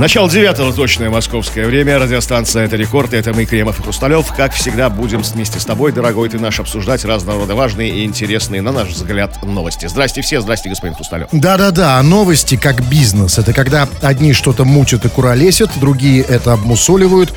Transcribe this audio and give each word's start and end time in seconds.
Начало 0.00 0.30
девятого 0.30 0.72
точное 0.72 1.10
московское 1.10 1.66
время. 1.66 1.98
Радиостанция 1.98 2.64
«Это 2.64 2.76
рекорд». 2.76 3.12
Это 3.12 3.34
мы, 3.34 3.44
Кремов 3.44 3.80
и 3.80 3.82
Хрусталев. 3.82 4.32
Как 4.34 4.54
всегда, 4.54 4.88
будем 4.88 5.20
вместе 5.20 5.60
с 5.60 5.66
тобой, 5.66 5.92
дорогой 5.92 6.30
ты 6.30 6.38
наш, 6.38 6.58
обсуждать 6.58 7.04
разного 7.04 7.40
рода 7.40 7.54
важные 7.54 7.90
и 7.90 8.06
интересные, 8.06 8.62
на 8.62 8.72
наш 8.72 8.88
взгляд, 8.88 9.44
новости. 9.44 9.84
Здрасте 9.88 10.22
все. 10.22 10.40
Здрасте, 10.40 10.70
господин 10.70 10.94
Хрусталев. 10.94 11.28
Да-да-да, 11.32 12.02
новости 12.02 12.56
как 12.56 12.82
бизнес. 12.88 13.38
Это 13.38 13.52
когда 13.52 13.86
одни 14.00 14.32
что-то 14.32 14.64
мутят 14.64 15.04
и 15.04 15.10
куролесят, 15.10 15.70
другие 15.78 16.22
это 16.22 16.54
обмусоливают, 16.54 17.34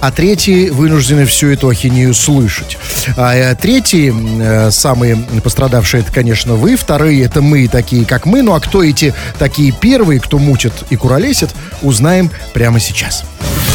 а 0.00 0.12
третьи 0.12 0.68
вынуждены 0.68 1.26
всю 1.26 1.48
эту 1.48 1.68
ахинею 1.68 2.14
слышать. 2.14 2.78
А 3.16 3.34
э, 3.34 3.56
третьи, 3.56 4.14
э, 4.40 4.70
самые 4.70 5.16
пострадавшие, 5.42 6.02
это, 6.02 6.12
конечно, 6.12 6.54
вы. 6.54 6.76
Вторые, 6.76 7.24
это 7.24 7.42
мы, 7.42 7.66
такие 7.66 8.04
как 8.06 8.24
мы. 8.24 8.42
Ну 8.42 8.54
а 8.54 8.60
кто 8.60 8.84
эти 8.84 9.12
такие 9.40 9.72
первые, 9.72 10.20
кто 10.20 10.38
мутит 10.38 10.74
и 10.90 10.94
куролесит, 10.94 11.50
узнаем 11.82 12.03
прямо 12.52 12.80
сейчас. 12.80 13.24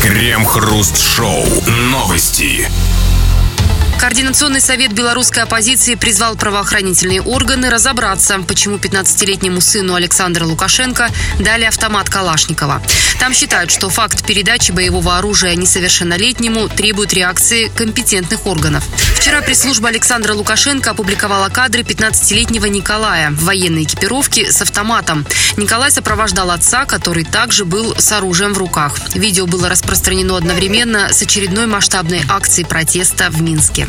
Крем-хруст-шоу. 0.01 1.43
Новости. 1.91 2.67
Координационный 3.99 4.61
совет 4.61 4.93
белорусской 4.93 5.43
оппозиции 5.43 5.95
призвал 5.95 6.37
правоохранительные 6.37 7.21
органы 7.21 7.69
разобраться, 7.69 8.39
почему 8.47 8.77
15-летнему 8.77 9.59
сыну 9.59 9.93
Александра 9.93 10.45
Лукашенко 10.45 11.09
дали 11.39 11.65
автомат 11.65 12.09
Калашникова. 12.09 12.81
Там 13.19 13.33
считают, 13.33 13.71
что 13.71 13.89
факт 13.89 14.25
передачи 14.25 14.71
боевого 14.71 15.17
оружия 15.17 15.53
несовершеннолетнему 15.55 16.69
требует 16.69 17.13
реакции 17.13 17.67
компетентных 17.75 18.45
органов. 18.47 18.85
Вчера 19.17 19.41
пресс-служба 19.41 19.89
Александра 19.89 20.33
Лукашенко 20.33 20.91
опубликовала 20.91 21.49
кадры 21.49 21.81
15-летнего 21.81 22.67
Николая 22.67 23.31
в 23.31 23.43
военной 23.43 23.83
экипировке 23.83 24.49
с 24.49 24.61
автоматом. 24.61 25.25
Николай 25.57 25.91
сопровождал 25.91 26.51
отца, 26.51 26.85
который 26.85 27.25
также 27.25 27.65
был 27.65 27.93
с 27.97 28.09
оружием 28.13 28.53
в 28.53 28.59
руках. 28.59 28.95
Видео 29.13 29.45
было 29.45 29.67
распространено 29.67 30.37
одновременно 30.37 31.11
с 31.11 31.21
очередной 31.21 31.65
масштабной 31.65 32.21
акцией 32.29 32.65
протеста 32.65 33.29
в 33.29 33.41
Минске. 33.41 33.88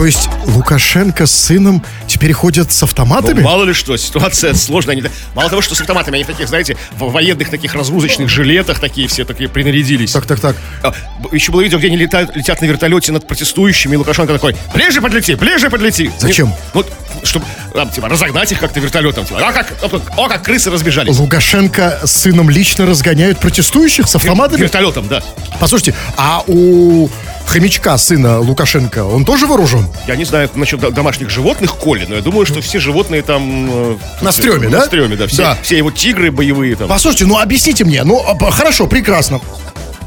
То 0.00 0.06
есть 0.06 0.30
Лукашенко 0.46 1.26
с 1.26 1.30
сыном 1.30 1.84
теперь 2.06 2.32
ходят 2.32 2.72
с 2.72 2.82
автоматами? 2.82 3.40
Ну, 3.40 3.44
мало 3.44 3.64
ли 3.64 3.74
что, 3.74 3.98
ситуация 3.98 4.54
сложная. 4.54 4.96
Они, 4.96 5.04
мало 5.34 5.50
того, 5.50 5.60
что 5.60 5.74
с 5.74 5.80
автоматами, 5.82 6.14
они 6.16 6.24
таких, 6.24 6.48
знаете, 6.48 6.78
в 6.96 7.10
военных 7.12 7.50
таких 7.50 7.74
разгрузочных 7.74 8.30
жилетах 8.30 8.78
такие 8.80 9.08
все 9.08 9.26
такие 9.26 9.50
принарядились. 9.50 10.12
Так, 10.12 10.24
так, 10.24 10.40
так. 10.40 10.56
А, 10.82 10.94
Еще 11.32 11.52
было 11.52 11.60
видео, 11.60 11.76
где 11.76 11.88
они 11.88 11.98
летают, 11.98 12.34
летят 12.34 12.62
на 12.62 12.64
вертолете 12.64 13.12
над 13.12 13.26
протестующими, 13.26 13.92
и 13.92 13.96
Лукашенко 13.98 14.32
такой, 14.32 14.56
ближе 14.72 15.02
подлети, 15.02 15.34
ближе 15.34 15.68
подлети. 15.68 16.10
Зачем? 16.18 16.46
Не- 16.48 16.54
Ну, 16.72 16.84
чтобы, 17.22 17.44
там, 17.74 17.90
типа, 17.90 18.08
разогнать 18.08 18.50
их 18.52 18.58
как-то 18.58 18.80
вертолетом. 18.80 19.26
Типа, 19.26 19.46
а 19.46 19.52
как, 19.52 19.70
о, 20.16 20.28
как 20.28 20.42
крысы 20.42 20.70
разбежались. 20.70 21.14
Лукашенко 21.18 22.00
с 22.04 22.12
сыном 22.12 22.48
лично 22.48 22.86
разгоняют 22.86 23.38
протестующих 23.38 24.08
с 24.08 24.16
автоматами? 24.16 24.62
Вертолетом, 24.62 25.08
да. 25.08 25.22
Послушайте, 25.60 25.94
а 26.16 26.42
у 26.46 27.10
хомячка 27.44 27.98
сына 27.98 28.38
Лукашенко, 28.40 29.04
он 29.04 29.26
тоже 29.26 29.46
вооружен? 29.46 29.89
Я 30.06 30.16
не 30.16 30.24
знаю 30.24 30.48
насчет 30.54 30.80
до- 30.80 30.90
домашних 30.90 31.30
животных 31.30 31.76
Коли, 31.76 32.06
но 32.06 32.14
я 32.16 32.20
думаю, 32.22 32.46
что 32.46 32.60
все 32.60 32.78
животные 32.80 33.22
там... 33.22 33.68
э, 33.70 33.96
На 34.22 34.32
стреме, 34.32 34.68
на 34.68 34.78
да? 34.78 34.84
стреме, 34.86 35.16
да. 35.16 35.26
Все, 35.26 35.42
Да. 35.42 35.58
все 35.62 35.76
его 35.76 35.90
тигры 35.90 36.30
боевые 36.30 36.74
там. 36.76 36.88
Послушайте, 36.88 37.26
ну 37.26 37.38
объясните 37.38 37.84
мне, 37.84 38.02
ну 38.04 38.20
а, 38.26 38.50
хорошо, 38.50 38.86
прекрасно. 38.86 39.40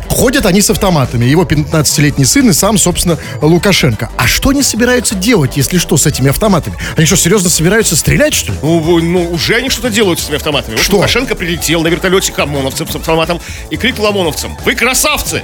Ходят 0.09 0.45
они 0.45 0.61
с 0.61 0.69
автоматами, 0.69 1.25
его 1.25 1.43
15-летний 1.43 2.25
сын 2.25 2.47
и 2.49 2.53
сам, 2.53 2.77
собственно, 2.77 3.17
Лукашенко. 3.41 4.11
А 4.15 4.27
что 4.27 4.49
они 4.49 4.61
собираются 4.61 5.15
делать, 5.15 5.57
если 5.57 5.79
что, 5.79 5.97
с 5.97 6.05
этими 6.05 6.29
автоматами? 6.29 6.75
Они 6.95 7.07
что, 7.07 7.15
серьезно 7.15 7.49
собираются 7.49 7.95
стрелять, 7.95 8.35
что 8.35 8.51
ли? 8.51 8.59
Ну, 8.61 8.99
ну, 8.99 9.31
уже 9.31 9.55
они 9.55 9.69
что-то 9.69 9.89
делают 9.89 10.19
с 10.19 10.25
этими 10.25 10.35
автоматами. 10.35 10.75
Вот 10.75 10.83
Что? 10.83 10.97
Лукашенко 10.97 11.33
прилетел 11.33 11.81
на 11.81 11.87
вертолете 11.87 12.31
к 12.31 12.37
ОМОНовцам 12.37 12.87
с 12.89 12.95
автоматом 12.95 13.39
и 13.71 13.77
крикнул 13.77 14.05
ОМОНовцам, 14.07 14.55
вы 14.65 14.75
красавцы! 14.75 15.41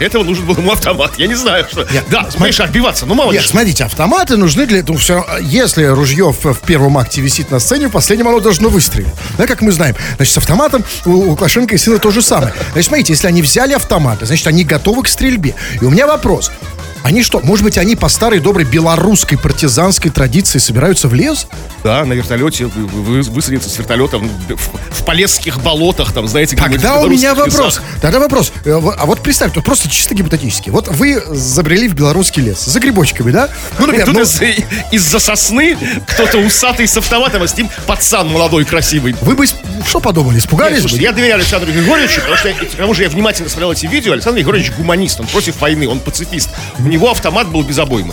Этого 0.00 0.24
нужен 0.24 0.46
был 0.46 0.56
ему 0.56 0.72
автомат. 0.72 1.12
Я 1.18 1.26
не 1.26 1.34
знаю, 1.34 1.66
что... 1.70 1.86
Я- 1.92 2.02
да, 2.10 2.30
смотришь, 2.30 2.58
отбиваться, 2.60 3.06
ну 3.06 3.14
мало 3.14 3.30
ли 3.30 3.36
Нет, 3.36 3.42
что. 3.44 3.52
смотрите, 3.52 3.84
автоматы 3.84 4.36
нужны 4.36 4.66
для 4.66 4.78
этого. 4.80 4.98
Все, 4.98 5.24
если 5.42 5.84
ружье 5.84 6.32
в, 6.32 6.52
в 6.54 6.60
первом 6.60 6.98
акте 6.98 7.20
висит 7.20 7.50
на 7.50 7.58
сцене, 7.60 7.88
в 7.88 7.92
последнем 7.92 8.28
оно 8.28 8.40
должно 8.40 8.68
выстрелить. 8.68 9.08
Да, 9.38 9.46
как 9.46 9.60
мы 9.62 9.72
знаем. 9.72 9.94
Значит, 10.16 10.34
с 10.34 10.38
автоматом 10.38 10.84
у 11.04 11.10
Лукашенко 11.10 11.74
и 11.74 11.78
сына 11.78 11.98
то 11.98 12.10
же 12.10 12.22
самое. 12.22 12.52
Значит, 12.72 12.88
смотрите, 12.88 13.12
если 13.12 13.26
они 13.28 13.42
взяли 13.42 13.72
автоматы, 13.74 14.26
значит, 14.26 14.46
они 14.46 14.64
готовы 14.64 15.02
к 15.02 15.08
стрельбе. 15.08 15.54
И 15.80 15.84
у 15.84 15.90
меня 15.90 16.06
вопрос. 16.06 16.50
Они 17.02 17.22
что, 17.22 17.40
может 17.40 17.64
быть, 17.64 17.78
они 17.78 17.96
по 17.96 18.08
старой 18.08 18.40
доброй 18.40 18.64
белорусской 18.64 19.38
партизанской 19.38 20.10
традиции 20.10 20.58
собираются 20.58 21.08
в 21.08 21.14
лес? 21.14 21.46
Да, 21.82 22.04
на 22.04 22.12
вертолете 22.12 22.66
вы- 22.66 22.86
вы- 22.86 23.22
высадиться 23.22 23.70
с 23.70 23.78
вертолета 23.78 24.18
в, 24.18 24.24
в- 24.56 25.04
полесских 25.04 25.60
болотах, 25.62 26.12
там, 26.12 26.28
знаете, 26.28 26.54
где-нибудь 26.56 26.82
Тогда 26.82 27.00
у 27.00 27.08
меня 27.08 27.32
белорусских 27.34 27.58
вопрос. 27.58 27.74
лесах. 27.76 28.00
Тогда 28.02 28.20
вопрос. 28.20 28.52
Э, 28.64 28.72
А 28.98 29.06
вот 29.06 29.20
представь, 29.22 29.52
тут 29.52 29.64
просто 29.64 29.88
чисто 29.88 30.14
гипотетически. 30.14 30.70
Вот 30.70 30.88
вы 30.88 31.22
забрели 31.28 31.88
в 31.88 31.94
белорусский 31.94 32.42
лес 32.42 32.64
за 32.64 32.78
грибочками, 32.80 33.30
да? 33.30 33.48
Ну, 33.78 33.86
например, 33.86 34.12
ну, 34.12 34.20
из- 34.20 34.40
из-за 34.92 35.18
сосны 35.18 35.76
кто-то 36.06 36.38
усатый 36.38 36.86
с 36.86 36.96
автоматом, 36.96 37.42
а 37.42 37.48
с 37.48 37.56
ним 37.56 37.68
пацан 37.86 38.28
молодой, 38.28 38.64
красивый. 38.64 39.16
вы 39.22 39.34
бы 39.34 39.46
что 39.86 40.00
подумали? 40.00 40.34
Нет, 40.34 40.44
Испугались 40.44 40.80
слушайте, 40.80 40.98
бы? 41.00 41.02
я 41.04 41.12
доверяю 41.12 41.36
Александру 41.36 41.72
Григорьевичу, 41.72 42.20
потому 42.20 42.36
что 42.36 42.48
я, 42.48 42.54
к 42.54 42.64
тому 42.76 42.94
же 42.94 43.02
я 43.04 43.08
внимательно 43.08 43.48
смотрел 43.48 43.72
эти 43.72 43.86
видео. 43.86 44.12
Александр 44.12 44.36
Григорьевич 44.38 44.72
гуманист, 44.76 45.18
он 45.18 45.26
против 45.26 45.58
войны, 45.60 45.88
он 45.88 45.98
пацифист. 46.00 46.50
У 46.78 46.82
него 46.90 47.10
автомат 47.10 47.48
был 47.48 47.62
без 47.62 47.78
обоймы. 47.78 48.12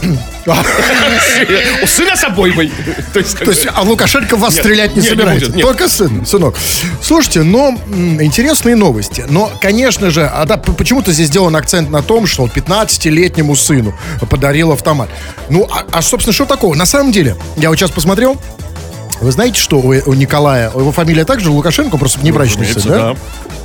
У 1.83 1.87
сына 1.87 2.15
с 2.15 2.23
обоймой. 2.23 2.71
То 3.13 3.19
есть, 3.19 3.67
а 3.73 3.81
Лукашенко 3.81 4.37
вас 4.37 4.55
стрелять 4.55 4.95
не 4.95 5.01
собирается? 5.01 5.51
Только 5.51 5.89
сын, 5.89 6.25
сынок. 6.25 6.55
Слушайте, 7.01 7.43
но 7.43 7.75
интересные 8.19 8.75
новости. 8.75 9.25
Но, 9.27 9.51
конечно 9.59 10.09
же, 10.09 10.25
а 10.25 10.45
да, 10.45 10.57
почему-то 10.57 11.11
здесь 11.11 11.27
сделан 11.27 11.55
акцент 11.55 11.89
на 11.89 12.01
том, 12.01 12.27
что 12.27 12.43
он 12.43 12.49
15-летнему 12.49 13.55
сыну 13.55 13.93
подарил 14.29 14.71
автомат. 14.71 15.09
Ну, 15.49 15.67
а, 15.69 15.85
а, 15.91 16.01
собственно, 16.01 16.33
что 16.33 16.45
такого? 16.45 16.75
На 16.75 16.85
самом 16.85 17.11
деле, 17.11 17.35
я 17.57 17.69
вот 17.69 17.77
сейчас 17.77 17.91
посмотрел, 17.91 18.39
вы 19.21 19.31
знаете, 19.31 19.59
что 19.59 19.77
у, 19.79 19.87
у 19.89 20.13
Николая, 20.13 20.69
его 20.69 20.91
фамилия 20.91 21.25
также 21.25 21.49
Лукашенко, 21.51 21.97
просто 21.97 22.19
внебрачный 22.19 22.65
сын, 22.65 22.81
да? 22.85 23.13
да. 23.13 23.15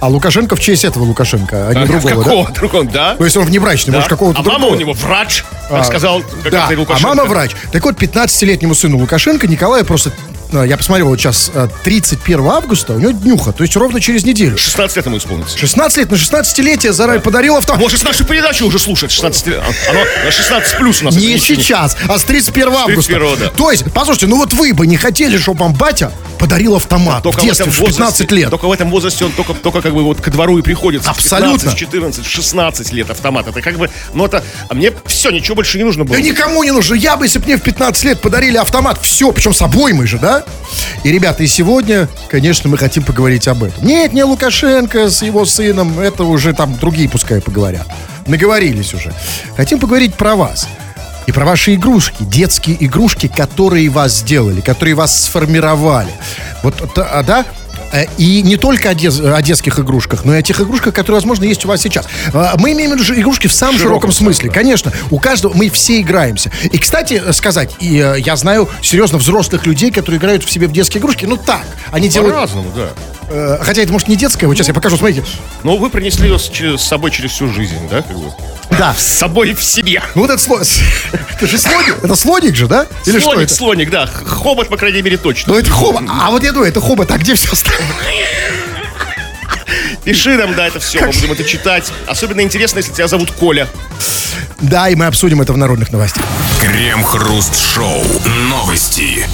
А 0.00 0.08
Лукашенко 0.08 0.56
в 0.56 0.60
честь 0.60 0.84
этого 0.84 1.04
Лукашенко, 1.04 1.68
а 1.68 1.74
не 1.74 1.82
А, 1.82 1.86
другого, 1.86 2.14
да? 2.16 2.22
Какого 2.24 2.50
другого, 2.52 2.84
да? 2.84 3.14
То 3.16 3.24
есть 3.24 3.36
он 3.36 3.44
внебрачный, 3.44 3.92
Да. 3.92 3.98
может, 3.98 4.10
какого-то 4.10 4.40
А 4.40 4.42
мама 4.42 4.58
другого. 4.58 4.76
у 4.76 4.80
него 4.80 4.92
врач, 4.94 5.44
А, 5.70 5.76
как 5.78 5.86
сказал 5.86 6.22
как 6.42 6.52
да, 6.52 6.68
а 6.68 6.98
мама 7.00 7.24
врач. 7.24 7.52
Так 7.70 7.84
вот, 7.84 7.96
15-летнему 8.02 8.74
сыну 8.74 8.98
Лукашенко 8.98 9.46
Николая 9.46 9.84
просто, 9.84 10.12
я 10.52 10.76
посмотрел 10.76 11.08
вот 11.08 11.18
сейчас, 11.18 11.50
э, 11.54 11.68
31 11.84 12.46
августа, 12.46 12.92
у 12.92 12.98
него 12.98 13.12
днюха, 13.12 13.52
то 13.52 13.62
есть 13.62 13.74
ровно 13.76 14.00
через 14.00 14.24
неделю. 14.24 14.58
16 14.58 14.96
лет 14.96 15.06
ему 15.06 15.16
исполнится. 15.18 15.56
16 15.58 15.98
лет, 15.98 16.10
на 16.10 16.16
16-летие 16.16 16.92
Зарай 16.92 17.20
подарил 17.20 17.56
автомат. 17.56 17.80
Может, 17.80 18.02
нашу 18.04 18.24
передачу 18.24 18.66
уже 18.66 18.78
слушать 18.78 19.10
16 19.10 19.46
лет. 19.46 19.62
Оно 19.90 20.00
на 20.24 20.30
16 20.30 20.76
плюс 20.76 21.00
у 21.02 21.06
нас. 21.06 21.16
Не 21.16 21.38
сейчас, 21.38 21.96
а 22.08 22.18
с 22.18 22.24
31 22.24 22.68
августа. 22.74 23.12
31, 23.14 23.38
да. 23.38 23.48
То 23.48 23.70
есть, 23.70 23.84
послушайте, 23.92 24.26
ну 24.26 24.36
вот 24.36 24.52
вы 24.52 24.72
бы 24.74 24.86
не 24.86 24.96
хотели, 24.96 25.38
чтобы 25.38 25.60
вам 25.60 25.74
батя 25.74 26.12
подарил 26.38 26.74
автомат 26.74 27.22
Только 27.22 27.38
в 27.40 27.42
детстве, 27.42 27.66
этом 27.66 27.72
в 27.72 27.86
15 27.86 28.20
возрасте- 28.26 28.34
лет. 28.34 28.50
Только 28.50 28.66
в 28.66 28.72
этом 28.72 28.90
возрасте 28.90 29.24
он 29.24 29.32
только, 29.32 29.54
только 29.54 29.80
как 29.80 29.94
бы 29.94 30.02
вот 30.02 30.20
ко 30.20 30.30
двору 30.30 30.58
и 30.58 30.62
приходит. 30.62 31.06
Абсолютно. 31.06 31.70
В 31.70 31.74
15, 31.74 31.78
14, 31.78 32.26
16 32.26 32.92
лет 32.92 33.10
автомат. 33.10 33.46
Это 33.46 33.62
как 33.62 33.78
бы, 33.78 33.88
ну 34.12 34.26
это, 34.26 34.42
а 34.68 34.74
мне 34.74 34.92
все, 35.06 35.30
ничего 35.30 35.54
больше 35.54 35.78
не 35.78 35.84
нужно 35.84 36.04
было. 36.04 36.16
Да 36.16 36.22
никому 36.22 36.64
не 36.64 36.72
нужно. 36.72 36.94
Я 36.94 37.16
бы, 37.16 37.26
если 37.26 37.38
бы 37.38 37.44
мне 37.46 37.56
в 37.56 37.62
15 37.62 38.04
лет 38.04 38.20
подарили 38.20 38.56
автомат, 38.56 38.98
все, 39.02 39.30
причем 39.30 39.54
с 39.54 39.62
обоймой 39.62 40.06
же, 40.06 40.18
да? 40.18 40.41
И, 41.04 41.10
ребята, 41.10 41.42
и 41.42 41.46
сегодня, 41.46 42.08
конечно, 42.28 42.70
мы 42.70 42.78
хотим 42.78 43.02
поговорить 43.02 43.48
об 43.48 43.64
этом. 43.64 43.84
Нет, 43.84 44.12
не 44.12 44.22
Лукашенко 44.22 45.10
с 45.10 45.22
его 45.22 45.44
сыном, 45.44 45.98
это 45.98 46.24
уже 46.24 46.52
там 46.52 46.76
другие 46.78 47.08
пускай 47.08 47.40
поговорят. 47.40 47.86
Наговорились 48.26 48.94
уже. 48.94 49.12
Хотим 49.56 49.80
поговорить 49.80 50.14
про 50.14 50.36
вас. 50.36 50.68
И 51.26 51.32
про 51.32 51.44
ваши 51.44 51.74
игрушки, 51.74 52.24
детские 52.24 52.84
игрушки, 52.84 53.28
которые 53.28 53.88
вас 53.88 54.18
сделали, 54.18 54.60
которые 54.60 54.94
вас 54.94 55.24
сформировали. 55.24 56.10
Вот, 56.62 56.74
да, 56.96 57.44
И 58.18 58.42
не 58.42 58.56
только 58.56 58.90
о, 58.90 58.94
дез- 58.94 59.20
о 59.20 59.40
детских 59.42 59.78
игрушках, 59.78 60.24
но 60.24 60.34
и 60.34 60.38
о 60.38 60.42
тех 60.42 60.60
игрушках, 60.60 60.94
которые, 60.94 61.16
возможно, 61.16 61.44
есть 61.44 61.64
у 61.64 61.68
вас 61.68 61.80
сейчас. 61.80 62.06
А, 62.32 62.54
Мы 62.58 62.72
имеем 62.72 62.92
в 62.92 62.94
виду 62.98 63.20
игрушки 63.20 63.46
в 63.46 63.52
самом 63.52 63.74
широком, 63.78 64.10
широком 64.10 64.12
смысле. 64.12 64.50
Конечно, 64.50 64.92
у 65.10 65.18
каждого 65.18 65.54
мы 65.54 65.68
все 65.70 66.00
играемся. 66.00 66.50
И, 66.64 66.78
кстати, 66.78 67.22
э, 67.24 67.32
сказать, 67.32 67.76
и, 67.80 67.98
э, 67.98 68.16
я 68.20 68.36
знаю 68.36 68.68
серьезно 68.82 69.18
взрослых 69.18 69.66
людей, 69.66 69.90
которые 69.90 70.18
играют 70.18 70.44
в 70.44 70.50
себе 70.50 70.66
в 70.66 70.72
детские 70.72 71.00
игрушки. 71.00 71.26
Ну 71.26 71.36
так, 71.36 71.64
они 71.90 72.08
делают. 72.08 72.34
По-разному, 72.34 72.72
да. 72.74 72.88
э, 73.28 73.58
хотя 73.62 73.82
это 73.82 73.92
может 73.92 74.08
не 74.08 74.16
детская. 74.16 74.46
Вот 74.46 74.54
сейчас 74.54 74.68
я 74.68 74.74
покажу, 74.74 74.96
смотрите. 74.96 75.24
Но 75.62 75.76
вы 75.76 75.90
принесли 75.90 76.28
ее 76.28 76.38
с, 76.38 76.50
с 76.50 76.82
собой 76.82 77.10
через 77.10 77.30
всю 77.32 77.48
жизнь, 77.48 77.76
да? 77.90 78.02
Как 78.02 78.16
бы? 78.16 78.32
Да. 78.82 78.96
С 78.98 79.18
собой 79.18 79.54
в 79.54 79.62
себе. 79.62 80.02
Ну 80.16 80.22
вот 80.22 80.30
это 80.32 80.42
слоник. 80.42 80.66
Это 81.36 81.46
же 81.46 81.56
слоник. 81.56 82.02
Это 82.02 82.16
слоник 82.16 82.56
же, 82.56 82.66
да? 82.66 82.88
Или 83.06 83.20
что 83.20 83.30
слоник, 83.30 83.44
это? 83.44 83.54
слоник, 83.54 83.90
да. 83.90 84.06
Хобот, 84.08 84.68
по 84.70 84.76
крайней 84.76 85.02
мере, 85.02 85.18
точно. 85.18 85.52
Ну 85.52 85.58
это 85.60 85.70
хобот. 85.70 86.02
А 86.08 86.30
вот 86.32 86.42
я 86.42 86.50
думаю, 86.50 86.68
это 86.68 86.80
хобот. 86.80 87.08
А 87.12 87.16
где 87.16 87.36
все 87.36 87.52
остальное? 87.52 87.86
Пиши 90.02 90.36
нам, 90.36 90.56
да, 90.56 90.66
это 90.66 90.80
все. 90.80 90.98
Мы 90.98 91.12
будем 91.12 91.30
это 91.30 91.44
читать. 91.44 91.92
Особенно 92.08 92.40
интересно, 92.40 92.78
если 92.78 92.92
тебя 92.92 93.06
зовут 93.06 93.30
Коля. 93.30 93.68
Да, 94.60 94.88
и 94.88 94.96
мы 94.96 95.06
обсудим 95.06 95.40
это 95.40 95.52
в 95.52 95.56
народных 95.56 95.92
новостях. 95.92 96.24
Крем-хруст-шоу. 96.60 98.02
Новости. 98.48 99.28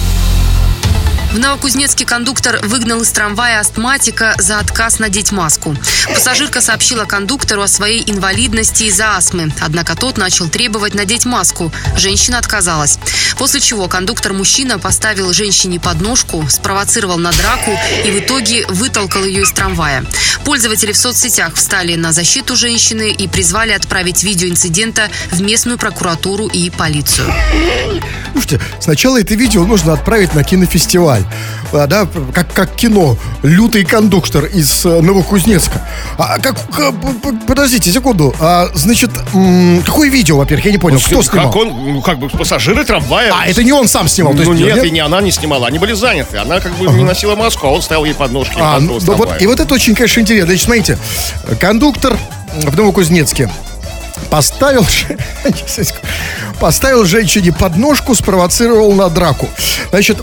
В 1.31 1.37
Новокузнецке 1.37 2.05
кондуктор 2.05 2.59
выгнал 2.63 3.01
из 3.01 3.11
трамвая 3.11 3.59
астматика 3.59 4.33
за 4.39 4.57
отказ 4.57 4.97
надеть 4.97 5.31
маску. 5.31 5.75
Пассажирка 6.11 6.59
сообщила 6.59 7.05
кондуктору 7.05 7.61
о 7.61 7.67
своей 7.67 8.03
инвалидности 8.09 8.85
из-за 8.85 9.15
астмы. 9.15 9.53
Однако 9.61 9.95
тот 9.95 10.17
начал 10.17 10.49
требовать 10.49 10.95
надеть 10.95 11.25
маску. 11.25 11.71
Женщина 11.95 12.39
отказалась. 12.39 12.97
После 13.37 13.61
чего 13.61 13.87
кондуктор-мужчина 13.87 14.79
поставил 14.79 15.31
женщине 15.31 15.79
подножку, 15.79 16.47
спровоцировал 16.49 17.19
на 17.19 17.31
драку 17.31 17.77
и 18.03 18.09
в 18.09 18.19
итоге 18.19 18.65
вытолкал 18.67 19.23
ее 19.23 19.43
из 19.43 19.51
трамвая. 19.51 20.03
Пользователи 20.45 20.93
в 20.93 20.97
соцсетях 20.97 21.53
встали 21.53 21.95
на 21.95 22.11
защиту 22.11 22.55
женщины 22.55 23.11
и 23.11 23.27
призвали 23.27 23.71
отправить 23.73 24.23
видео 24.23 24.47
инцидента 24.47 25.09
в 25.29 25.41
местную 25.41 25.77
прокуратуру 25.77 26.47
и 26.47 26.71
полицию. 26.71 27.31
Слушайте, 28.31 28.61
сначала 28.79 29.21
это 29.21 29.35
видео 29.35 29.65
нужно 29.65 29.93
отправить 29.93 30.33
на 30.33 30.43
кинофестиваль. 30.43 31.18
А, 31.71 31.87
да, 31.87 32.07
как, 32.33 32.51
как 32.53 32.75
кино 32.75 33.15
«Лютый 33.43 33.83
кондуктор» 33.85 34.45
из 34.45 34.85
э, 34.85 35.01
Новокузнецка. 35.01 35.85
А, 36.17 36.39
как, 36.39 36.55
п- 36.59 36.93
подождите 37.47 37.91
секунду. 37.91 38.33
А, 38.39 38.69
значит, 38.73 39.11
какое 39.85 40.09
видео, 40.09 40.37
во-первых, 40.37 40.65
я 40.65 40.71
не 40.71 40.77
понял, 40.77 40.99
кто 40.99 41.21
снимал? 41.21 41.47
Как 41.47 41.55
он, 41.55 41.67
ну, 41.69 42.01
как 42.01 42.19
бы 42.19 42.27
пассажиры 42.29 42.83
трамвая. 42.85 43.31
А, 43.33 43.45
это 43.45 43.63
не 43.63 43.71
он 43.71 43.87
сам 43.87 44.07
снимал? 44.07 44.33
то 44.33 44.43
Ну 44.43 44.53
есть, 44.53 44.75
нет, 44.75 44.83
и 44.85 44.91
не 44.91 44.99
она 44.99 45.21
не 45.21 45.31
снимала, 45.31 45.67
они 45.67 45.77
были 45.79 45.93
заняты. 45.93 46.37
Она 46.37 46.59
как 46.59 46.71
бы 46.73 46.85
не 46.91 47.03
носила 47.03 47.35
маску, 47.35 47.67
а 47.67 47.71
он 47.71 47.81
ставил 47.81 48.05
ей 48.05 48.13
подножки. 48.15 48.55
и 48.57 48.61
А, 48.61 48.79
ну, 48.79 48.99
вот, 48.99 49.41
и 49.41 49.47
вот 49.47 49.59
это 49.59 49.73
очень, 49.73 49.95
конечно, 49.95 50.19
интересно. 50.21 50.47
Значит, 50.47 50.63
смотрите, 50.65 50.97
кондуктор 51.59 52.17
в 52.53 52.75
Новокузнецке 52.75 53.49
поставил, 54.29 54.85
поставил 56.59 57.05
женщине 57.05 57.51
подножку, 57.51 58.13
спровоцировал 58.15 58.91
на 58.93 59.09
драку. 59.09 59.47
Значит, 59.91 60.19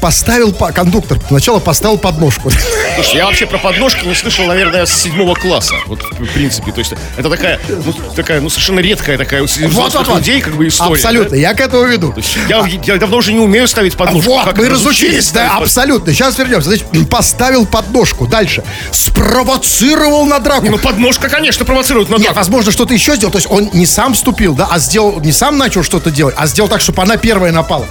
поставил 0.00 0.52
по- 0.52 0.72
кондуктор 0.72 1.18
сначала 1.28 1.58
поставил 1.60 1.98
подножку. 1.98 2.50
Слушай, 2.94 3.16
я 3.16 3.26
вообще 3.26 3.46
про 3.46 3.58
подножки 3.58 4.06
не 4.06 4.14
слышал, 4.14 4.46
наверное, 4.46 4.86
с 4.86 4.92
седьмого 4.92 5.34
класса. 5.34 5.74
Вот, 5.86 6.02
в 6.02 6.26
принципе. 6.32 6.72
То 6.72 6.78
есть 6.80 6.94
это 7.16 7.28
такая, 7.30 7.60
ну, 7.68 7.92
такая, 8.14 8.40
ну, 8.40 8.48
совершенно 8.48 8.80
редкая 8.80 9.18
такая 9.18 9.42
у 9.42 9.46
взрослых 9.46 10.08
людей, 10.16 10.40
как 10.40 10.54
бы 10.54 10.68
история. 10.68 10.92
Абсолютно, 10.94 11.30
да? 11.30 11.36
я 11.36 11.54
к 11.54 11.60
этому 11.60 11.84
веду. 11.84 12.12
То 12.12 12.18
есть 12.20 12.36
Я, 12.48 12.66
я 12.84 12.96
давно 12.96 13.18
уже 13.18 13.32
не 13.32 13.40
умею 13.40 13.66
ставить 13.68 13.96
подножку. 13.96 14.30
Вот, 14.30 14.44
Как 14.44 14.58
мы 14.58 14.68
разучились 14.68 15.30
да, 15.32 15.56
абсолютно. 15.56 16.12
Сейчас 16.12 16.38
вернемся. 16.38 16.68
Значит, 16.68 16.86
поставил 17.10 17.66
подножку. 17.66 18.26
Дальше. 18.26 18.62
Спровоцировал 18.92 20.26
на 20.26 20.38
драку. 20.38 20.66
Ну, 20.70 20.78
подножка, 20.78 21.28
конечно, 21.28 21.64
провоцирует 21.64 22.08
на 22.08 22.14
Нет, 22.14 22.22
драку. 22.24 22.36
возможно, 22.36 22.70
что-то 22.72 22.94
еще 22.94 23.16
сделал. 23.16 23.32
То 23.32 23.38
есть 23.38 23.50
он 23.50 23.70
не 23.72 23.86
сам 23.86 24.14
вступил, 24.14 24.54
да, 24.54 24.68
а 24.70 24.78
сделал, 24.78 25.20
не 25.20 25.32
сам 25.32 25.58
начал 25.58 25.73
что-то 25.82 26.10
делать, 26.10 26.34
а 26.38 26.46
сделал 26.46 26.68
так, 26.68 26.80
чтобы 26.80 27.02
она 27.02 27.16
первая 27.16 27.52
напала. 27.52 27.86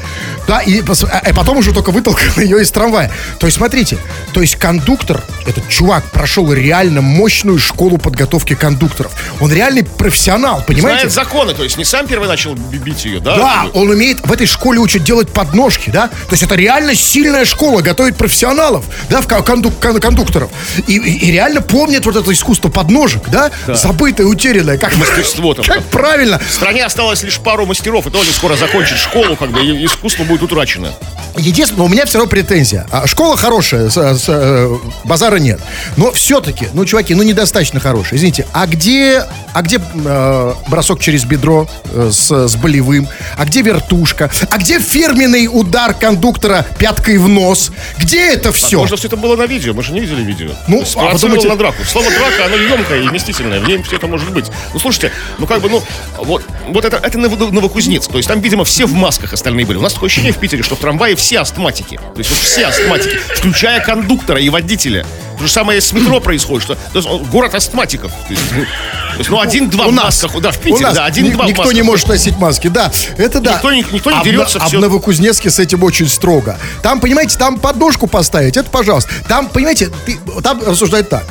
Да, 0.48 0.60
и, 0.62 0.82
а- 0.82 1.22
а 1.30 1.34
потом 1.34 1.58
уже 1.58 1.74
только 1.74 1.92
вытолкал 1.92 2.24
ее 2.38 2.62
из 2.62 2.72
трамвая. 2.72 3.12
То 3.40 3.48
есть, 3.48 3.58
смотрите, 3.58 3.98
то 4.34 4.42
есть 4.42 4.56
кондуктор, 4.56 5.24
этот 5.48 5.68
чувак 5.70 6.04
прошел 6.12 6.52
реально 6.54 7.02
мощную 7.02 7.60
школу 7.60 7.98
подготовки 7.98 8.56
кондукторов. 8.56 9.12
Он 9.40 9.52
реальный 9.52 9.84
профессионал, 9.84 10.64
понимаете? 10.66 11.10
Знает 11.10 11.12
законы, 11.14 11.54
то 11.54 11.64
есть 11.64 11.78
не 11.78 11.86
сам 11.86 12.08
первый 12.08 12.28
начал 12.28 12.56
би- 12.56 12.78
бить 12.78 13.06
ее, 13.06 13.20
да? 13.20 13.38
Да, 13.38 13.66
он 13.74 13.90
умеет 13.90 14.20
в 14.26 14.32
этой 14.32 14.48
школе 14.48 14.80
учат 14.80 15.04
делать 15.04 15.30
подножки, 15.30 15.90
да? 15.90 16.08
То 16.10 16.32
есть 16.32 16.44
это 16.44 16.56
реально 16.56 16.96
сильная 16.96 17.46
школа, 17.46 17.82
готовит 17.82 18.18
профессионалов, 18.18 18.86
да, 19.10 19.22
в 19.22 19.28
ко- 19.28 19.42
конду- 19.44 19.72
кон- 19.72 20.00
кондукторов. 20.00 20.50
И, 20.88 20.98
и- 20.98 21.28
и 21.28 21.32
реально 21.32 21.62
помнит 21.62 22.06
вот 22.06 22.16
это 22.16 22.32
искусство 22.34 22.70
подножек, 22.70 23.30
да? 23.30 23.52
Забытое, 23.68 24.28
утерянное. 24.28 24.78
Как, 24.78 24.96
Мастерство 24.98 25.54
там, 25.56 25.64
Как 25.66 25.78
да. 25.78 25.84
правильно. 25.92 26.40
В 26.40 26.52
стране 26.54 26.86
осталось 26.86 27.24
лишь 27.24 27.40
пару 27.40 27.66
мастеров, 27.74 28.06
и 28.06 28.12
тоже 28.12 28.32
скоро 28.32 28.56
закончит 28.56 28.98
школу, 29.00 29.36
как 29.36 29.50
бы, 29.52 29.60
и 29.66 29.86
искусство 29.86 30.24
будет 30.24 30.44
утрачено. 30.44 30.94
Единственное, 31.36 31.86
у 31.86 31.90
меня 31.90 32.06
все 32.06 32.20
равно 32.20 32.30
претензия. 32.30 32.86
А, 32.92 33.08
Школа 33.08 33.36
хорошая, 33.36 33.90
с- 33.90 33.98
с- 34.20 34.26
э, 34.28 34.78
базара 35.04 35.38
нет. 35.38 35.60
Но 35.98 36.12
все-таки, 36.12 36.68
ну, 36.74 36.86
чуваки, 36.86 37.16
ну, 37.16 37.24
недостаточно 37.24 37.80
хорошая. 37.80 38.20
Извините, 38.20 38.46
а 38.54 38.68
где, 38.68 39.26
а 39.56 39.62
где 39.64 39.80
э, 40.06 40.54
бросок 40.68 41.00
через 41.00 41.26
бедро 41.26 41.68
э, 41.86 42.12
с, 42.14 42.30
с 42.48 42.56
болевым? 42.56 43.08
А 43.36 43.46
где 43.46 43.64
вертушка? 43.64 44.30
А 44.52 44.58
где 44.60 44.78
фирменный 44.80 45.48
удар 45.52 45.96
кондуктора 45.96 46.68
пяткой 46.78 47.18
в 47.18 47.28
нос? 47.28 47.72
Где 47.98 48.34
это 48.34 48.52
все? 48.52 48.78
Может, 48.78 49.00
все 49.00 49.08
это 49.08 49.18
было 49.18 49.36
на 49.36 49.48
видео, 49.48 49.74
мы 49.74 49.82
же 49.82 49.92
не 49.94 50.02
видели 50.02 50.22
видео. 50.22 50.52
Ну, 50.68 50.84
То 50.84 51.00
а 51.00 51.14
подумайте- 51.14 51.48
на 51.50 51.56
драку. 51.56 51.84
Слово 51.84 52.10
драка, 52.12 52.46
оно 52.46 52.58
емкое 52.58 53.02
и 53.02 53.08
вместительное, 53.08 53.60
в 53.60 53.68
ней 53.68 53.82
все 53.82 53.96
это 53.96 54.06
может 54.06 54.32
быть. 54.32 54.46
Ну, 54.72 54.80
слушайте, 54.80 55.12
ну, 55.40 55.48
как 55.48 55.62
бы, 55.62 55.70
ну, 55.70 55.82
вот, 56.20 56.44
вот 56.70 56.86
это, 56.86 56.98
это 56.98 57.18
Ново- 57.18 57.52
Новокузнецк, 57.64 58.12
то 58.12 58.18
есть 58.18 58.28
там, 58.28 58.42
видимо, 58.42 58.66
все 58.66 58.86
в 58.86 58.94
масках 58.94 59.32
остальные 59.32 59.66
были. 59.66 59.78
У 59.78 59.82
нас 59.82 59.94
такое 59.94 60.08
ощущение 60.08 60.34
в 60.34 60.38
Питере, 60.38 60.64
что 60.64 60.76
в 60.76 60.80
трамвае 60.80 61.16
все 61.16 61.40
астматики. 61.40 61.96
То 61.96 62.18
есть 62.18 62.30
вот 62.30 62.40
все 62.40 62.66
астматики, 62.66 63.18
включая 63.38 63.80
кондуктора 63.80 64.42
и 64.42 64.50
водителя. 64.50 65.06
То 65.38 65.48
же 65.48 65.52
самое 65.52 65.80
с 65.80 65.92
метро 65.94 66.20
происходит, 66.20 66.64
что 66.64 66.76
то 66.76 67.00
есть, 67.00 67.08
город 67.32 67.56
астматиков. 67.56 68.12
То 68.12 68.34
есть, 68.34 68.44
ну, 68.54 68.64
то 68.66 69.18
есть, 69.18 69.30
ну, 69.30 69.40
один-два 69.40 69.86
У 69.86 69.92
в 69.92 69.94
масках. 69.94 70.40
Да, 70.42 70.52
в 70.52 70.58
у 70.58 70.62
Питере, 70.62 70.86
нас 70.86 70.96
да, 70.96 71.06
один-два 71.06 71.46
никто 71.46 71.72
не 71.72 71.82
может 71.84 72.08
носить 72.08 72.38
маски, 72.38 72.68
да, 72.68 72.92
это 73.18 73.40
да. 73.40 73.56
Никто 73.56 73.72
никто 73.72 74.12
не 74.12 74.18
А 74.18 74.22
в 74.22 74.24
дерется, 74.24 74.60
А 74.62 74.68
в. 74.68 74.74
Новокузнецке 74.74 75.50
с 75.50 75.60
этим 75.60 75.84
очень 75.84 76.08
строго. 76.08 76.58
Там, 76.82 77.00
понимаете, 77.00 77.38
там 77.38 77.60
подножку 77.60 78.08
поставить, 78.08 78.58
это 78.58 78.70
пожалуйста. 78.70 79.10
Там, 79.28 79.48
понимаете, 79.48 79.90
ты- 80.06 80.20
там 80.44 80.62
рассуждают 80.64 81.10
так. 81.10 81.24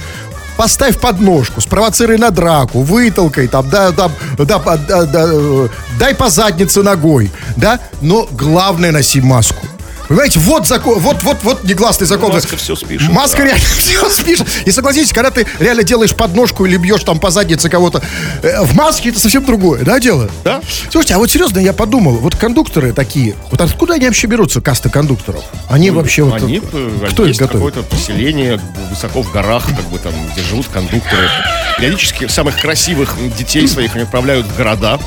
Поставь 0.57 0.99
подножку, 0.99 1.61
спровоцируй 1.61 2.19
на 2.19 2.31
драку, 2.31 2.83
вытолкай, 2.83 3.49
там, 3.49 3.69
да, 3.71 3.91
там, 3.93 4.13
да, 4.37 4.45
да, 4.45 4.77
да, 4.77 5.05
да, 5.07 5.25
э, 5.33 5.69
дай 5.99 6.15
по 6.15 6.29
заднице 6.29 6.83
ногой, 6.83 7.31
да, 7.57 7.81
но 8.01 8.29
главное 8.31 8.93
носи 8.93 9.21
маску. 9.21 9.67
Понимаете, 10.13 10.41
вот 10.41 10.67
закон, 10.67 10.99
вот, 10.99 11.23
вот, 11.23 11.39
вот 11.43 11.65
негласный 11.65 12.07
закон. 12.07 12.33
Маска 12.33 12.59
всё 12.59 12.77
спишет, 12.77 13.09
Маска 13.11 13.39
да. 13.39 13.45
реально 13.45 13.65
все 13.79 14.11
спишет. 14.11 14.47
И 14.67 14.71
согласитесь, 14.71 15.11
когда 15.11 15.31
ты 15.31 15.47
реально 15.59 15.85
делаешь 15.85 16.15
подножку 16.15 16.67
или 16.67 16.77
бьешь 16.77 17.03
там 17.03 17.19
по 17.19 17.31
заднице 17.31 17.71
кого-то, 17.71 18.03
э, 18.43 18.63
в 18.63 18.75
маске 18.75 19.09
это 19.09 19.19
совсем 19.19 19.43
другое, 19.43 19.85
да, 19.85 19.99
дело? 19.99 20.29
Да. 20.45 20.61
Слушайте, 20.91 21.15
а 21.15 21.19
вот 21.19 21.31
серьезно, 21.31 21.61
я 21.61 21.73
подумал, 21.73 22.17
вот 22.17 22.37
кондукторы 22.37 22.93
такие, 22.93 23.37
вот 23.51 23.63
откуда 23.63 23.95
они 23.95 24.05
вообще 24.05 24.27
берутся, 24.27 24.61
касты 24.61 24.91
кондукторов? 24.91 25.45
Они 25.71 25.91
вообще 25.91 26.25
вот... 26.25 26.43
Они, 26.43 26.61
э, 26.61 27.07
кто 27.11 27.23
их 27.23 27.29
есть 27.29 27.41
готовит? 27.41 27.75
какое-то 27.75 27.89
поселение 27.89 28.61
высоко 28.91 29.23
в 29.23 29.33
горах, 29.33 29.65
как 29.65 29.87
бы 29.87 29.99
там, 29.99 30.13
где 30.35 30.43
живут 30.43 30.67
кондукторы. 30.69 31.31
Периодически 31.79 32.27
самых 32.27 32.61
красивых 32.61 33.17
детей 33.39 33.67
своих 33.67 33.95
они 33.95 34.05
отправляют 34.05 34.45
в 34.47 34.55
города, 34.59 35.01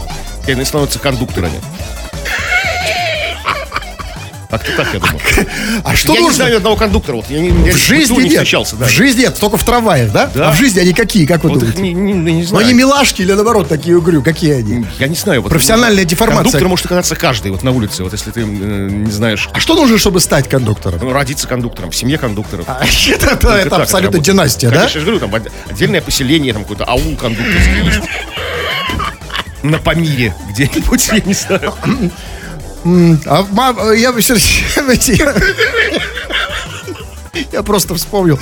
и 0.48 0.52
они 0.52 0.66
становятся 0.66 0.98
кондукторами. 0.98 1.62
Как-то 4.58 4.72
так, 4.78 4.94
я 4.94 5.00
думаю. 5.00 5.20
А 5.84 5.96
что 5.96 6.14
я 6.14 6.20
не 6.20 6.26
нужно? 6.26 6.36
знаю 6.38 6.52
ни 6.54 6.58
одного 6.58 6.76
кондуктора. 6.76 7.16
Вот, 7.18 7.30
я 7.30 7.40
не, 7.40 7.50
я 7.68 7.74
В 7.74 7.78
жизни 7.78 8.16
не 8.16 8.24
нет. 8.24 8.32
встречался. 8.34 8.76
Да. 8.78 8.86
В 8.86 8.90
жизни 8.90 9.22
нет, 9.22 9.38
только 9.40 9.58
в 9.58 9.64
трамваях, 9.64 10.12
да? 10.12 10.30
Да. 10.34 10.50
А 10.50 10.52
в 10.52 10.56
жизни 10.58 10.80
они 10.80 10.94
какие, 10.94 11.26
как 11.26 11.44
вы 11.44 11.50
Вот 11.50 11.60
думаете? 11.60 11.82
не, 11.82 11.94
не- 11.94 12.14
не 12.14 12.42
Ну, 12.42 12.44
знаю. 12.44 12.66
они 12.66 12.74
милашки 12.74 13.22
или 13.22 13.34
наоборот 13.34 13.68
такие 13.68 13.98
угрю? 13.98 14.22
Какие 14.24 14.54
они? 14.54 14.86
Я 15.00 15.08
не 15.08 15.16
знаю. 15.16 15.42
Вот, 15.42 15.50
Профессиональная 15.50 16.04
ну, 16.04 16.10
деформация. 16.10 16.44
Кондуктор 16.44 16.68
может 16.70 16.86
оказаться 16.86 17.16
каждый 17.16 17.52
вот 17.52 17.64
на 17.64 17.72
улице, 17.72 18.04
вот 18.04 18.14
если 18.14 18.32
ты 18.32 18.42
э, 18.42 18.44
не 18.44 19.12
знаешь. 19.12 19.50
А 19.52 19.60
что 19.60 19.76
нужно, 19.76 19.98
чтобы 19.98 20.20
стать 20.22 20.48
кондуктором? 20.48 21.00
Ну, 21.02 21.12
родиться 21.12 21.48
кондуктором, 21.48 21.92
в 21.92 21.96
семье 21.96 22.18
кондукторов. 22.18 22.66
А, 22.68 22.82
Это, 23.10 23.26
это- 23.28 23.50
это 23.50 23.70
так 23.70 23.80
абсолютно 23.82 24.18
работает. 24.18 24.24
династия, 24.24 24.70
да? 24.70 24.76
Конечно, 24.78 25.00
я 25.00 25.06
же 25.06 25.12
говорю, 25.20 25.42
там 25.42 25.52
отдельное 25.70 26.02
поселение, 26.02 26.54
там 26.54 26.64
какой-то 26.64 26.86
аул 26.86 27.16
кондукторский 27.16 27.84
есть. 27.86 28.00
На 29.64 29.80
Памире 29.80 30.36
где-нибудь, 30.52 31.08
я 31.12 31.20
не 31.26 31.34
знаю. 31.34 31.74
А 32.86 33.94
я 33.94 34.12
всё- 34.12 34.36
я- 34.36 35.34
Я 37.52 37.64
просто 37.64 37.96
вспомнил, 37.96 38.40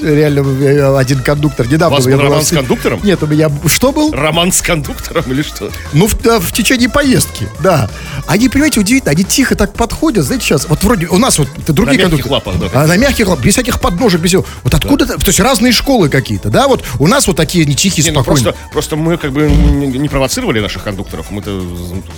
реально, 0.00 0.98
один 0.98 1.20
кондуктор 1.22 1.66
недавно... 1.66 1.96
У 1.96 1.98
вас 1.98 2.06
был 2.06 2.16
был 2.16 2.22
роман 2.24 2.42
с 2.44 2.50
кондуктором? 2.50 3.00
Нет, 3.02 3.22
у 3.22 3.26
меня... 3.26 3.50
Что 3.66 3.92
был? 3.92 4.12
Роман 4.12 4.52
с 4.52 4.60
кондуктором 4.62 5.24
или 5.30 5.42
что? 5.42 5.70
Ну, 5.92 6.06
в, 6.06 6.20
да, 6.20 6.40
в 6.40 6.52
течение 6.52 6.88
поездки, 6.88 7.48
да. 7.62 7.88
Они, 8.26 8.48
понимаете, 8.48 8.80
удивительно, 8.80 9.12
они 9.12 9.24
тихо 9.24 9.54
так 9.54 9.74
подходят, 9.74 10.24
знаете, 10.24 10.44
сейчас, 10.46 10.66
вот 10.68 10.82
вроде 10.84 11.06
у 11.06 11.18
нас 11.18 11.38
вот 11.38 11.48
это 11.56 11.72
другие 11.72 11.98
На 11.98 12.02
кондукторы. 12.10 12.32
лапах, 12.34 12.58
да. 12.58 12.68
А 12.72 12.86
на 12.86 12.96
мягких 12.96 13.26
лапах, 13.28 13.44
без 13.44 13.54
всяких 13.54 13.80
подножек, 13.80 14.20
без 14.20 14.30
всего. 14.30 14.44
Вот 14.62 14.74
откуда, 14.74 15.06
то 15.06 15.26
есть 15.26 15.40
разные 15.40 15.72
школы 15.72 16.08
какие-то, 16.08 16.48
да, 16.50 16.68
вот 16.68 16.84
у 16.98 17.06
нас 17.06 17.26
вот 17.26 17.36
такие 17.36 17.64
не 17.64 17.74
тихие, 17.74 18.04
Не, 18.04 18.10
ну 18.10 18.22
спокойные. 18.22 18.52
просто, 18.52 18.72
просто 18.72 18.96
мы 18.96 19.16
как 19.18 19.32
бы 19.32 19.48
не 19.50 20.08
провоцировали 20.08 20.60
наших 20.60 20.82
кондукторов. 20.84 21.30
Мы-то 21.30 21.62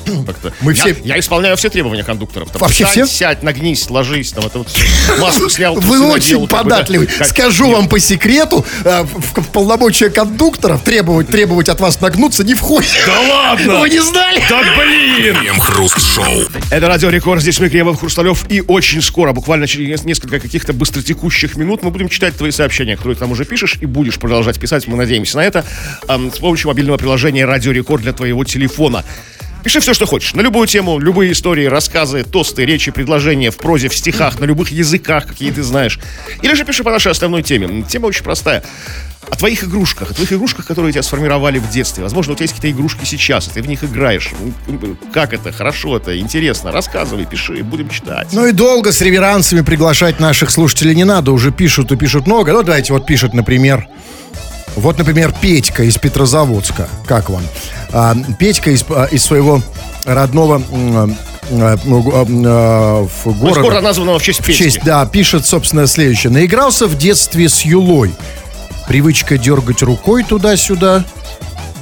как-то... 0.27 0.53
Мы 0.61 0.73
я, 0.75 0.83
все- 0.85 0.97
Я 1.05 1.19
исполняю 1.19 1.57
все 1.57 1.71
требования 1.71 2.05
кондукторов. 2.05 2.51
Там, 2.51 2.61
Вообще 2.63 2.85
встань, 2.85 3.07
все? 3.07 3.15
сядь, 3.17 3.43
нагнись, 3.43 3.89
ложись. 3.91 4.33
Там 4.33 4.47
это 4.47 4.59
вот 4.59 4.69
маску 5.21 5.49
снял. 5.49 5.75
Вы 5.75 5.99
очень 6.15 6.47
податливый. 6.49 7.07
Как- 7.07 7.27
Скажу 7.29 7.71
вам 7.71 7.89
по 7.89 7.99
секрету, 7.99 8.65
э, 8.85 9.03
в, 9.03 9.41
в 9.43 9.49
полномочия 9.51 10.11
кондукторов 10.11 10.83
требовать, 10.83 11.29
требовать 11.29 11.69
от 11.69 11.81
вас 11.81 12.01
нагнуться 12.01 12.45
не 12.45 12.55
входит. 12.55 12.91
Да 13.07 13.21
ладно! 13.21 13.81
Вы 13.81 13.91
не 13.91 14.01
знали? 14.03 14.43
Да 14.49 14.63
блин! 14.79 15.37
Крем-хруст-шоу. 15.37 16.45
Это 16.71 16.89
Радио 16.89 17.11
Рекорд, 17.11 17.41
здесь 17.43 17.59
мы, 17.61 17.69
Кремов 17.69 18.01
Хрусталев, 18.01 18.45
и 18.49 18.61
очень 18.61 19.03
скоро, 19.03 19.33
буквально 19.33 19.67
через 19.67 20.05
несколько 20.05 20.41
каких-то 20.41 20.73
быстротекущих 20.73 21.57
минут, 21.57 21.83
мы 21.83 21.91
будем 21.91 22.09
читать 22.09 22.37
твои 22.37 22.51
сообщения, 22.51 22.97
которые 22.97 23.15
ты 23.17 23.21
там 23.21 23.31
уже 23.33 23.45
пишешь, 23.45 23.77
и 23.81 23.87
будешь 23.87 24.19
продолжать 24.19 24.59
писать, 24.59 24.87
мы 24.87 24.97
надеемся 24.97 25.37
на 25.39 25.45
это, 25.45 25.65
ам, 26.09 26.33
с 26.33 26.39
помощью 26.39 26.69
мобильного 26.69 26.97
приложения 26.97 27.45
Радио 27.45 27.73
Рекорд 27.73 28.03
для 28.03 28.13
твоего 28.13 28.45
телефона. 28.45 29.05
Пиши 29.65 29.81
все, 29.81 29.95
что 29.95 30.05
хочешь. 30.05 30.35
На 30.35 30.43
любую 30.43 30.67
тему, 30.67 30.99
любые 30.99 31.33
истории, 31.33 31.65
рассказы, 31.65 32.23
тосты, 32.23 32.67
речи, 32.67 32.91
предложения 32.91 33.51
в 33.51 33.57
прозе, 33.57 33.89
в 33.89 33.97
стихах, 33.97 34.39
на 34.39 34.45
любых 34.45 34.71
языках, 34.71 35.27
какие 35.27 35.51
ты 35.51 35.63
знаешь. 35.63 35.99
Или 36.43 36.53
же 36.53 36.67
пиши 36.67 36.85
по 36.85 36.91
нашей 36.91 37.13
основной 37.13 37.43
теме. 37.43 37.83
Тема 37.83 38.07
очень 38.07 38.25
простая. 38.25 38.63
О 39.31 39.37
твоих 39.37 39.65
игрушках, 39.65 40.11
о 40.11 40.15
твоих 40.15 40.35
игрушках, 40.35 40.67
которые 40.67 40.93
тебя 40.93 41.03
сформировали 41.03 41.59
в 41.59 41.71
детстве. 41.71 42.03
Возможно, 42.03 42.35
у 42.35 42.37
тебя 42.37 42.45
есть 42.45 42.55
какие-то 42.55 42.77
игрушки 42.77 43.07
сейчас, 43.07 43.49
и 43.49 43.53
ты 43.53 43.63
в 43.63 43.67
них 43.67 43.83
играешь. 43.83 44.33
Ну, 44.67 44.97
Как 45.15 45.33
это? 45.33 45.51
Хорошо 45.51 45.97
это? 45.97 46.19
Интересно? 46.19 46.71
Рассказывай, 46.71 47.25
пиши, 47.25 47.63
будем 47.63 47.89
читать. 47.89 48.29
Ну 48.33 48.47
и 48.47 48.53
долго 48.53 48.93
с 48.93 49.01
реверансами 49.01 49.63
приглашать 49.63 50.21
наших 50.21 50.51
слушателей 50.51 50.95
не 50.95 51.05
надо. 51.05 51.33
Уже 51.33 51.53
пишут 51.53 51.91
и 51.91 51.97
пишут 51.97 52.27
много. 52.27 52.53
Ну, 52.53 52.63
давайте 52.63 52.93
вот 52.93 53.07
пишет, 53.07 53.33
например... 53.33 53.89
Вот, 54.77 54.99
например, 54.99 55.33
Петька 55.41 55.85
из 55.85 55.97
Петрозаводска. 55.99 56.89
Как 57.07 57.31
вам? 57.31 57.43
А, 57.93 58.17
Петька 58.39 58.71
из, 58.71 58.85
а, 58.89 59.05
из 59.05 59.25
своего 59.25 59.63
родного 60.05 60.61
а, 60.61 61.09
а, 61.51 63.07
в 63.25 63.39
города. 63.39 63.61
города, 63.61 63.81
названного 63.81 64.19
в 64.19 64.23
честь 64.23 64.41
В 64.41 64.45
Петьки. 64.45 64.65
честь, 64.65 64.81
да, 64.85 65.05
пишет, 65.07 65.47
собственно, 65.47 65.87
следующее. 65.87 66.33
Наигрался 66.33 66.87
в 66.87 66.97
детстве 66.97 67.49
с 67.49 67.63
Юлой. 67.63 68.13
Привычка 68.89 69.39
дергать 69.39 69.83
рукой 69.83 70.25
туда-сюда 70.25 71.05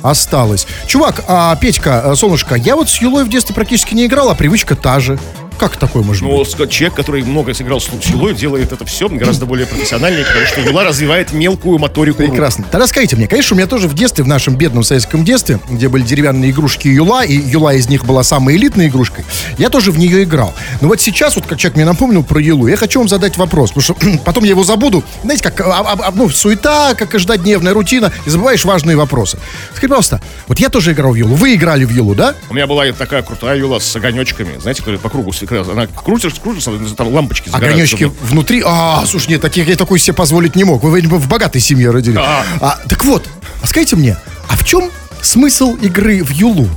осталась. 0.03 0.67
Чувак, 0.87 1.25
а, 1.29 1.55
Петька, 1.57 2.03
а, 2.11 2.17
солнышко, 2.17 2.57
я 2.57 2.77
вот 2.77 2.89
с 2.91 3.01
Юлой 3.01 3.25
в 3.25 3.29
детстве 3.29 3.55
практически 3.55 3.95
не 3.95 4.07
играл, 4.07 4.29
а 4.31 4.35
привычка 4.35 4.77
та 4.77 5.01
же. 5.01 5.19
Как 5.63 5.77
такое 5.77 6.03
может 6.03 6.23
Ну, 6.23 6.37
быть? 6.39 6.71
человек, 6.73 6.97
который 6.97 7.23
много 7.23 7.55
сыграл 7.55 7.81
с 7.81 7.89
Юлой, 8.07 8.35
делает 8.35 8.73
это 8.73 8.85
все 8.85 9.09
гораздо 9.09 9.47
более 9.47 9.65
профессиональнее, 9.65 10.25
потому 10.25 10.45
что 10.45 10.61
Юла 10.61 10.83
развивает 10.83 11.33
мелкую 11.33 11.79
моторику. 11.79 12.19
Прекрасно. 12.19 12.65
Тогда 12.69 12.89
скажите 12.89 13.15
мне, 13.15 13.29
конечно, 13.29 13.55
у 13.55 13.57
меня 13.59 13.69
тоже 13.69 13.87
в 13.87 13.95
детстве, 13.95 14.25
в 14.25 14.27
нашем 14.27 14.57
бедном 14.57 14.83
советском 14.83 15.25
детстве, 15.25 15.61
где 15.71 15.89
были 15.89 16.03
деревянные 16.03 16.51
игрушки 16.51 16.89
Юла, 16.89 17.23
и 17.25 17.35
Юла 17.35 17.75
из 17.75 17.89
них 17.89 18.05
была 18.05 18.25
самой 18.25 18.57
элитной 18.57 18.89
игрушкой, 18.89 19.25
я 19.57 19.69
тоже 19.69 19.93
в 19.93 19.99
нее 20.01 20.25
играл. 20.25 20.53
Но 20.81 20.89
вот 20.89 21.01
сейчас, 21.01 21.37
вот 21.37 21.47
как 21.47 21.59
человек 21.61 21.77
мне 21.77 21.85
напомнил 21.85 22.25
про 22.25 22.41
Юлу, 22.41 22.67
я 22.67 22.77
хочу 22.77 22.99
вам 22.99 23.07
задать 23.07 23.37
вопрос, 23.37 23.71
потому 23.71 23.83
что 23.85 24.19
потом 24.25 24.43
я 24.43 24.51
его 24.51 24.65
забуду. 24.65 25.05
Знаете, 25.23 25.45
как 25.45 25.61
а, 25.61 25.79
а, 25.79 25.99
а, 26.09 26.13
ну, 26.13 26.29
суета, 26.29 26.97
как 26.97 27.11
каждодневная 27.11 27.73
рутина, 27.73 28.13
и 28.27 28.31
забываешь 28.31 28.65
важные 28.65 28.97
вопросы. 28.97 29.39
Скажите, 29.69 29.87
пожалуйста, 29.87 30.21
вот 30.49 30.59
я 30.59 30.71
тоже 30.71 30.91
играл 30.91 31.13
в 31.13 31.15
Юлу, 31.15 31.37
вы 31.37 31.55
играли 31.55 31.85
в 31.85 31.91
Юлу, 31.91 32.17
да? 32.17 32.35
У 32.51 32.55
меня 32.55 32.67
была 32.67 32.91
такая 32.91 33.23
крутая 33.23 33.57
Юла 33.59 33.79
с 33.79 33.95
огонечками, 33.95 34.59
знаете, 34.59 34.81
которая 34.81 34.99
по 34.99 35.09
кругу 35.09 35.31
Она 35.61 35.87
крутишь, 35.87 36.35
крутишься, 36.35 36.71
там 36.97 37.09
лампочки 37.09 37.49
загораются. 37.49 37.97
Огонечки 37.97 38.25
внутри. 38.25 38.63
А, 38.65 39.05
слушай, 39.07 39.29
нет, 39.29 39.41
таких 39.41 39.69
я 39.69 39.77
такой 39.77 39.99
себе 39.99 40.15
позволить 40.15 40.57
не 40.57 40.65
мог. 40.65 40.83
Вы, 40.83 40.97
видимо, 41.01 41.19
в 41.19 41.29
богатой 41.29 41.61
семье 41.61 41.91
родились. 41.91 42.19
А. 42.19 42.45
А, 42.61 42.79
так 42.89 43.05
вот, 43.05 43.29
а 43.63 43.67
скажите 43.67 43.97
мне, 43.97 44.17
а 44.49 44.57
в 44.57 44.65
чем 44.65 44.91
смысл 45.21 45.77
игры 45.77 46.23
в 46.23 46.31
Юлу? 46.31 46.69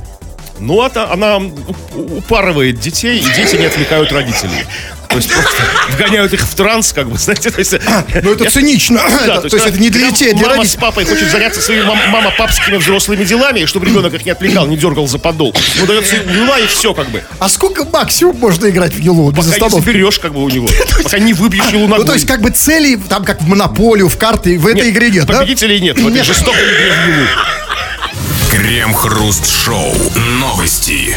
Ну, 0.58 0.84
это 0.84 1.12
она 1.12 1.38
упарывает 1.94 2.80
детей, 2.80 3.18
и 3.18 3.34
дети 3.34 3.56
не 3.56 3.66
отвлекают 3.66 4.10
родителей. 4.12 4.64
То 5.08 5.16
есть 5.16 5.32
просто 5.32 5.62
вгоняют 5.90 6.32
их 6.32 6.40
в 6.40 6.54
транс, 6.54 6.92
как 6.92 7.08
бы, 7.08 7.18
знаете, 7.18 7.50
то 7.50 7.58
есть... 7.58 7.74
Ну, 8.22 8.32
это 8.32 8.50
цинично. 8.50 9.00
Да, 9.26 9.40
то 9.40 9.56
есть 9.56 9.66
это 9.66 9.78
не 9.78 9.90
для 9.90 10.10
детей, 10.10 10.32
а 10.32 10.36
для 10.36 10.48
Мама 10.48 10.64
с 10.64 10.76
папой 10.76 11.04
хочет 11.04 11.30
заняться 11.30 11.60
своими 11.60 11.82
мам- 11.82 12.10
мама-папскими 12.10 12.76
взрослыми 12.76 13.24
делами, 13.24 13.64
чтобы 13.64 13.86
ребенок 13.86 14.14
их 14.14 14.24
не 14.24 14.30
отвлекал, 14.30 14.66
не 14.66 14.76
дергал 14.76 15.06
за 15.06 15.18
подол. 15.18 15.54
Ну, 15.78 15.86
дается 15.86 16.16
юла, 16.16 16.58
и 16.58 16.66
все, 16.66 16.94
как 16.94 17.08
бы. 17.10 17.22
А 17.38 17.48
сколько 17.48 17.84
максимум 17.84 18.36
можно 18.38 18.68
играть 18.68 18.94
в 18.94 18.98
Юлу 18.98 19.30
без 19.30 19.46
Пока 19.46 19.64
не 19.64 19.70
заберешь, 19.70 20.18
как 20.18 20.32
бы, 20.32 20.42
у 20.42 20.48
него. 20.48 20.68
Пока 21.02 21.18
не 21.18 21.32
выбьешь 21.32 21.66
юлу 21.72 21.86
ногой. 21.86 22.04
Ну, 22.04 22.06
то 22.06 22.14
есть, 22.14 22.26
как 22.26 22.40
бы 22.40 22.50
целей, 22.50 22.96
там, 22.96 23.24
как 23.24 23.40
в 23.42 23.46
Монополию, 23.46 24.08
в 24.08 24.16
карты, 24.16 24.58
в 24.58 24.66
этой 24.66 24.90
игре 24.90 25.10
нет, 25.10 25.26
да? 25.26 25.38
Победителей 25.38 25.80
нет, 25.80 25.98
в 25.98 26.06
этой 26.06 26.16
Нет. 26.16 26.26
жестокой 26.26 26.62
игре 26.62 26.92
в 26.92 27.08
юлу. 27.08 27.28
Крем-хруст-шоу. 28.50 29.94
Новости. 30.40 31.16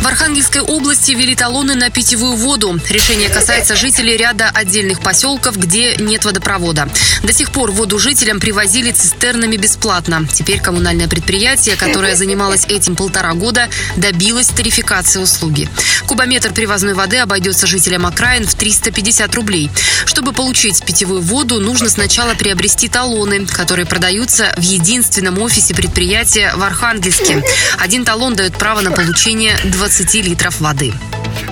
В 0.00 0.06
Архангельской 0.06 0.62
области 0.62 1.12
ввели 1.12 1.34
талоны 1.34 1.74
на 1.74 1.90
питьевую 1.90 2.34
воду. 2.34 2.80
Решение 2.88 3.28
касается 3.28 3.76
жителей 3.76 4.16
ряда 4.16 4.50
отдельных 4.52 5.00
поселков, 5.00 5.58
где 5.58 5.94
нет 5.96 6.24
водопровода. 6.24 6.88
До 7.22 7.34
сих 7.34 7.50
пор 7.52 7.70
воду 7.70 7.98
жителям 7.98 8.40
привозили 8.40 8.92
цистернами 8.92 9.58
бесплатно. 9.58 10.26
Теперь 10.32 10.58
коммунальное 10.58 11.06
предприятие, 11.06 11.76
которое 11.76 12.16
занималось 12.16 12.64
этим 12.64 12.96
полтора 12.96 13.34
года, 13.34 13.68
добилось 13.96 14.48
тарификации 14.48 15.20
услуги. 15.20 15.68
Кубометр 16.06 16.54
привозной 16.54 16.94
воды 16.94 17.18
обойдется 17.18 17.66
жителям 17.66 18.06
окраин 18.06 18.46
в 18.46 18.54
350 18.54 19.34
рублей. 19.34 19.70
Чтобы 20.06 20.32
получить 20.32 20.82
питьевую 20.82 21.20
воду, 21.20 21.60
нужно 21.60 21.90
сначала 21.90 22.34
приобрести 22.34 22.88
талоны, 22.88 23.44
которые 23.44 23.84
продаются 23.84 24.54
в 24.56 24.62
единственном 24.62 25.38
офисе 25.42 25.74
предприятия 25.74 26.54
в 26.56 26.62
Архангельске. 26.62 27.44
Один 27.78 28.06
талон 28.06 28.34
дает 28.34 28.54
право 28.54 28.80
на 28.80 28.92
получение 28.92 29.54
20 29.64 29.89
литров 30.22 30.60
воды. 30.60 30.92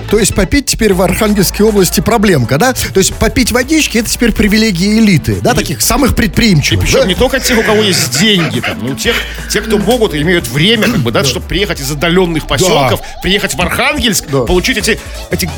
То 0.09 0.17
есть 0.17 0.33
попить 0.33 0.65
теперь 0.65 0.93
в 0.93 1.01
Архангельской 1.01 1.65
области 1.65 2.01
проблемка, 2.01 2.57
да? 2.57 2.73
То 2.73 2.97
есть 2.97 3.13
попить 3.13 3.51
водички 3.51 3.99
это 3.99 4.09
теперь 4.09 4.31
привилегия 4.31 4.97
элиты, 4.97 5.35
да, 5.41 5.53
таких 5.53 5.81
самых 5.81 6.15
предприимчивых. 6.15 6.85
Причем 6.85 7.01
да? 7.01 7.05
не 7.05 7.15
только 7.15 7.39
тех, 7.39 7.57
у 7.59 7.63
кого 7.63 7.83
есть 7.83 8.19
деньги, 8.19 8.59
там, 8.59 8.79
но 8.81 8.95
тех, 8.95 9.15
тех, 9.51 9.65
кто 9.65 9.77
могут 9.77 10.15
и 10.15 10.21
имеют 10.21 10.47
время, 10.47 10.87
как 10.87 10.97
бы, 10.97 11.11
да, 11.11 11.23
чтобы 11.23 11.45
приехать 11.45 11.79
из 11.79 11.91
отдаленных 11.91 12.47
поселков, 12.47 13.01
приехать 13.21 13.53
в 13.53 13.61
Архангельск, 13.61 14.25
Да. 14.29 14.41
получить 14.41 14.77
эти, 14.77 14.99
эти 15.29 15.49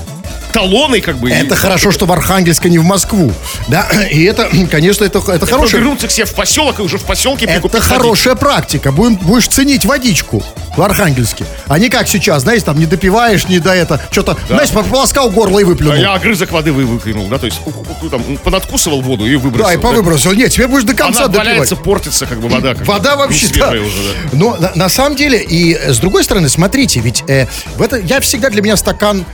талоны, 0.51 1.01
как 1.01 1.17
бы. 1.17 1.29
и- 1.29 1.33
Это 1.33 1.55
хорошо, 1.55 1.91
что 1.91 2.05
в 2.05 2.11
Архангельск, 2.11 2.65
а 2.65 2.69
не 2.69 2.77
в 2.79 2.83
Москву, 2.83 3.31
да? 3.67 3.87
И 4.11 4.23
это, 4.23 4.49
конечно, 4.69 5.03
это, 5.05 5.19
это 5.19 5.29
Хорошо. 5.39 5.55
хорошее. 5.55 5.81
Вернуться 5.81 6.07
к 6.07 6.11
себе 6.11 6.25
в 6.25 6.33
поселок 6.33 6.79
и 6.79 6.81
уже 6.81 6.97
в 6.97 7.03
поселке 7.03 7.45
Это 7.45 7.81
хорошая 7.81 8.35
практика. 8.35 8.91
Будем, 8.91 9.15
будешь 9.15 9.47
ценить 9.47 9.85
водичку 9.85 10.43
в 10.75 10.81
Архангельске. 10.81 11.45
А 11.67 11.77
не 11.79 11.89
как 11.89 12.07
сейчас, 12.07 12.43
знаете, 12.43 12.65
там 12.65 12.79
не 12.79 12.85
допиваешь, 12.85 13.47
не 13.47 13.59
до 13.59 13.73
это. 13.73 13.99
Что-то, 14.11 14.37
знаешь, 14.47 14.69
прополоскал 14.69 15.29
горло 15.29 15.59
и 15.59 15.63
выплюнул. 15.63 15.93
А 15.95 15.97
я 15.97 16.13
огрызок 16.13 16.51
воды 16.51 16.71
вы- 16.71 16.85
выкинул, 16.85 17.27
да, 17.27 17.37
то 17.37 17.45
есть 17.45 17.59
там, 18.09 18.21
понадкусывал 18.37 19.01
воду 19.01 19.25
и 19.25 19.35
выбросил. 19.35 19.67
Да, 19.67 19.73
и 19.73 19.77
повыбросил. 19.77 20.33
Нет, 20.33 20.51
теперь 20.51 20.67
будешь 20.67 20.83
до 20.85 20.93
конца 20.93 21.19
Она 21.25 21.27
допивать. 21.27 21.47
валяется, 21.47 21.75
портится, 21.75 22.25
как 22.25 22.39
бы 22.39 22.47
вода. 22.49 22.73
Как 22.75 22.87
Вода 22.87 23.11
бы, 23.15 23.23
вообще, 23.23 23.47
да. 23.57 23.69
уже, 23.71 23.81
да. 23.81 24.29
Но 24.33 24.55
на, 24.57 24.71
на 24.75 24.89
самом 24.89 25.15
деле, 25.15 25.41
и 25.41 25.73
э, 25.73 25.93
с 25.93 25.97
другой 25.99 26.23
стороны, 26.23 26.49
смотрите, 26.49 26.99
ведь 26.99 27.23
э, 27.27 27.47
в 27.75 27.81
это, 27.81 27.97
я 27.97 28.19
всегда 28.21 28.49
для 28.49 28.61
меня 28.61 28.77
стакан 28.77 29.25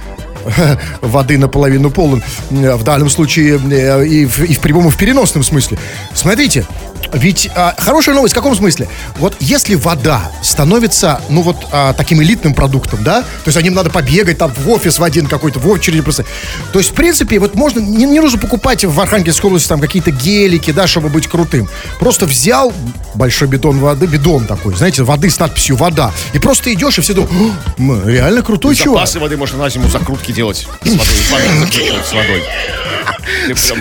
воды 1.01 1.37
наполовину 1.37 1.89
полон, 1.89 2.23
э, 2.49 2.75
в 2.75 2.83
данном 2.83 3.09
случае 3.09 3.59
э, 3.71 4.05
и 4.05 4.25
в, 4.25 4.43
и 4.43 4.53
в 4.53 4.59
прямом, 4.59 4.87
и 4.87 4.89
в 4.89 4.97
переносном 4.97 5.43
смысле. 5.43 5.77
Смотрите, 6.13 6.65
ведь 7.13 7.49
а, 7.55 7.75
хорошая 7.77 8.15
новость 8.15 8.33
в 8.33 8.35
каком 8.37 8.55
смысле? 8.55 8.87
Вот 9.17 9.35
если 9.39 9.75
вода 9.75 10.31
становится, 10.41 11.21
ну 11.29 11.41
вот, 11.41 11.57
а, 11.71 11.93
таким 11.93 12.21
элитным 12.21 12.53
продуктом, 12.53 13.03
да, 13.03 13.21
то 13.21 13.47
есть 13.47 13.57
о 13.57 13.61
ним 13.61 13.73
надо 13.73 13.89
побегать 13.89 14.37
там 14.37 14.51
в 14.51 14.69
офис 14.69 14.99
в 14.99 15.03
один 15.03 15.27
какой-то, 15.27 15.59
в 15.59 15.67
очереди 15.67 16.01
просто. 16.01 16.25
То 16.73 16.79
есть, 16.79 16.91
в 16.91 16.93
принципе, 16.93 17.39
вот 17.39 17.55
можно, 17.55 17.79
не, 17.79 18.05
не 18.05 18.19
нужно 18.19 18.39
покупать 18.39 18.85
в 18.85 18.99
Архангельской 18.99 19.47
области 19.47 19.67
там 19.67 19.79
какие-то 19.79 20.11
гелики, 20.11 20.71
да, 20.71 20.87
чтобы 20.87 21.09
быть 21.09 21.27
крутым. 21.27 21.69
Просто 21.99 22.25
взял 22.25 22.73
большой 23.15 23.47
бетон 23.47 23.79
воды, 23.79 24.05
бидон 24.05 24.45
такой, 24.45 24.75
знаете, 24.75 25.03
воды 25.03 25.29
с 25.29 25.39
надписью 25.39 25.75
«вода», 25.75 26.11
и 26.33 26.39
просто 26.39 26.73
идешь, 26.73 26.97
и 26.97 27.01
все 27.01 27.13
думают, 27.13 27.33
«О, 27.33 27.81
м, 27.81 28.07
реально 28.07 28.41
крутой 28.41 28.75
чувак. 28.75 29.07
Запасы 29.07 29.19
воды 29.19 29.37
можно 29.37 29.57
на 29.57 29.69
зиму 29.69 29.89
закрутки 29.89 30.31
делать 30.31 30.67
с 30.83 30.89
водой, 30.89 30.97
банки 31.31 31.59
закручивать 31.59 32.05
с 32.05 32.13
водой. 32.13 32.43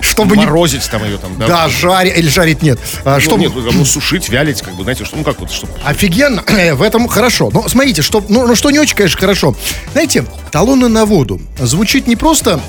Чтобы 0.02 0.36
морозить 0.36 0.88
там 0.90 1.04
ее 1.04 1.18
там, 1.18 1.36
да. 1.38 1.68
Жарить, 1.68 2.16
или 2.16 2.28
жарить 2.28 2.62
нет. 2.62 2.78
А, 3.04 3.18
Ну, 3.20 3.50
ну, 3.72 3.84
сушить, 3.84 4.28
вялить, 4.28 4.62
как 4.62 4.74
бы, 4.74 4.82
знаете, 4.82 5.04
что, 5.04 5.16
ну 5.16 5.24
как 5.24 5.40
вот, 5.40 5.50
чтобы 5.50 5.72
Офигенно, 5.84 6.42
в 6.74 6.82
этом 6.82 7.08
хорошо. 7.08 7.50
Но 7.52 7.68
смотрите, 7.68 8.02
что, 8.02 8.24
ну, 8.28 8.46
ну, 8.46 8.56
что 8.56 8.70
не 8.70 8.78
очень, 8.78 8.96
конечно, 8.96 9.18
хорошо. 9.18 9.54
Знаете, 9.92 10.24
талоны 10.50 10.88
на 10.88 11.04
воду 11.06 11.40
звучит 11.60 12.06
не 12.06 12.16
просто 12.16 12.60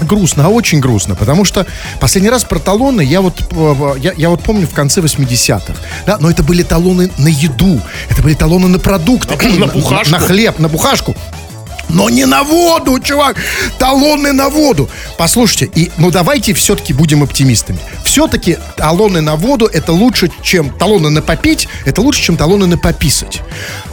грустно, 0.00 0.46
а 0.46 0.48
очень 0.48 0.80
грустно, 0.80 1.14
потому 1.14 1.44
что 1.44 1.64
последний 2.00 2.30
раз 2.30 2.42
про 2.42 2.58
талоны 2.58 3.02
я 3.02 3.20
вот, 3.20 3.40
э, 3.52 3.94
я, 4.00 4.12
я 4.16 4.30
вот 4.30 4.42
помню 4.42 4.66
в 4.66 4.74
конце 4.74 5.00
80-х, 5.00 5.74
да, 6.06 6.18
но 6.18 6.28
это 6.28 6.42
были 6.42 6.64
талоны 6.64 7.10
на 7.18 7.28
еду, 7.28 7.80
это 8.08 8.20
были 8.22 8.34
талоны 8.34 8.66
на 8.66 8.80
продукты, 8.80 9.36
На- 9.58 9.66
на 9.66 9.72
бухашку. 9.72 10.10
на 10.12 10.18
хлеб, 10.18 10.58
на 10.58 10.68
бухашку. 10.68 11.14
Но 11.92 12.08
не 12.10 12.24
на 12.26 12.42
воду, 12.42 12.98
чувак! 12.98 13.36
Талоны 13.78 14.32
на 14.32 14.48
воду! 14.48 14.88
Послушайте, 15.18 15.70
и, 15.74 15.90
ну 15.98 16.10
давайте 16.10 16.54
все-таки 16.54 16.92
будем 16.92 17.22
оптимистами. 17.22 17.78
Все-таки 18.04 18.58
талоны 18.76 19.20
на 19.20 19.36
воду 19.36 19.66
это 19.66 19.92
лучше, 19.92 20.30
чем 20.42 20.70
талоны 20.70 21.10
на 21.10 21.22
попить, 21.22 21.68
это 21.84 22.00
лучше, 22.00 22.22
чем 22.22 22.36
талоны 22.36 22.66
на 22.66 22.78
пописать. 22.78 23.40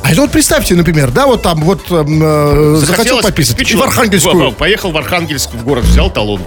А 0.01 0.11
это 0.11 0.21
вот 0.21 0.31
представьте, 0.31 0.75
например, 0.75 1.11
да, 1.11 1.27
вот 1.27 1.41
там 1.43 1.61
вот 1.61 1.91
эм, 1.91 2.21
э, 2.23 2.75
захотел 2.77 3.17
пописать, 3.17 3.31
и 3.31 3.35
приспичило. 3.35 3.81
в 3.81 3.83
Архангельскую. 3.83 4.51
Поехал 4.53 4.91
в 4.91 4.97
Архангельск 4.97 5.51
в 5.53 5.63
город, 5.63 5.83
взял 5.85 6.09
талон. 6.09 6.41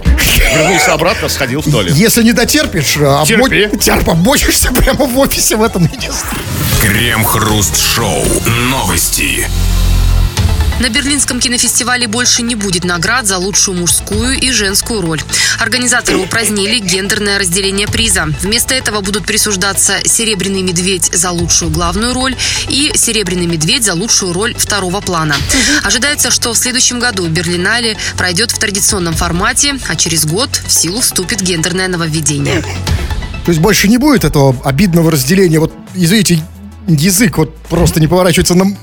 Вернулся 0.55 0.93
обратно, 0.93 1.29
сходил 1.29 1.61
в 1.61 1.69
туалет. 1.69 1.93
Если 1.95 2.23
не 2.23 2.33
дотерпишь, 2.33 2.97
а 2.99 3.23
Терпи. 3.25 3.65
обмо- 3.65 3.77
терп, 3.77 4.09
обмочишься 4.09 4.71
прямо 4.73 5.05
в 5.05 5.17
офисе 5.19 5.55
в 5.55 5.63
этом 5.63 5.83
министре. 5.83 6.37
Крем-хруст-шоу. 6.81 8.23
Новости. 8.69 9.47
На 10.79 10.89
Берлинском 10.89 11.39
кинофестивале 11.39 12.07
больше 12.07 12.41
не 12.41 12.55
будет 12.55 12.83
наград 12.83 13.27
за 13.27 13.37
лучшую 13.37 13.77
мужскую 13.77 14.37
и 14.37 14.51
женскую 14.51 15.01
роль. 15.01 15.21
Организаторы 15.59 16.17
упразднили 16.17 16.79
гендерное 16.79 17.39
разделение 17.39 17.87
приза. 17.87 18.27
Вместо 18.41 18.73
этого 18.73 19.01
будут 19.01 19.25
присуждаться 19.25 19.99
«Серебряный 20.03 20.61
медведь» 20.61 21.11
за 21.13 21.31
лучшую 21.31 21.71
главную 21.71 22.13
роль 22.13 22.35
и 22.69 22.91
«Серебряный 22.95 23.45
медведь» 23.45 23.85
за 23.85 23.93
лучшую 23.93 24.33
роль 24.33 24.55
второго 24.55 24.99
плана. 24.99 25.35
Ожидается, 25.83 26.31
что 26.31 26.53
в 26.53 26.57
следующем 26.57 26.99
году 26.99 27.27
Берлинале 27.27 27.95
пройдет 28.17 28.51
в 28.51 28.57
традиционном 28.57 29.13
формате, 29.13 29.75
а 29.87 29.95
через 29.95 30.25
год 30.25 30.49
в 30.65 30.71
силу 30.71 31.01
вступит 31.01 31.41
гендерное 31.41 31.87
нововведение. 31.87 32.61
То 33.45 33.51
есть 33.51 33.61
больше 33.61 33.87
не 33.87 33.97
будет 33.97 34.23
этого 34.23 34.55
обидного 34.63 35.11
разделения. 35.11 35.59
Вот, 35.59 35.73
извините, 35.93 36.41
язык 36.87 37.37
вот 37.37 37.55
просто 37.69 37.99
не 37.99 38.07
поворачивается 38.07 38.55
на 38.55 38.75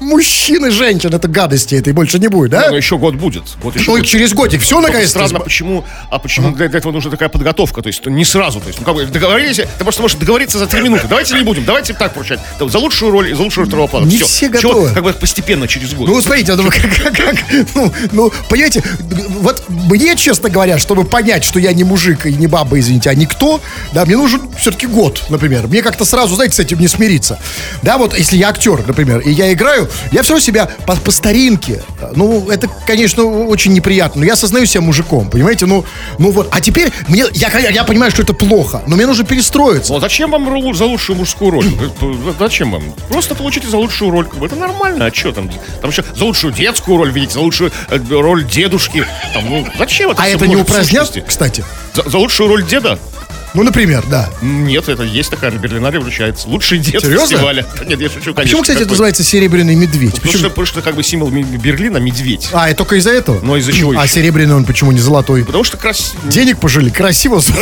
мужчин 0.00 0.66
и 0.66 0.70
женщин. 0.70 1.12
Это 1.14 1.28
гадости 1.28 1.74
этой 1.74 1.92
больше 1.92 2.18
не 2.18 2.28
будет, 2.28 2.50
да? 2.50 2.70
Но 2.70 2.76
еще 2.76 2.98
год 2.98 3.14
будет. 3.14 3.44
Еще 3.74 3.90
Ну, 3.90 3.96
год. 3.98 4.06
через 4.06 4.32
годик 4.32 4.60
все 4.62 4.76
Только 4.76 4.88
наконец 4.88 5.10
странно, 5.10 5.40
почему, 5.40 5.84
а 6.10 6.18
почему 6.18 6.52
для, 6.52 6.68
для 6.68 6.78
этого 6.78 6.92
нужна 6.92 7.10
такая 7.10 7.28
подготовка? 7.28 7.82
То 7.82 7.88
есть 7.88 8.04
не 8.06 8.24
сразу. 8.24 8.60
То 8.60 8.68
есть, 8.68 8.78
ну, 8.80 8.84
как 8.86 8.94
бы 8.94 9.06
договорились, 9.06 9.56
ты 9.56 9.82
просто 9.84 10.02
можешь 10.02 10.16
договориться 10.16 10.58
за 10.58 10.66
три 10.66 10.82
минуты. 10.82 11.06
Давайте 11.08 11.34
не 11.34 11.42
будем, 11.42 11.64
давайте 11.64 11.94
так 11.94 12.14
поручать. 12.14 12.40
За 12.60 12.78
лучшую 12.78 13.10
роль 13.12 13.30
и 13.30 13.34
за 13.34 13.42
лучшую 13.42 13.66
второго 13.66 13.86
плана. 13.86 14.06
Не 14.06 14.18
все 14.18 14.46
Чего, 14.48 14.52
готовы. 14.74 14.90
как 14.94 15.02
бы 15.04 15.12
постепенно, 15.12 15.66
через 15.68 15.92
год. 15.94 16.08
Ну, 16.08 16.20
смотрите, 16.20 16.54
ну, 16.54 16.64
как, 16.70 16.80
как- 17.02 17.16
как- 17.16 17.44
ну, 17.74 17.92
ну, 18.12 18.32
понимаете, 18.48 18.82
вот 19.40 19.62
мне, 19.68 20.16
честно 20.16 20.48
говоря, 20.50 20.78
чтобы 20.78 21.04
понять, 21.04 21.44
что 21.44 21.58
я 21.58 21.72
не 21.72 21.84
мужик 21.84 22.26
и 22.26 22.32
не 22.32 22.46
баба, 22.46 22.78
извините, 22.78 23.10
а 23.10 23.14
никто, 23.14 23.60
да, 23.92 24.04
мне 24.04 24.16
нужен 24.16 24.42
все-таки 24.58 24.86
год, 24.86 25.24
например. 25.28 25.66
Мне 25.66 25.82
как-то 25.82 26.04
сразу, 26.04 26.34
знаете, 26.34 26.54
с 26.54 26.58
этим 26.60 26.78
не 26.80 26.88
смириться. 26.88 27.38
Да, 27.82 27.98
вот 27.98 28.16
если 28.16 28.36
я 28.36 28.48
актер, 28.50 28.86
например, 28.86 29.20
и 29.20 29.30
я 29.30 29.52
играю, 29.52 29.87
я 30.12 30.22
все 30.22 30.34
равно 30.34 30.44
себя 30.44 30.68
по, 30.86 30.96
по 30.96 31.10
старинке. 31.10 31.82
Ну, 32.14 32.50
это, 32.50 32.68
конечно, 32.86 33.24
очень 33.24 33.72
неприятно, 33.72 34.20
но 34.20 34.26
я 34.26 34.34
осознаю 34.34 34.66
себя 34.66 34.80
мужиком, 34.82 35.30
понимаете? 35.30 35.66
Ну, 35.66 35.84
ну 36.18 36.30
вот, 36.30 36.48
а 36.50 36.60
теперь 36.60 36.92
мне, 37.08 37.24
я, 37.34 37.48
я 37.70 37.84
понимаю, 37.84 38.10
что 38.10 38.22
это 38.22 38.34
плохо, 38.34 38.82
но 38.86 38.96
мне 38.96 39.06
нужно 39.06 39.24
перестроиться. 39.24 39.92
Ну, 39.92 40.00
зачем 40.00 40.30
вам 40.30 40.74
за 40.74 40.84
лучшую 40.84 41.16
мужскую 41.16 41.50
роль? 41.50 41.66
Зачем 42.38 42.72
вам? 42.72 42.82
Просто 43.08 43.34
получите 43.34 43.68
за 43.68 43.76
лучшую 43.76 44.10
роль. 44.10 44.26
Это 44.42 44.56
нормально. 44.56 45.06
А 45.06 45.14
что 45.14 45.32
там? 45.32 45.50
Там 45.80 45.90
еще 45.90 46.04
за 46.14 46.24
лучшую 46.24 46.52
детскую 46.52 46.98
роль, 46.98 47.10
видите, 47.10 47.34
за 47.34 47.40
лучшую 47.40 47.72
э, 47.90 47.98
роль 48.10 48.44
дедушки. 48.44 49.06
Там, 49.34 49.44
ну, 49.48 49.66
зачем 49.78 50.10
это 50.10 50.22
А 50.22 50.28
это 50.28 50.46
не 50.46 50.56
упразднят, 50.56 51.12
кстати? 51.26 51.64
За, 51.94 52.08
за 52.08 52.18
лучшую 52.18 52.48
роль 52.48 52.64
деда? 52.64 52.98
Ну, 53.58 53.64
например, 53.64 54.04
да. 54.08 54.30
Нет, 54.40 54.88
это 54.88 55.02
есть 55.02 55.30
такая 55.30 55.50
Берлинаре 55.50 55.98
вручается. 55.98 56.46
Лучший 56.46 56.78
дед 56.78 57.02
Серьезно? 57.02 57.26
фестиваля. 57.26 57.66
Нет, 57.88 58.00
я 58.00 58.08
шучу, 58.08 58.32
конечно. 58.32 58.42
Почему, 58.42 58.62
кстати, 58.62 58.78
это 58.82 58.90
называется 58.90 59.24
серебряный 59.24 59.74
медведь? 59.74 60.12
Потому 60.12 60.26
Почему? 60.28 60.38
что, 60.38 60.48
потому 60.50 60.66
что 60.66 60.80
как 60.80 60.94
бы 60.94 61.02
символ 61.02 61.28
Берлина 61.30 61.96
медведь. 61.96 62.50
А, 62.52 62.70
и 62.70 62.74
только 62.74 62.94
из-за 62.94 63.10
этого? 63.10 63.40
Но 63.42 63.56
из-за 63.56 63.72
чего 63.72 63.98
А 63.98 64.04
еще? 64.04 64.14
серебряный 64.14 64.54
он 64.54 64.64
почему 64.64 64.92
не 64.92 65.00
золотой? 65.00 65.44
Потому 65.44 65.64
что 65.64 65.76
красиво. 65.76 66.20
Денег 66.26 66.60
пожили, 66.60 66.88
красиво. 66.90 67.42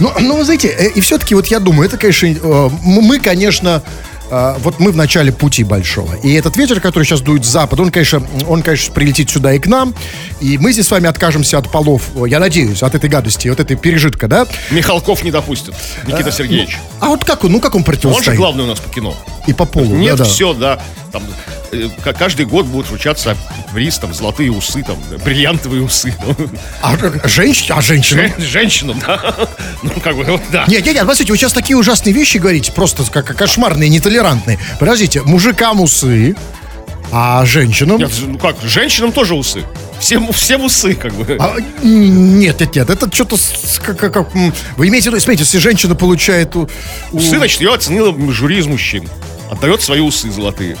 Ну, 0.00 0.12
ну, 0.18 0.36
вы 0.38 0.44
знаете, 0.44 0.68
э, 0.68 0.88
и 0.88 1.00
все-таки 1.02 1.34
вот 1.34 1.46
я 1.48 1.60
думаю, 1.60 1.86
это, 1.86 1.98
конечно, 1.98 2.26
э, 2.26 2.70
мы, 2.82 3.20
конечно, 3.20 3.82
э, 4.30 4.54
вот 4.58 4.80
мы 4.80 4.92
в 4.92 4.96
начале 4.96 5.32
пути 5.32 5.64
большого. 5.64 6.14
И 6.22 6.32
этот 6.34 6.56
ветер, 6.56 6.80
который 6.80 7.04
сейчас 7.04 7.20
дует 7.20 7.44
с 7.44 7.48
запада, 7.48 7.82
он, 7.82 7.90
конечно, 7.90 8.22
он, 8.48 8.62
конечно, 8.62 8.92
прилетит 8.94 9.30
сюда 9.30 9.52
и 9.54 9.58
к 9.58 9.66
нам. 9.66 9.94
И 10.40 10.58
мы 10.58 10.72
здесь 10.72 10.86
с 10.86 10.90
вами 10.90 11.06
откажемся 11.08 11.58
от 11.58 11.70
полов, 11.70 12.02
э, 12.16 12.24
я 12.28 12.40
надеюсь, 12.40 12.82
от 12.82 12.94
этой 12.94 13.08
гадости, 13.10 13.48
от 13.48 13.60
этой 13.60 13.76
пережитка, 13.76 14.28
да? 14.28 14.46
Михалков 14.70 15.22
не 15.24 15.30
допустит. 15.30 15.74
Никита 16.06 16.30
Сергеевич. 16.32 16.78
А 17.00 17.06
вот 17.08 17.24
как 17.24 17.44
он, 17.44 17.52
ну 17.52 17.60
как 17.60 17.74
он 17.74 17.80
Он 17.80 17.84
же 17.84 17.92
противостоит? 17.92 18.36
главный 18.38 18.64
у 18.64 18.66
нас 18.68 18.80
по 18.80 18.88
кино. 18.90 19.14
И 19.46 19.52
по 19.52 19.64
полу, 19.64 19.94
Нет, 19.96 20.16
да-да. 20.16 20.30
все, 20.30 20.54
да. 20.54 20.80
Там, 21.12 21.22
каждый 22.18 22.46
год 22.46 22.66
будут 22.66 22.88
вручаться 22.88 23.36
приз, 23.72 23.98
там, 23.98 24.12
золотые 24.14 24.50
усы, 24.50 24.82
там, 24.82 24.96
бриллиантовые 25.24 25.82
усы. 25.82 26.14
А, 26.82 26.96
женщ- 27.26 27.70
а 27.70 27.80
женщина? 27.80 28.22
Жен- 28.28 28.34
Женщинам, 28.46 28.98
да. 29.06 29.34
Ну, 29.82 29.90
как 30.02 30.16
бы, 30.16 30.24
вот, 30.24 30.40
да. 30.52 30.64
Нет, 30.68 30.84
нет, 30.84 30.94
нет, 30.94 31.04
смотрите, 31.04 31.32
вы 31.32 31.36
сейчас 31.38 31.52
такие 31.52 31.76
ужасные 31.76 32.12
вещи 32.12 32.38
говорите, 32.38 32.72
просто 32.72 33.02
как 33.10 33.26
кошмарные, 33.36 33.88
нетолерантные. 33.88 34.58
Подождите, 34.78 35.22
мужикам 35.22 35.80
усы, 35.80 36.36
а 37.12 37.44
женщинам... 37.44 37.98
Нет, 37.98 38.10
ну 38.26 38.38
как, 38.38 38.56
женщинам 38.62 39.12
тоже 39.12 39.34
усы. 39.34 39.62
Всем, 40.00 40.32
всем 40.32 40.64
усы, 40.64 40.94
как 40.94 41.14
бы. 41.14 41.36
А, 41.38 41.54
нет, 41.82 42.60
нет, 42.60 42.74
нет, 42.76 42.90
это 42.90 43.12
что-то... 43.14 43.36
Как, 43.84 43.98
как- 44.12 44.34
вы 44.76 44.88
имеете 44.88 45.10
в 45.10 45.12
виду, 45.12 45.20
смотрите, 45.22 45.44
если 45.44 45.58
женщина 45.58 45.94
получает... 45.94 46.56
У, 46.56 46.68
у- 47.12 47.16
Усы, 47.16 47.36
значит, 47.36 47.60
ее 47.60 47.72
оценила 47.72 48.14
жюри 48.32 48.58
из 48.58 48.66
мужчин. 48.66 49.08
Отдает 49.50 49.82
свои 49.82 50.00
усы 50.00 50.30
золотые. 50.30 50.76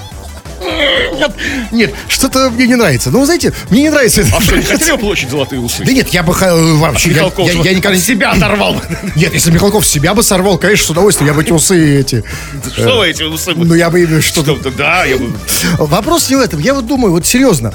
Нет, 1.14 1.32
нет, 1.72 1.94
что-то 2.08 2.50
мне 2.50 2.66
не 2.66 2.74
нравится. 2.76 3.10
Ну, 3.10 3.20
вы 3.20 3.26
знаете, 3.26 3.52
мне 3.70 3.82
не 3.82 3.90
нравится. 3.90 4.24
А 4.36 4.40
что, 4.40 4.56
не 4.56 4.62
хотели 4.64 4.96
получить 4.96 5.30
золотые 5.30 5.60
усы? 5.60 5.84
Да 5.84 5.92
нет, 5.92 6.08
я 6.08 6.22
бы 6.22 6.34
ха- 6.34 6.54
вообще... 6.54 7.10
Я, 7.12 7.30
я- 7.38 7.52
я 7.62 7.74
никогда 7.74 7.98
себя 7.98 8.32
оторвал. 8.32 8.80
Нет, 9.16 9.32
если 9.34 9.50
Михалков 9.50 9.86
себя 9.86 10.14
бы 10.14 10.22
сорвал, 10.22 10.58
конечно, 10.58 10.86
с 10.86 10.90
удовольствием, 10.90 11.28
я 11.28 11.34
бы 11.34 11.42
эти 11.42 11.52
усы 11.52 12.00
эти... 12.00 12.24
Что 12.72 12.98
вы 12.98 13.08
эти 13.10 13.22
усы? 13.22 13.52
Ну, 13.54 13.74
я 13.74 13.90
бы 13.90 14.20
что-то... 14.20 14.56
Что, 14.60 14.70
да, 14.70 15.04
я 15.04 15.16
бы... 15.16 15.32
Вопрос 15.78 16.28
не 16.30 16.36
в 16.36 16.40
этом. 16.40 16.60
Я 16.60 16.74
вот 16.74 16.86
думаю, 16.86 17.12
вот 17.12 17.26
серьезно. 17.26 17.72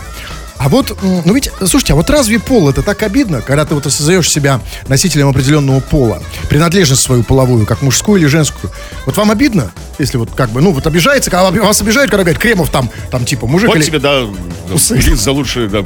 А 0.60 0.67
вот, 0.67 0.95
ну 1.02 1.34
ведь, 1.34 1.50
слушайте, 1.60 1.93
а 1.93 1.95
вот 1.95 2.10
разве 2.10 2.38
пол 2.38 2.69
это 2.69 2.84
так 2.84 3.02
обидно, 3.02 3.41
когда 3.41 3.63
ты 3.65 3.76
вот 3.76 3.86
осознаешь 3.86 4.30
себя 4.30 4.60
носителем 4.89 5.30
определенного 5.30 5.80
пола, 5.80 6.22
принадлежность 6.50 7.02
свою 7.02 7.24
половую, 7.24 7.65
как 7.65 7.82
мужскую 7.82 8.19
или 8.19 8.28
женскую? 8.28 8.69
Вот 9.06 9.15
вам 9.15 9.32
обидно, 9.32 9.72
если 10.00 10.17
вот 10.17 10.32
как 10.36 10.50
бы, 10.50 10.60
ну 10.62 10.74
вот 10.74 10.86
обижается, 10.86 11.32
когда 11.32 11.50
вас 11.50 11.80
обижают, 11.82 12.12
когда 12.12 12.24
говорят, 12.24 12.41
Кремов 12.41 12.69
там, 12.72 12.89
там 13.10 13.24
типа 13.24 13.48
мужик 13.48 13.69
Вот 13.69 13.78
или... 13.78 13.86
тебе, 13.86 14.00
да, 14.00 14.26
Усы. 14.74 15.00
за 15.15 15.32
лучшее. 15.32 15.69
Да, 15.69 15.86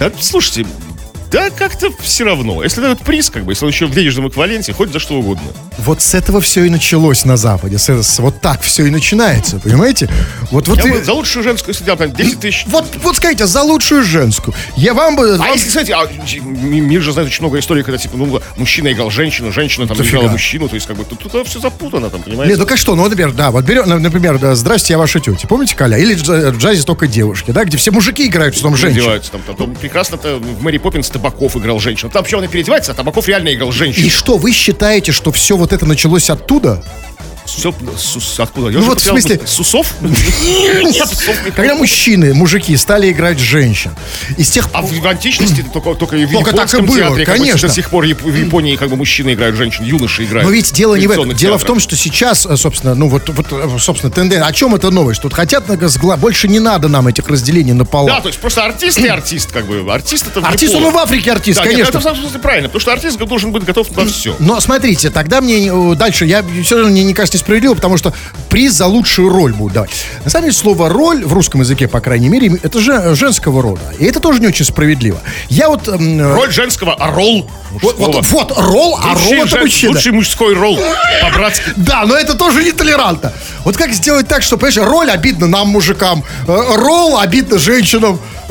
Слушайте, 0.20 0.66
да 1.30 1.50
как-то 1.50 1.90
все 2.00 2.24
равно. 2.24 2.62
Если 2.62 2.80
дают 2.80 3.00
приз, 3.00 3.30
как 3.30 3.44
бы, 3.44 3.52
если 3.52 3.64
он 3.64 3.70
еще 3.72 3.86
в 3.86 3.90
денежном 3.94 4.28
эквиваленте, 4.28 4.72
хоть 4.72 4.92
за 4.92 4.98
что 4.98 5.14
угодно. 5.14 5.42
Вот 5.78 6.00
с 6.02 6.14
этого 6.14 6.40
все 6.40 6.64
и 6.64 6.70
началось 6.70 7.24
на 7.24 7.36
Западе. 7.36 7.78
С, 7.78 7.88
с- 7.88 8.18
вот 8.20 8.40
так 8.40 8.60
все 8.62 8.86
и 8.86 8.90
начинается, 8.90 9.58
понимаете? 9.58 10.08
Вот, 10.50 10.68
вот, 10.68 10.78
Я 10.78 10.84
и- 10.88 10.90
бы 10.98 11.04
за 11.04 11.12
лучшую 11.12 11.42
женскую, 11.42 11.74
если 11.74 11.84
там 11.84 12.12
10 12.12 12.40
тысяч... 12.40 12.64
вот, 12.66 12.86
вот 13.02 13.16
скажите, 13.16 13.46
за 13.46 13.62
лучшую 13.62 14.04
женскую. 14.04 14.54
Я 14.76 14.94
вам 14.94 15.16
бы... 15.16 15.34
А 15.34 15.38
вам- 15.38 15.52
если, 15.52 15.68
кстати, 15.68 15.90
а, 15.90 16.06
ми- 16.42 16.80
мир 16.80 17.02
же 17.02 17.12
знает 17.12 17.28
очень 17.28 17.42
много 17.42 17.58
историй, 17.58 17.82
когда, 17.82 17.98
типа, 17.98 18.16
ну, 18.16 18.40
мужчина 18.56 18.92
играл 18.92 19.10
женщину, 19.10 19.52
женщина 19.52 19.86
там 19.86 19.96
Дофига. 19.96 20.18
играла 20.18 20.32
мужчину, 20.32 20.68
то 20.68 20.74
есть, 20.76 20.86
как 20.86 20.96
бы, 20.96 21.04
тут, 21.04 21.18
тут 21.30 21.46
все 21.48 21.58
запутано, 21.60 22.10
там, 22.10 22.22
понимаете? 22.22 22.50
Нет, 22.52 22.58
ну 22.60 22.66
как 22.66 22.78
что, 22.78 22.94
ну, 22.94 23.02
например, 23.08 23.32
да, 23.32 23.50
вот 23.50 23.64
берем, 23.64 23.88
на- 23.88 23.98
например, 23.98 24.38
да, 24.38 24.54
«Здрасте, 24.54 24.92
я 24.94 24.98
ваша 24.98 25.20
тетя». 25.20 25.48
Помните, 25.48 25.74
Коля? 25.76 25.98
Или 25.98 26.14
в 26.14 26.22
в 26.24 26.58
джазе 26.58 26.82
только 26.84 27.06
девушки, 27.06 27.50
да, 27.50 27.64
где 27.64 27.76
все 27.76 27.90
мужики 27.90 28.26
играют, 28.26 28.54
что 28.54 28.64
там 28.64 28.76
женщины. 28.76 29.20
Там, 29.30 29.42
там, 29.42 29.56
там 29.56 29.74
прекрасно-то 29.74 30.36
в 30.38 30.62
Мэри 30.62 30.78
Поппинс 30.78 31.08
Табаков 31.24 31.56
играл 31.56 31.80
женщину. 31.80 32.10
Там 32.10 32.20
вообще 32.22 32.36
он 32.36 32.44
и 32.44 32.48
переодевается, 32.48 32.92
а 32.92 32.94
Табаков 32.94 33.26
реально 33.28 33.54
играл 33.54 33.70
И 33.70 33.72
женщину. 33.72 34.10
что, 34.10 34.36
вы 34.36 34.52
считаете, 34.52 35.12
что 35.12 35.32
все 35.32 35.56
вот 35.56 35.72
это 35.72 35.86
началось 35.86 36.28
оттуда? 36.28 36.84
Все, 37.44 37.72
откуда? 38.42 38.68
Я 38.70 38.78
Ну 38.78 38.84
вот 38.86 39.00
в 39.00 39.04
смысле- 39.04 39.36
мысль. 39.36 39.46
С 39.46 39.60
усов? 39.60 39.94
Нет, 40.00 41.08
когда 41.54 41.74
мужчины, 41.74 42.34
мужики 42.34 42.76
стали 42.76 43.10
играть 43.12 43.38
женщин. 43.38 43.90
И 44.36 44.42
с 44.42 44.50
тех 44.50 44.66
А 44.72 44.80
пор... 44.80 44.90
в, 44.90 45.00
в 45.00 45.06
античности 45.06 45.64
только, 45.72 45.94
только 45.94 46.16
в 46.16 46.32
Только 46.32 46.50
так 46.52 46.72
и 46.72 46.76
японском 46.76 46.86
было, 46.86 46.98
театре, 46.98 47.26
конечно. 47.26 47.68
до 47.68 47.74
сих 47.74 47.90
пор 47.90 48.04
в 48.06 48.34
Японии 48.36 48.76
как 48.76 48.88
бы 48.90 48.96
мужчины 48.96 49.34
играют 49.34 49.56
женщин, 49.56 49.84
юноши 49.84 50.24
играют. 50.24 50.48
Но 50.48 50.54
ведь 50.54 50.72
дело 50.72 50.94
не 50.94 51.06
в 51.06 51.10
этом. 51.10 51.32
Дело 51.34 51.58
в 51.58 51.64
том, 51.64 51.80
что 51.80 51.96
сейчас, 51.96 52.46
э, 52.46 52.56
собственно, 52.56 52.94
ну 52.94 53.08
вот, 53.08 53.28
вот 53.28 53.46
э, 53.50 53.76
собственно, 53.78 54.10
тенденция. 54.10 54.46
О 54.46 54.52
чем 54.52 54.74
это 54.74 54.90
новость? 54.90 55.20
Тут 55.22 55.34
хотят 55.34 55.68
сгла- 55.68 56.16
больше 56.16 56.48
не 56.48 56.60
надо 56.60 56.88
нам 56.88 57.08
этих 57.08 57.28
разделений 57.28 57.72
на 57.72 57.84
пола. 57.84 58.08
Да, 58.08 58.20
то 58.20 58.28
есть 58.28 58.40
просто 58.40 58.64
артист 58.64 58.98
и 58.98 59.06
артист, 59.06 59.52
как 59.52 59.66
бы. 59.66 59.84
Артист 59.92 60.26
это 60.28 60.40
Артист, 60.46 60.74
он 60.74 60.86
и 60.86 60.90
в 60.90 60.96
Африке 60.96 61.32
артист, 61.32 61.58
Да, 61.58 61.64
нет, 61.64 61.72
конечно. 61.72 61.90
это 61.90 62.00
в 62.00 62.02
самом 62.02 62.20
смысле 62.20 62.38
правильно, 62.40 62.68
потому 62.68 62.80
что 62.80 62.92
артист 62.92 63.18
должен 63.18 63.52
быть 63.52 63.64
готов 63.64 63.90
на 63.96 64.06
все. 64.06 64.34
Но 64.38 64.60
смотрите, 64.60 65.10
тогда 65.10 65.40
мне 65.40 65.70
дальше, 65.94 66.24
я 66.26 66.42
все 66.62 66.76
равно 66.76 66.90
мне 66.90 67.04
не 67.04 67.12
кажется 67.14 67.33
несправедливо, 67.34 67.74
потому 67.74 67.96
что 67.96 68.12
приз 68.48 68.72
за 68.74 68.86
лучшую 68.86 69.28
роль 69.28 69.52
будет 69.52 69.74
давать. 69.74 69.90
На 70.24 70.30
самом 70.30 70.44
деле 70.46 70.56
слово 70.56 70.88
роль 70.88 71.24
в 71.24 71.32
русском 71.32 71.60
языке, 71.60 71.88
по 71.88 72.00
крайней 72.00 72.28
мере, 72.28 72.58
это 72.62 72.80
же 72.80 73.14
женского 73.14 73.62
рода. 73.62 73.82
И 73.98 74.04
это 74.04 74.20
тоже 74.20 74.40
не 74.40 74.46
очень 74.46 74.64
справедливо. 74.64 75.18
Я 75.48 75.68
вот... 75.68 75.88
эм, 75.88 76.20
э, 76.20 76.34
Роль 76.34 76.52
женского, 76.52 76.94
а 76.94 77.10
ролл 77.10 77.50
вот, 77.82 77.98
вот, 77.98 78.26
вот, 78.26 78.52
ролл, 78.56 78.98
а 79.02 79.12
Лучший 79.14 79.36
ролл 79.38 79.46
это 79.46 79.58
мужчина. 79.58 79.92
Лучший 79.92 80.12
мужской 80.12 80.54
ролл, 80.54 80.78
по-братски. 81.22 81.64
Да, 81.76 82.04
но 82.06 82.16
это 82.16 82.34
тоже 82.34 82.62
нетолерантно. 82.62 83.32
Вот 83.64 83.76
как 83.76 83.92
сделать 83.92 84.28
так, 84.28 84.42
что, 84.42 84.56
понимаешь, 84.56 84.76
роль 84.90 85.10
обидно 85.10 85.46
нам, 85.48 85.68
мужикам, 85.68 86.22
э, 86.46 86.74
ролл 86.76 87.18
обидно 87.18 87.58
женщинам. 87.58 88.20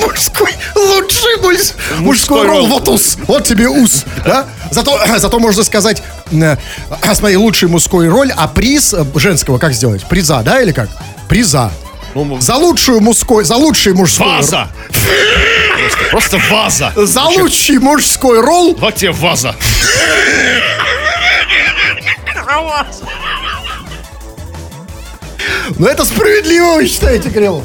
Мужской, 0.00 0.50
лучший 0.74 1.36
муж- 1.42 1.74
мужской 1.98 2.46
ролл, 2.46 2.66
вот 2.66 2.88
ус, 2.88 3.18
вот 3.26 3.44
тебе 3.44 3.68
ус, 3.68 4.04
да? 4.24 4.46
Зато, 4.70 4.98
зато 5.18 5.38
можно 5.38 5.62
сказать, 5.62 6.02
э, 6.32 6.56
смотри, 7.14 7.36
лучший 7.36 7.68
мужской 7.68 8.07
роль, 8.08 8.32
а 8.36 8.48
приз 8.48 8.94
э, 8.94 9.04
женского 9.14 9.58
как 9.58 9.72
сделать? 9.72 10.04
Приза, 10.06 10.42
да, 10.42 10.60
или 10.60 10.72
как? 10.72 10.88
Приза. 11.28 11.70
Ну, 12.14 12.40
За 12.40 12.56
лучшую 12.56 13.00
мужской, 13.00 13.44
за 13.44 13.56
лучший 13.56 13.92
мужской. 13.92 14.26
Ваза! 14.26 14.68
Просто, 15.78 16.04
просто 16.10 16.40
ваза. 16.50 16.92
За 16.96 17.22
лучший 17.24 17.78
мужской 17.78 18.40
ролл 18.40 18.74
Вот 18.78 18.94
тебе 18.96 19.12
ваза. 19.12 19.54
Ну 25.78 25.86
это 25.86 26.04
справедливо, 26.04 26.76
вы 26.76 26.86
считаете, 26.88 27.30
Кремов? 27.30 27.64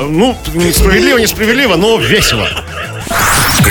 Ну, 0.00 0.36
несправедливо, 0.54 1.18
несправедливо, 1.18 1.76
но 1.76 1.96
весело. 1.98 2.48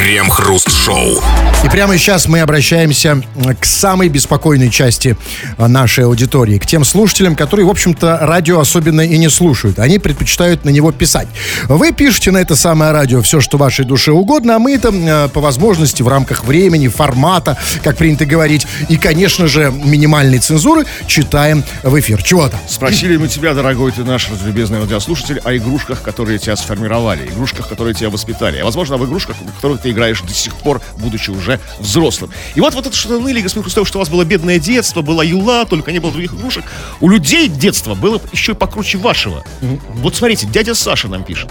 Крем-хруст-шоу. 0.03 1.23
И 1.63 1.69
прямо 1.69 1.97
сейчас 1.97 2.27
мы 2.27 2.41
обращаемся 2.41 3.21
к 3.57 3.65
самой 3.65 4.09
беспокойной 4.09 4.69
части 4.69 5.15
а, 5.57 5.69
нашей 5.69 6.03
аудитории, 6.03 6.57
к 6.57 6.65
тем 6.65 6.83
слушателям, 6.83 7.37
которые, 7.37 7.65
в 7.65 7.69
общем-то, 7.69 8.19
радио 8.21 8.59
особенно 8.59 8.99
и 8.99 9.17
не 9.17 9.29
слушают. 9.29 9.79
Они 9.79 9.99
предпочитают 9.99 10.65
на 10.65 10.71
него 10.71 10.91
писать. 10.91 11.29
Вы 11.69 11.93
пишете 11.93 12.31
на 12.31 12.39
это 12.39 12.57
самое 12.57 12.91
радио 12.91 13.21
все, 13.21 13.39
что 13.39 13.57
вашей 13.57 13.85
душе 13.85 14.11
угодно, 14.11 14.57
а 14.57 14.59
мы 14.59 14.73
это 14.73 14.89
э, 14.93 15.29
по 15.29 15.39
возможности 15.39 16.01
в 16.01 16.09
рамках 16.09 16.43
времени, 16.43 16.89
формата, 16.89 17.57
как 17.81 17.95
принято 17.95 18.25
говорить, 18.25 18.67
и, 18.89 18.97
конечно 18.97 19.47
же, 19.47 19.71
минимальной 19.71 20.39
цензуры 20.39 20.85
читаем 21.07 21.63
в 21.81 21.97
эфир. 21.97 22.21
Чего-то. 22.21 22.59
Спросили 22.67 23.15
мы 23.15 23.29
тебя, 23.29 23.53
дорогой 23.53 23.93
ты 23.93 24.03
наш 24.03 24.27
любезный 24.43 24.81
радиослушатель, 24.81 25.39
о 25.45 25.55
игрушках, 25.55 26.01
которые 26.01 26.39
тебя 26.39 26.57
сформировали, 26.57 27.25
игрушках, 27.27 27.69
которые 27.69 27.93
тебя 27.93 28.09
воспитали. 28.09 28.57
А 28.57 28.65
возможно, 28.65 28.95
об 28.95 29.05
игрушках, 29.05 29.37
в 29.37 29.55
которых 29.55 29.79
ты 29.79 29.92
играешь 29.93 30.21
до 30.21 30.33
сих 30.33 30.55
пор, 30.55 30.81
будучи 30.97 31.29
уже 31.29 31.59
взрослым. 31.79 32.31
И 32.55 32.61
вот, 32.61 32.73
вот 32.73 32.85
это 32.85 32.95
что 32.95 33.19
ныли, 33.19 33.41
господин 33.41 33.63
Хрустов, 33.63 33.87
что 33.87 33.99
у 33.99 34.01
вас 34.01 34.09
было 34.09 34.23
бедное 34.25 34.59
детство, 34.59 35.01
была 35.01 35.23
юла, 35.23 35.65
только 35.65 35.91
не 35.91 35.99
было 35.99 36.11
других 36.11 36.33
игрушек. 36.33 36.65
У 36.99 37.09
людей 37.09 37.47
детство 37.47 37.95
было 37.95 38.21
еще 38.31 38.53
и 38.53 38.55
покруче 38.55 38.97
вашего. 38.97 39.43
Вот 39.61 40.15
смотрите, 40.15 40.47
дядя 40.47 40.75
Саша 40.75 41.07
нам 41.07 41.23
пишет. 41.23 41.49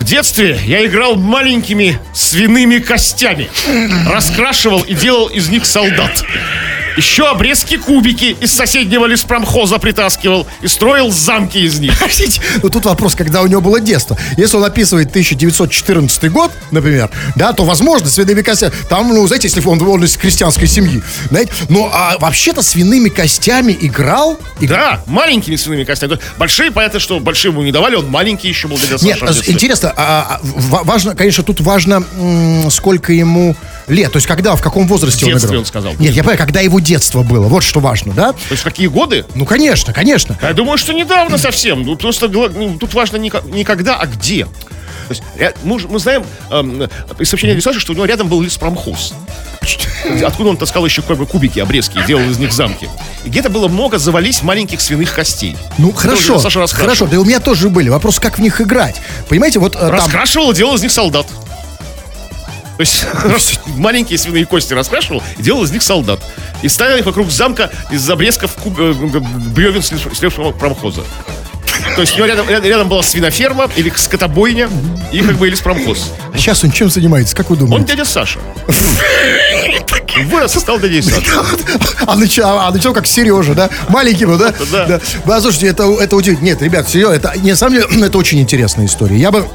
В 0.00 0.04
детстве 0.04 0.58
я 0.64 0.86
играл 0.86 1.16
маленькими 1.16 1.98
свиными 2.14 2.78
костями. 2.78 3.50
Раскрашивал 4.08 4.80
и 4.82 4.94
делал 4.94 5.26
из 5.26 5.48
них 5.48 5.66
солдат. 5.66 6.24
Еще 6.98 7.28
обрезки 7.28 7.76
кубики 7.76 8.36
из 8.40 8.50
соседнего 8.52 9.06
леспромхоза 9.06 9.78
притаскивал 9.78 10.48
и 10.62 10.66
строил 10.66 11.12
замки 11.12 11.58
из 11.58 11.78
них. 11.78 11.96
Подождите, 11.96 12.40
ну 12.60 12.68
тут 12.70 12.86
вопрос, 12.86 13.14
когда 13.14 13.42
у 13.42 13.46
него 13.46 13.60
было 13.60 13.78
детство. 13.78 14.18
Если 14.36 14.56
он 14.56 14.64
описывает 14.64 15.10
1914 15.10 16.28
год, 16.32 16.50
например, 16.72 17.08
да, 17.36 17.52
то, 17.52 17.62
возможно, 17.64 18.08
свиными 18.08 18.42
костями, 18.42 18.72
там, 18.88 19.14
ну, 19.14 19.24
знаете, 19.28 19.46
если 19.46 19.64
он, 19.64 19.80
он 19.80 20.02
из 20.02 20.16
крестьянской 20.16 20.66
семьи, 20.66 21.00
знаете, 21.30 21.52
ну, 21.68 21.88
а 21.92 22.18
вообще-то 22.18 22.62
свиными 22.62 23.10
костями 23.10 23.78
играл? 23.80 24.36
играл. 24.58 24.96
Да, 24.96 25.02
маленькими 25.06 25.54
свиными 25.54 25.84
костями. 25.84 26.18
Большие, 26.36 26.72
понятно, 26.72 26.98
что 26.98 27.20
большие 27.20 27.52
ему 27.52 27.62
не 27.62 27.70
давали, 27.70 27.94
он 27.94 28.08
маленький 28.08 28.48
еще 28.48 28.66
был 28.66 28.76
дядя 28.76 29.04
Нет, 29.04 29.20
детстве. 29.20 29.54
интересно, 29.54 29.94
а, 29.96 30.26
а, 30.30 30.40
ва- 30.42 30.82
важно, 30.82 31.14
конечно, 31.14 31.44
тут 31.44 31.60
важно, 31.60 32.02
сколько 32.70 33.12
ему 33.12 33.54
лет, 33.88 34.12
то 34.12 34.16
есть 34.16 34.26
когда, 34.26 34.56
в 34.56 34.62
каком 34.62 34.86
возрасте 34.86 35.26
В 35.26 35.28
он 35.28 35.38
играл. 35.38 35.58
он 35.58 35.64
сказал. 35.66 35.92
Нет, 35.98 36.14
я 36.14 36.22
понимаю, 36.22 36.38
когда 36.38 36.60
его 36.60 36.80
детство 36.80 37.22
было, 37.22 37.48
вот 37.48 37.62
что 37.62 37.80
важно, 37.80 38.12
да? 38.12 38.32
То 38.32 38.52
есть 38.52 38.62
какие 38.62 38.86
годы? 38.86 39.24
Ну, 39.34 39.44
конечно, 39.46 39.92
конечно. 39.92 40.38
Я 40.42 40.52
думаю, 40.52 40.78
что 40.78 40.92
недавно 40.92 41.38
совсем. 41.38 41.82
Ну, 41.82 41.96
просто 41.96 42.28
ну, 42.28 42.78
тут 42.78 42.94
важно 42.94 43.16
не, 43.16 43.32
не 43.46 43.64
когда, 43.64 43.96
а 43.96 44.06
где. 44.06 44.46
То 45.08 45.14
есть, 45.14 45.22
мы, 45.62 45.78
мы 45.88 45.98
знаем 45.98 46.24
эм, 46.50 46.82
из 47.18 47.28
сообщения 47.30 47.58
Саши, 47.60 47.80
что 47.80 47.92
у 47.92 47.94
него 47.94 48.04
рядом 48.04 48.28
был 48.28 48.42
леспромхоз. 48.42 49.14
Откуда 50.24 50.50
он 50.50 50.56
таскал 50.58 50.84
еще 50.84 51.00
как 51.02 51.16
бы, 51.16 51.26
кубики, 51.26 51.58
обрезки 51.58 51.98
и 51.98 52.06
делал 52.06 52.28
из 52.28 52.38
них 52.38 52.52
замки. 52.52 52.88
И 53.24 53.30
где-то 53.30 53.48
было 53.48 53.68
много 53.68 53.98
завались 53.98 54.42
маленьких 54.42 54.80
свиных 54.80 55.14
костей. 55.14 55.56
Ну, 55.78 55.92
хорошо, 55.92 56.38
Саша 56.38 56.66
хорошо, 56.66 57.06
да 57.06 57.16
и 57.16 57.18
у 57.18 57.24
меня 57.24 57.40
тоже 57.40 57.70
были. 57.70 57.88
Вопрос, 57.88 58.20
как 58.20 58.38
в 58.38 58.42
них 58.42 58.60
играть. 58.60 58.96
Понимаете, 59.28 59.58
вот 59.60 59.76
э, 59.76 59.78
там... 59.78 59.92
Раскрашивал 59.92 60.52
и 60.52 60.54
делал 60.54 60.74
из 60.74 60.82
них 60.82 60.92
солдат. 60.92 61.26
То 62.78 62.82
есть 62.84 63.58
маленькие 63.66 64.18
свиные 64.18 64.46
кости 64.46 64.72
раскрашивал 64.72 65.22
и 65.36 65.42
делал 65.42 65.64
из 65.64 65.70
них 65.72 65.82
солдат. 65.82 66.20
И 66.62 66.68
ставил 66.68 66.96
их 66.96 67.04
вокруг 67.06 67.30
замка 67.30 67.70
из 67.90 68.08
обрезков 68.08 68.52
куб- 68.56 68.78
э, 68.78 68.92
бревен 69.50 69.82
с 69.82 69.92
лес- 69.92 70.00
с 70.16 70.22
леспромхоза. 70.22 71.02
То 71.94 72.00
есть 72.02 72.14
у 72.14 72.16
него 72.18 72.26
рядом, 72.26 72.48
рядом, 72.48 72.88
была 72.88 73.02
свиноферма 73.02 73.68
или 73.76 73.92
скотобойня 73.96 74.68
и 75.12 75.20
как 75.20 75.36
бы 75.36 75.48
или 75.48 75.56
промхоз. 75.56 76.10
А 76.32 76.38
сейчас 76.38 76.62
он 76.64 76.70
чем 76.70 76.88
занимается, 76.90 77.34
как 77.36 77.50
вы 77.50 77.56
Он 77.56 77.66
думаете? 77.66 77.88
дядя 77.96 78.04
Саша. 78.04 78.38
Вырос 80.26 80.56
и 80.56 80.58
стал 80.60 80.78
дядей 80.80 81.02
Саша. 81.02 81.30
А 82.06 82.16
начал, 82.16 82.58
а 82.58 82.70
начал 82.70 82.94
как 82.94 83.06
Сережа, 83.06 83.54
да? 83.54 83.68
Маленький 83.88 84.24
был, 84.24 84.38
да? 84.38 84.54
Да. 84.72 85.00
Да, 85.26 85.40
слушайте, 85.40 85.66
это, 85.68 85.84
это 86.00 86.16
удивительно. 86.16 86.46
Нет, 86.46 86.62
ребят, 86.62 86.88
серьезно, 86.88 87.14
это, 87.14 87.32
на 87.42 87.56
самом 87.56 87.74
деле, 87.74 87.86
это 88.06 88.16
очень 88.18 88.40
интересная 88.40 88.86
история. 88.86 89.16
Я 89.18 89.30
бы, 89.30 89.46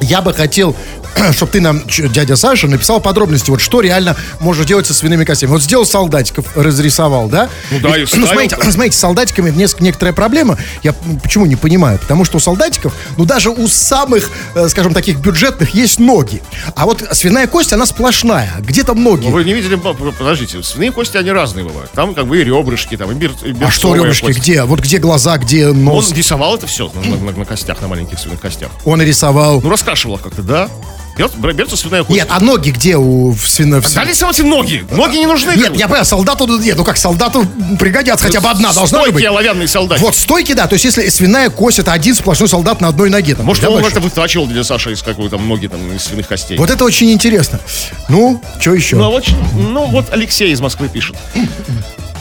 я 0.00 0.20
бы 0.22 0.34
хотел, 0.34 0.74
чтобы 1.32 1.52
ты 1.52 1.60
нам, 1.60 1.82
дядя 1.86 2.36
Саша, 2.36 2.66
написал 2.68 3.00
подробности, 3.00 3.50
вот 3.50 3.60
что 3.60 3.80
реально 3.80 4.16
можно 4.40 4.64
делать 4.64 4.86
со 4.86 4.94
свиными 4.94 5.24
костями. 5.24 5.50
Вот 5.50 5.62
сделал 5.62 5.86
солдатиков, 5.86 6.56
разрисовал, 6.56 7.28
да? 7.28 7.48
Ну 7.70 7.80
да, 7.80 7.96
и 7.96 8.00
ну, 8.00 8.06
вставил. 8.06 8.26
смотрите, 8.28 8.56
смотрите, 8.70 8.96
с 8.96 9.00
солдатиками 9.00 9.50
неск- 9.50 9.76
некоторая 9.80 10.12
проблема. 10.12 10.58
Я 10.82 10.92
почему 11.22 11.46
не 11.46 11.56
понимаю? 11.56 11.98
Потому 11.98 12.24
что 12.24 12.36
у 12.36 12.40
солдатиков, 12.40 12.92
ну 13.16 13.24
даже 13.24 13.50
у 13.50 13.68
самых, 13.68 14.30
э, 14.54 14.68
скажем, 14.68 14.94
таких 14.94 15.18
бюджетных 15.18 15.74
есть 15.74 15.98
ноги. 15.98 16.42
А 16.74 16.84
вот 16.86 17.02
свиная 17.12 17.46
кость, 17.46 17.72
она 17.72 17.86
сплошная. 17.86 18.52
Где 18.60 18.82
там 18.84 19.02
ноги? 19.02 19.24
Но 19.26 19.30
вы 19.32 19.44
не 19.44 19.52
видели, 19.54 19.76
по- 19.76 19.94
по- 19.94 20.12
подождите, 20.12 20.62
свиные 20.62 20.92
кости, 20.92 21.16
они 21.16 21.30
разные 21.30 21.64
бывают. 21.64 21.90
Там 21.92 22.14
как 22.14 22.26
бы 22.26 22.40
и 22.40 22.44
ребрышки, 22.44 22.96
там 22.96 23.10
и, 23.10 23.14
бер, 23.14 23.32
и 23.44 23.54
А 23.62 23.70
что 23.70 23.94
ребрышки? 23.94 24.26
кость. 24.26 24.38
Где? 24.40 24.62
Вот 24.64 24.80
где 24.80 24.98
глаза, 24.98 25.36
где 25.38 25.68
Он 25.68 25.84
нос? 25.84 26.12
рисовал 26.12 26.56
это 26.56 26.66
все 26.66 26.90
на, 26.94 27.16
на- 27.16 27.32
на 27.38 27.44
костях, 27.44 27.80
на 27.80 27.88
маленьких 27.88 28.18
свиных 28.18 28.40
костях. 28.40 28.70
Он 28.84 29.00
рисовал. 29.02 29.60
Ну, 29.60 29.70
раскрашивал 29.70 30.18
как-то, 30.18 30.42
да? 30.42 30.68
Бер- 31.16 31.30
бер- 31.36 31.52
Берется 31.54 31.76
свиная 31.76 32.04
кость. 32.04 32.18
Нет, 32.18 32.28
а 32.30 32.40
ноги 32.40 32.70
где 32.70 32.96
у 32.96 33.32
в 33.32 33.48
свино... 33.48 33.80
в 33.80 33.94
Да 33.94 34.04
рисовать 34.04 34.38
ноги. 34.40 34.84
Ноги 34.90 35.16
не 35.16 35.26
нужны. 35.26 35.56
Нет, 35.56 35.74
я 35.76 35.86
понимаю, 35.86 36.04
солдату... 36.04 36.46
Нет, 36.58 36.76
ну 36.76 36.84
как, 36.84 36.96
солдату 36.96 37.46
пригодятся 37.78 38.26
хотя 38.26 38.40
бы 38.40 38.48
одна 38.50 38.72
должна 38.72 39.04
быть. 39.06 39.24
оловянный 39.24 39.68
солдат. 39.68 39.98
Вот 40.00 40.14
стойки, 40.14 40.52
да, 40.52 40.66
то 40.66 40.74
есть 40.74 40.84
если 40.84 41.08
свиная 41.08 41.50
кость, 41.50 41.78
это 41.78 41.92
один 41.92 42.14
сплошной 42.14 42.48
солдат 42.48 42.80
на 42.80 42.88
одной 42.88 43.08
ноге. 43.10 43.34
Там, 43.34 43.46
Может, 43.46 43.64
он 43.64 43.84
это 43.84 44.00
вытачивал 44.00 44.46
для 44.46 44.62
Саши 44.64 44.92
из 44.92 45.02
какой-то 45.02 45.38
ноги 45.38 45.68
там, 45.68 45.80
из 45.92 46.04
свиных 46.04 46.28
костей. 46.28 46.58
Вот 46.58 46.70
это 46.70 46.84
очень 46.84 47.10
интересно. 47.10 47.60
Ну, 48.08 48.42
что 48.60 48.74
еще? 48.74 48.96
Ну, 48.96 49.04
а 49.04 49.10
вот, 49.10 49.26
ну, 49.54 49.86
вот 49.86 50.12
Алексей 50.12 50.52
из 50.52 50.60
Москвы 50.60 50.88
пишет. 50.88 51.16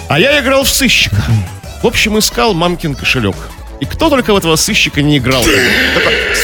А 0.07 0.19
я 0.19 0.39
играл 0.39 0.63
в 0.63 0.69
сыщика. 0.69 1.23
В 1.81 1.87
общем, 1.87 2.17
искал 2.17 2.53
мамкин 2.53 2.95
кошелек. 2.95 3.35
И 3.79 3.85
кто 3.85 4.09
только 4.09 4.33
в 4.33 4.37
этого 4.37 4.55
сыщика 4.55 5.01
не 5.01 5.17
играл. 5.17 5.43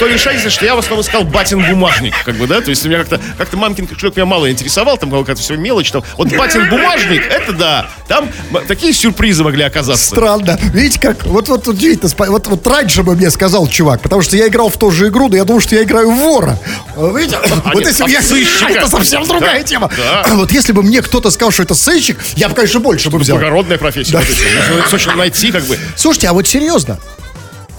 Решается, 0.01 0.49
что 0.49 0.65
я 0.65 0.75
в 0.75 0.79
основном 0.79 1.05
искал 1.05 1.23
батин 1.23 1.63
бумажник, 1.63 2.15
как 2.25 2.35
бы, 2.35 2.47
да, 2.47 2.59
то 2.59 2.69
есть 2.71 2.83
у 2.85 2.89
меня 2.89 2.99
как-то, 2.99 3.19
как-то 3.37 3.55
мамкин 3.55 3.85
кошелек 3.85 4.15
меня 4.15 4.25
мало 4.25 4.49
интересовал, 4.51 4.97
там 4.97 5.11
какая-то 5.11 5.39
все 5.41 5.55
мелочь, 5.55 5.91
там. 5.91 6.03
Вот 6.17 6.27
батин 6.35 6.67
бумажник, 6.69 7.21
это 7.29 7.53
да, 7.53 7.87
там 8.07 8.27
такие 8.67 8.93
сюрпризы 8.93 9.43
могли 9.43 9.63
оказаться. 9.63 10.03
Странно. 10.03 10.59
Видите, 10.73 10.99
как? 10.99 11.23
Вот, 11.25 11.47
вот, 11.49 11.67
спа- 11.67 12.29
вот, 12.29 12.47
вот 12.47 12.65
раньше 12.65 13.03
бы 13.03 13.15
мне 13.15 13.29
сказал 13.29 13.67
чувак, 13.67 14.01
потому 14.01 14.23
что 14.23 14.35
я 14.37 14.47
играл 14.47 14.69
в 14.69 14.77
ту 14.77 14.89
же 14.89 15.07
игру, 15.09 15.29
но 15.29 15.35
я 15.35 15.43
думал, 15.45 15.61
что 15.61 15.75
я 15.75 15.83
играю 15.83 16.09
в 16.11 16.15
вора. 16.17 16.57
А, 16.97 17.15
Видите? 17.15 17.37
Вот 17.65 17.75
нет, 17.75 17.87
если 17.87 18.01
а 18.03 18.05
бы 18.07 18.11
я... 18.11 18.21
сыщика? 18.23 18.71
Это 18.73 18.87
совсем 18.89 19.23
другая 19.27 19.59
Да, 19.61 19.63
тема. 19.67 19.91
да. 19.95 20.25
Вот 20.33 20.51
если 20.51 20.71
бы 20.73 20.81
мне 20.81 21.01
кто-то 21.03 21.29
сказал, 21.29 21.51
что 21.51 21.61
это 21.61 21.75
сыщик, 21.75 22.17
я 22.35 22.49
бы, 22.49 22.55
конечно, 22.55 22.79
больше 22.79 23.09
бы 23.11 23.19
взял. 23.19 23.37
Благородная 23.37 23.77
профессия. 23.77 24.17
вот 24.17 24.25
это. 24.25 24.91
Нужно 24.91 25.15
найти, 25.15 25.51
как 25.51 25.63
бы. 25.65 25.77
Слушайте, 25.95 26.27
а 26.27 26.33
вот 26.33 26.47
серьезно, 26.47 26.99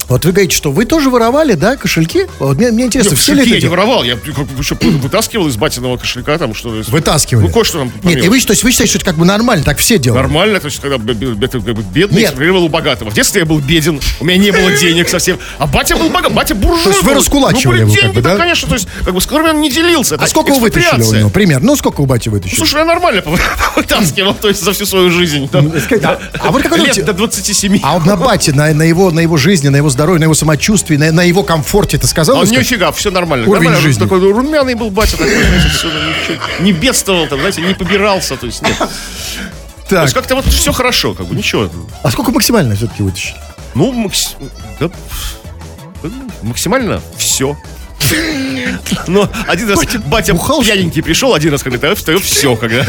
вот 0.07 0.25
вы 0.25 0.31
говорите, 0.31 0.55
что 0.55 0.71
вы 0.71 0.85
тоже 0.85 1.09
воровали, 1.09 1.53
да, 1.53 1.75
кошельки? 1.75 2.25
Вот 2.39 2.57
мне, 2.57 2.71
мне 2.71 2.85
интересно, 2.85 3.11
Нет, 3.11 3.19
все 3.19 3.33
ли 3.33 3.41
это 3.41 3.55
я 3.55 3.61
не 3.61 3.67
воровал, 3.67 4.03
я 4.03 4.15
как 4.15 4.47
еще 4.57 4.75
вытаскивал 4.75 5.47
из 5.47 5.55
батиного 5.57 5.97
кошелька 5.97 6.37
там 6.37 6.53
что 6.53 6.69
Вытаскивали? 6.87 7.45
Ну, 7.45 7.51
кое-что 7.51 7.79
там. 7.79 7.87
Нет, 8.03 8.03
и 8.03 8.15
помимо. 8.15 8.29
вы, 8.31 8.41
то 8.41 8.51
есть 8.51 8.63
вы 8.63 8.71
считаете, 8.71 8.91
что 8.91 8.97
это 8.99 9.05
как 9.05 9.15
бы 9.15 9.25
нормально, 9.25 9.63
так 9.63 9.77
все 9.77 9.97
делают? 9.97 10.23
Нормально, 10.23 10.59
то 10.59 10.65
есть, 10.67 10.79
когда 10.79 10.97
б- 10.97 11.13
как 11.13 11.61
бы 11.61 11.83
бедный 11.83 12.21
Нет. 12.21 12.35
у 12.39 12.69
богатого. 12.69 13.09
В 13.09 13.13
детстве 13.13 13.41
я 13.41 13.45
был 13.45 13.59
беден, 13.59 13.99
у 14.19 14.25
меня 14.25 14.37
не 14.37 14.51
было 14.51 14.71
денег 14.79 15.09
совсем. 15.09 15.39
А 15.57 15.67
батя 15.67 15.95
был 15.95 16.09
богат, 16.09 16.33
батя 16.33 16.55
буржуй 16.55 16.83
То 16.83 16.89
есть 16.89 17.03
вы 17.03 17.13
раскулачивали 17.13 17.83
ну, 17.83 17.87
его, 17.87 17.93
как 17.93 18.01
деньги, 18.01 18.15
бы, 18.15 18.21
да? 18.21 18.37
конечно, 18.37 18.67
то 18.67 18.75
есть, 18.75 18.87
как 19.05 19.13
бы, 19.13 19.21
с 19.21 19.25
которыми 19.25 19.49
он 19.49 19.61
не 19.61 19.71
делился. 19.71 20.15
Это 20.15 20.25
А 20.25 20.27
сколько 20.27 20.51
вы 20.53 20.59
вытащили 20.61 21.01
у 21.01 21.13
него? 21.13 21.29
Пример. 21.29 21.61
Ну, 21.61 21.75
сколько 21.75 22.01
у 22.01 22.05
бати 22.05 22.29
вытащили? 22.29 22.57
Слушай, 22.57 22.79
я 22.79 22.85
нормально 22.85 23.23
вытаскивал, 23.75 24.33
то 24.33 24.47
есть, 24.49 24.63
за 24.63 24.73
всю 24.73 24.85
свою 24.85 25.09
жизнь. 25.11 25.49
а- 25.53 26.51
вот 26.51 26.61
как 26.63 26.71
вы 26.71 26.85
Лет 26.85 27.05
до 27.05 27.13
27. 27.13 27.79
А 27.83 27.93
вот 27.97 28.05
на 28.05 28.17
бате, 28.17 28.53
на 29.11 29.21
его 29.21 29.37
жизни, 29.37 29.69
на 29.69 29.77
его 29.77 29.89
здоровье, 29.93 30.19
на 30.19 30.25
его 30.25 30.33
самочувствии, 30.33 30.97
на, 30.97 31.11
на 31.11 31.21
его 31.23 31.43
комфорте 31.43 31.97
это 31.97 32.05
А 32.05 32.09
сказалось? 32.09 32.49
он 32.49 32.55
как? 32.55 32.63
нифига, 32.63 32.91
все 32.91 33.11
нормально. 33.11 33.47
Уровень 33.47 33.65
нормально. 33.69 33.81
жизни. 33.87 33.99
Такой 34.01 34.19
румяный 34.19 34.75
был 34.75 34.89
батя, 34.89 35.17
такой, 35.17 35.33
знаете, 35.33 35.69
всё, 35.69 35.87
ничего, 35.87 36.43
не 36.59 36.71
бедствовал, 36.73 37.27
там, 37.27 37.39
знаете, 37.39 37.61
не 37.61 37.73
побирался, 37.73 38.35
то 38.35 38.45
есть, 38.45 38.61
нет. 38.61 38.77
То 38.77 38.89
Так, 39.89 40.03
есть, 40.03 40.13
как-то 40.13 40.35
вот 40.35 40.45
все 40.45 40.71
хорошо, 40.71 41.13
как 41.13 41.27
бы, 41.27 41.35
ничего. 41.35 41.69
а 42.03 42.11
сколько 42.11 42.31
максимально 42.31 42.75
все-таки 42.75 43.03
вытащили? 43.03 43.35
Ну, 43.75 43.91
макс- 43.91 44.35
да, 44.79 44.89
максимально 46.41 47.01
все. 47.17 47.57
Но 49.07 49.29
один 49.47 49.69
раз 49.69 49.79
батя 50.05 50.33
пьяненький 50.63 51.01
пришел, 51.03 51.33
один 51.33 51.51
раз, 51.51 51.63
когда 51.63 51.93
встает, 51.95 52.21
все, 52.23 52.55
когда. 52.55 52.85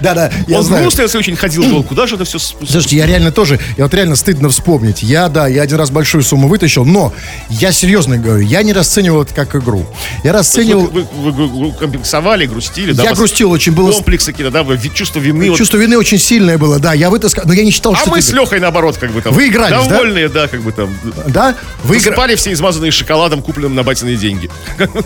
Да-да, 0.00 0.30
я 0.46 0.58
Он 0.58 0.64
знаю. 0.64 0.82
грустный, 0.82 1.04
если 1.04 1.18
очень 1.18 1.36
ходил, 1.36 1.62
думал, 1.62 1.82
куда 1.84 2.06
же 2.06 2.16
это 2.16 2.24
все 2.24 2.38
Слушайте, 2.38 2.96
я 2.96 3.06
реально 3.06 3.32
тоже, 3.32 3.58
я 3.76 3.84
вот 3.84 3.94
реально 3.94 4.16
стыдно 4.16 4.48
вспомнить. 4.48 5.02
Я, 5.02 5.28
да, 5.28 5.46
я 5.46 5.62
один 5.62 5.78
раз 5.78 5.90
большую 5.90 6.22
сумму 6.22 6.48
вытащил, 6.48 6.84
но 6.84 7.12
я 7.48 7.72
серьезно 7.72 8.18
говорю, 8.18 8.44
я 8.44 8.62
не 8.62 8.72
расценивал 8.72 9.22
это 9.22 9.34
как 9.34 9.54
игру. 9.56 9.86
Я 10.24 10.32
расценивал... 10.32 10.86
Вы, 10.86 11.02
вы- 11.14 11.32
вы- 11.32 11.72
комплексовали, 11.72 12.46
грустили, 12.46 12.92
да? 12.92 13.02
Я 13.04 13.14
грустил 13.14 13.50
очень, 13.50 13.72
было... 13.72 13.92
Комплексы 13.92 14.32
какие-то, 14.32 14.50
да, 14.50 14.64
чувство 14.94 15.18
вины. 15.20 15.54
Чувство 15.56 15.76
вины 15.76 15.96
очень 15.98 16.18
сильное 16.18 16.58
было, 16.58 16.78
да, 16.78 16.92
я 16.92 17.10
вытаскал, 17.10 17.44
но 17.46 17.52
я 17.52 17.64
не 17.64 17.70
считал, 17.70 17.94
А 17.94 17.96
что... 17.96 18.10
мы 18.10 18.18
это- 18.18 18.26
с 18.26 18.32
Лехой 18.32 18.60
наоборот, 18.60 18.96
как 18.98 19.10
бы 19.12 19.20
там. 19.22 19.32
Вы 19.32 19.48
игрались, 19.48 19.86
да? 19.86 19.96
Довольные, 19.96 20.28
да, 20.28 20.48
как 20.48 20.62
бы 20.62 20.72
там. 20.72 20.90
Да? 21.28 21.54
Вы, 21.84 21.96
игра- 21.96 22.10
Высыпали 22.10 22.34
все 22.36 22.52
измазанные 22.52 22.90
шоколадом, 22.90 23.42
купленным 23.42 23.74
на 23.74 23.82
батиные 23.82 24.16
деньги. 24.16 24.50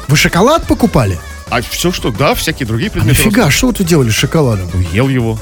Вы 0.08 0.16
шоколад 0.16 0.66
покупали? 0.66 1.18
А 1.48 1.60
все 1.62 1.92
что, 1.92 2.10
да, 2.10 2.34
всякие 2.34 2.66
другие 2.66 2.90
предметы. 2.90 3.18
Нифига, 3.18 3.50
что 3.50 3.68
вот 3.68 3.78
вы 3.78 3.84
делали 3.84 4.10
с 4.10 4.14
шоколадом? 4.14 4.68
Ел 4.92 5.08
его. 5.08 5.38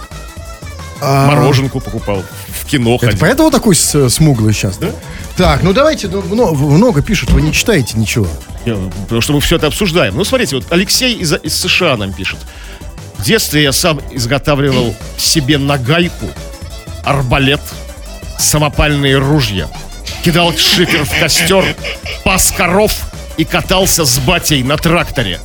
А, 1.01 1.27
Мороженку 1.29 1.81
покупал. 1.81 2.23
В 2.49 2.67
кино 2.67 2.95
Это 2.97 3.07
ходил. 3.07 3.21
поэтому 3.21 3.51
такой 3.51 3.75
с- 3.75 4.09
смуглый 4.11 4.55
сейчас, 4.55 4.79
да? 4.79 4.89
Так, 5.37 5.63
ну 5.63 5.73
давайте, 5.73 6.09
ну, 6.09 6.23
много, 6.23 6.55
много 6.55 7.03
пишут, 7.03 7.31
вы 7.31 7.43
не 7.43 7.53
читаете 7.53 7.99
ничего. 7.99 8.27
Я- 8.65 8.77
Потому 9.03 9.21
что 9.21 9.33
мы 9.33 9.41
все 9.41 9.57
это 9.57 9.67
обсуждаем. 9.67 10.15
Ну, 10.17 10.25
смотрите, 10.25 10.57
вот 10.57 10.67
Алексей 10.71 11.15
из, 11.15 11.33
из 11.33 11.55
США 11.59 11.97
нам 11.97 12.13
пишет. 12.13 12.39
В 13.19 13.25
детстве 13.25 13.63
я 13.65 13.73
сам 13.73 14.01
изготавливал 14.13 14.95
себе 15.19 15.59
нагайку, 15.59 16.27
арбалет, 17.05 17.61
самопальные 18.39 19.19
ружья. 19.19 19.69
Кидал 20.25 20.53
шифер 20.57 21.05
в 21.05 21.19
костер, 21.21 21.65
пас 22.25 22.53
коров 22.57 22.93
и 23.37 23.45
катался 23.45 24.05
с 24.05 24.19
батей 24.19 24.63
на 24.63 24.77
тракторе. 24.77 25.41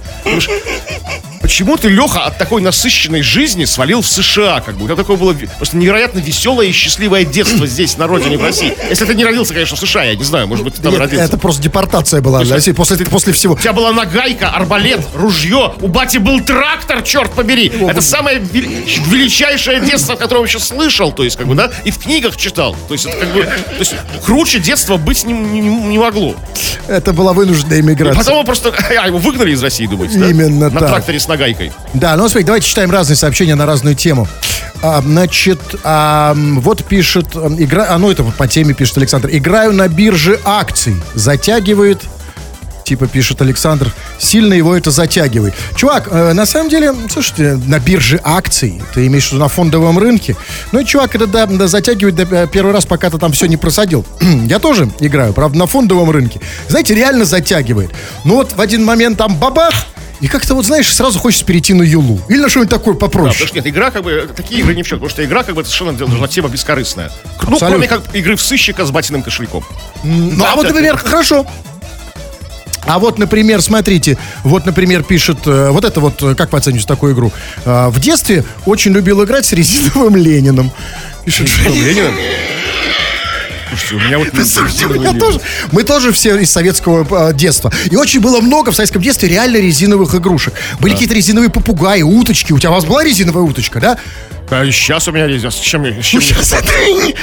Почему 1.41 1.77
ты, 1.77 1.87
Леха, 1.89 2.25
от 2.25 2.37
такой 2.37 2.61
насыщенной 2.61 3.21
жизни 3.21 3.65
свалил 3.65 4.01
в 4.01 4.07
США? 4.07 4.59
Как 4.61 4.75
бы? 4.75 4.83
У 4.83 4.87
тебя 4.87 4.95
такое 4.97 5.15
было 5.17 5.33
просто 5.57 5.77
невероятно 5.77 6.19
веселое 6.19 6.67
и 6.67 6.71
счастливое 6.71 7.23
детство 7.23 7.65
здесь, 7.65 7.97
на 7.97 8.07
родине, 8.07 8.37
в 8.37 8.43
России. 8.43 8.73
Если 8.89 9.05
ты 9.05 9.15
не 9.15 9.23
родился, 9.23 9.53
конечно, 9.53 9.77
в 9.77 9.79
США, 9.79 10.03
я 10.03 10.15
не 10.15 10.23
знаю, 10.23 10.47
может 10.47 10.65
быть, 10.65 10.75
ты 10.75 10.81
там 10.81 10.91
Нет, 10.91 10.99
родился. 11.01 11.23
это 11.23 11.37
просто 11.37 11.61
депортация 11.61 12.21
была, 12.21 12.43
России, 12.43 12.73
после, 12.73 12.97
после 13.05 13.31
всего. 13.33 13.53
У 13.53 13.57
тебя 13.57 13.73
была 13.73 13.91
нагайка, 13.93 14.49
арбалет, 14.49 15.01
ружье. 15.15 15.73
У 15.81 15.87
бати 15.87 16.17
был 16.17 16.41
трактор, 16.41 17.01
черт 17.03 17.31
побери. 17.31 17.71
Это 17.87 18.01
самое 18.01 18.39
вели- 18.39 18.85
величайшее 19.07 19.79
детство, 19.79 20.15
которое 20.15 20.39
я 20.39 20.41
вообще 20.41 20.59
слышал. 20.59 21.11
То 21.13 21.23
есть, 21.23 21.37
как 21.37 21.47
бы, 21.47 21.55
да, 21.55 21.71
и 21.85 21.91
в 21.91 21.99
книгах 21.99 22.35
читал. 22.35 22.75
То 22.87 22.93
есть, 22.93 23.05
это 23.05 23.17
как 23.17 23.33
бы, 23.33 23.43
то 23.43 23.79
есть, 23.79 23.95
круче 24.25 24.59
детства 24.59 24.97
быть 24.97 25.23
не, 25.23 25.33
не- 25.33 25.61
не 25.61 25.97
могло. 25.97 26.35
Это 26.87 27.13
была 27.13 27.33
вынужденная 27.33 27.77
И 27.77 27.81
иммиграция. 27.81 28.17
потом 28.19 28.33
его 28.35 28.43
просто, 28.43 28.73
а, 29.01 29.07
его 29.07 29.19
выгнали 29.19 29.51
из 29.51 29.63
России, 29.63 29.85
думаете, 29.85 30.19
да? 30.19 30.29
Именно 30.29 30.69
На 30.69 30.79
так. 30.79 30.89
тракторе 30.89 31.19
с 31.19 31.27
нагайкой. 31.29 31.71
Да, 31.93 32.15
ну 32.15 32.27
смотри, 32.27 32.45
давайте 32.45 32.67
читаем 32.67 32.91
разные 32.91 33.15
сообщения 33.15 33.55
на 33.55 33.65
разную 33.65 33.95
тему. 33.95 34.27
А, 34.81 35.01
значит, 35.01 35.59
а, 35.83 36.33
вот 36.35 36.85
пишет, 36.85 37.35
игра, 37.35 37.87
а 37.89 37.97
ну 37.97 38.11
это 38.11 38.23
по 38.23 38.47
теме 38.47 38.73
пишет 38.73 38.97
Александр. 38.97 39.29
Играю 39.31 39.73
на 39.73 39.87
бирже 39.87 40.39
акций. 40.43 40.95
Затягивает, 41.15 42.01
типа 42.89 43.07
пишет 43.07 43.39
Александр, 43.41 43.91
сильно 44.17 44.55
его 44.55 44.75
это 44.75 44.89
затягивает. 44.89 45.53
Чувак, 45.75 46.07
э, 46.09 46.33
на 46.33 46.47
самом 46.47 46.69
деле, 46.69 46.95
слушайте, 47.11 47.59
на 47.67 47.79
бирже 47.79 48.19
акций, 48.23 48.81
ты 48.95 49.05
имеешь 49.05 49.27
в 49.27 49.31
виду 49.33 49.41
на 49.41 49.47
фондовом 49.47 49.99
рынке, 49.99 50.35
ну, 50.71 50.83
чувак, 50.83 51.13
это 51.13 51.27
да, 51.27 51.45
да, 51.45 51.67
затягивает 51.67 52.15
да, 52.15 52.23
э, 52.23 52.47
первый 52.51 52.73
раз, 52.73 52.87
пока 52.87 53.11
ты 53.11 53.19
там 53.19 53.31
все 53.31 53.45
не 53.45 53.57
просадил. 53.57 54.05
Я 54.21 54.57
тоже 54.57 54.89
играю, 54.99 55.33
правда, 55.33 55.59
на 55.59 55.67
фондовом 55.67 56.09
рынке. 56.09 56.41
Знаете, 56.67 56.95
реально 56.95 57.25
затягивает. 57.25 57.91
Ну 58.23 58.35
вот 58.35 58.53
в 58.53 58.59
один 58.59 58.83
момент 58.83 59.19
там 59.19 59.35
бабах, 59.35 59.73
и 60.21 60.27
как-то 60.27 60.53
вот, 60.53 60.65
знаешь, 60.65 60.93
сразу 60.93 61.17
хочется 61.19 61.45
перейти 61.45 61.73
на 61.73 61.83
Юлу. 61.83 62.19
Или 62.27 62.39
на 62.39 62.49
что-нибудь 62.49 62.69
такое 62.69 62.93
Да, 62.93 62.99
попроще. 62.99 63.33
потому 63.33 63.47
что 63.47 63.55
нет, 63.57 63.67
игра 63.67 63.91
как 63.91 64.03
бы, 64.03 64.29
такие 64.35 64.61
игры 64.61 64.75
не 64.75 64.83
в 64.83 64.85
счет, 64.85 64.95
потому 64.99 65.09
что 65.09 65.23
игра 65.23 65.43
как 65.43 65.55
бы 65.55 65.63
совершенно 65.63 65.93
должна 65.93 66.27
тема 66.27 66.49
бескорыстная. 66.49 67.11
Ну, 67.25 67.53
Абсолютно. 67.53 67.67
кроме 67.67 67.87
как 67.87 68.15
игры 68.15 68.35
в 68.35 68.41
сыщика 68.41 68.85
с 68.85 68.91
батиным 68.91 69.23
кошельком. 69.23 69.63
Ну, 70.03 70.43
а 70.45 70.55
вот, 70.55 70.67
например, 70.67 70.97
хорошо. 70.97 71.45
А 72.85 72.97
вот, 72.97 73.19
например, 73.19 73.61
смотрите, 73.61 74.17
вот, 74.43 74.65
например, 74.65 75.03
пишет, 75.03 75.39
э, 75.45 75.69
вот 75.69 75.83
это 75.85 75.99
вот, 75.99 76.23
э, 76.23 76.33
как 76.33 76.51
вы 76.51 76.57
оцениваете 76.57 76.87
такую 76.87 77.13
игру? 77.13 77.31
А, 77.65 77.89
в 77.89 77.99
детстве 77.99 78.43
очень 78.65 78.93
любил 78.93 79.23
играть 79.23 79.45
с 79.45 79.51
резиновым 79.53 80.15
Лениным. 80.15 80.71
Пишет, 81.25 81.49
Ленина? 81.67 82.09
Слушайте, 83.69 83.95
у 83.95 83.99
меня 83.99 84.19
вот... 84.19 84.27
Слушайте, 84.45 84.85
у 84.87 84.93
меня 84.93 85.13
тоже. 85.13 85.41
Мы 85.71 85.83
тоже 85.83 86.11
все 86.11 86.37
из 86.37 86.51
советского 86.51 87.29
э, 87.29 87.33
детства. 87.33 87.71
И 87.89 87.95
очень 87.95 88.19
было 88.19 88.41
много 88.41 88.71
в 88.71 88.75
советском 88.75 89.01
детстве 89.01 89.29
реально 89.29 89.57
резиновых 89.57 90.15
игрушек. 90.15 90.53
Были 90.79 90.93
какие-то 90.93 91.15
резиновые 91.15 91.49
попугаи, 91.49 92.01
уточки. 92.01 92.51
У 92.53 92.59
тебя 92.59 92.71
у 92.71 92.73
вас 92.73 92.85
была 92.85 93.03
резиновая 93.03 93.43
уточка, 93.43 93.79
да? 93.79 93.97
А 94.51 94.65
сейчас 94.65 95.07
у 95.07 95.11
меня 95.11 95.27
резина. 95.27 95.51
С 95.51 95.55
чем, 95.59 95.85
с 95.85 96.05
чем 96.05 96.19
Ну, 96.19 96.25
сейчас, 96.25 96.53
это, 96.53 96.67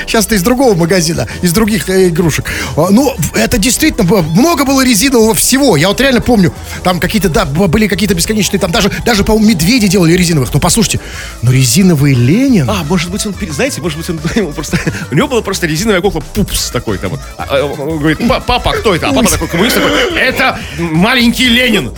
сейчас 0.07 0.27
ты 0.27 0.37
из 0.37 0.43
другого 0.43 0.75
магазина, 0.77 1.27
из 1.43 1.53
других 1.53 1.89
э, 1.89 2.09
игрушек. 2.09 2.47
А, 2.77 2.89
Ну, 2.91 3.15
это 3.35 3.59
действительно 3.59 4.05
было- 4.05 4.23
много 4.23 4.65
было 4.65 4.85
резинового 4.85 5.35
всего. 5.35 5.77
Я 5.77 5.89
вот 5.89 6.01
реально 6.01 6.21
помню, 6.21 6.53
там 6.85 7.01
какие-то, 7.01 7.29
да, 7.29 7.45
были 7.45 7.89
какие-то 7.89 8.15
бесконечные, 8.15 8.61
там 8.61 8.71
даже, 8.71 8.91
даже 9.05 9.25
по-моему, 9.25 9.49
медведи 9.51 9.89
делали 9.89 10.12
резиновых. 10.12 10.53
Ну, 10.55 10.61
послушайте, 10.61 11.01
ну, 11.43 11.51
резиновый 11.51 12.15
Ленин... 12.15 12.69
А, 12.71 12.85
может 12.85 13.11
быть, 13.11 13.27
он, 13.27 13.35
знаете, 13.51 13.81
может 13.81 13.99
быть, 13.99 14.09
он, 14.11 14.21
ему 14.37 14.53
просто, 14.53 14.79
у 15.11 15.15
него 15.15 15.27
была 15.29 15.43
просто 15.43 15.67
резиновая 15.67 16.01
кукла 16.01 16.21
Пупс 16.21 16.71
такой 16.71 16.99
там. 16.99 17.19
А, 17.39 17.47
а, 17.49 17.65
Он 17.65 17.99
говорит, 17.99 18.19
«Па- 18.29 18.41
папа, 18.41 18.73
кто 18.73 18.95
это? 18.95 19.09
А 19.09 19.12
папа 19.12 19.29
такой 19.29 19.49
коммунист 19.49 19.77
такой, 19.77 19.91
это 20.19 20.59
маленький 20.79 21.49
Ленин. 21.49 21.93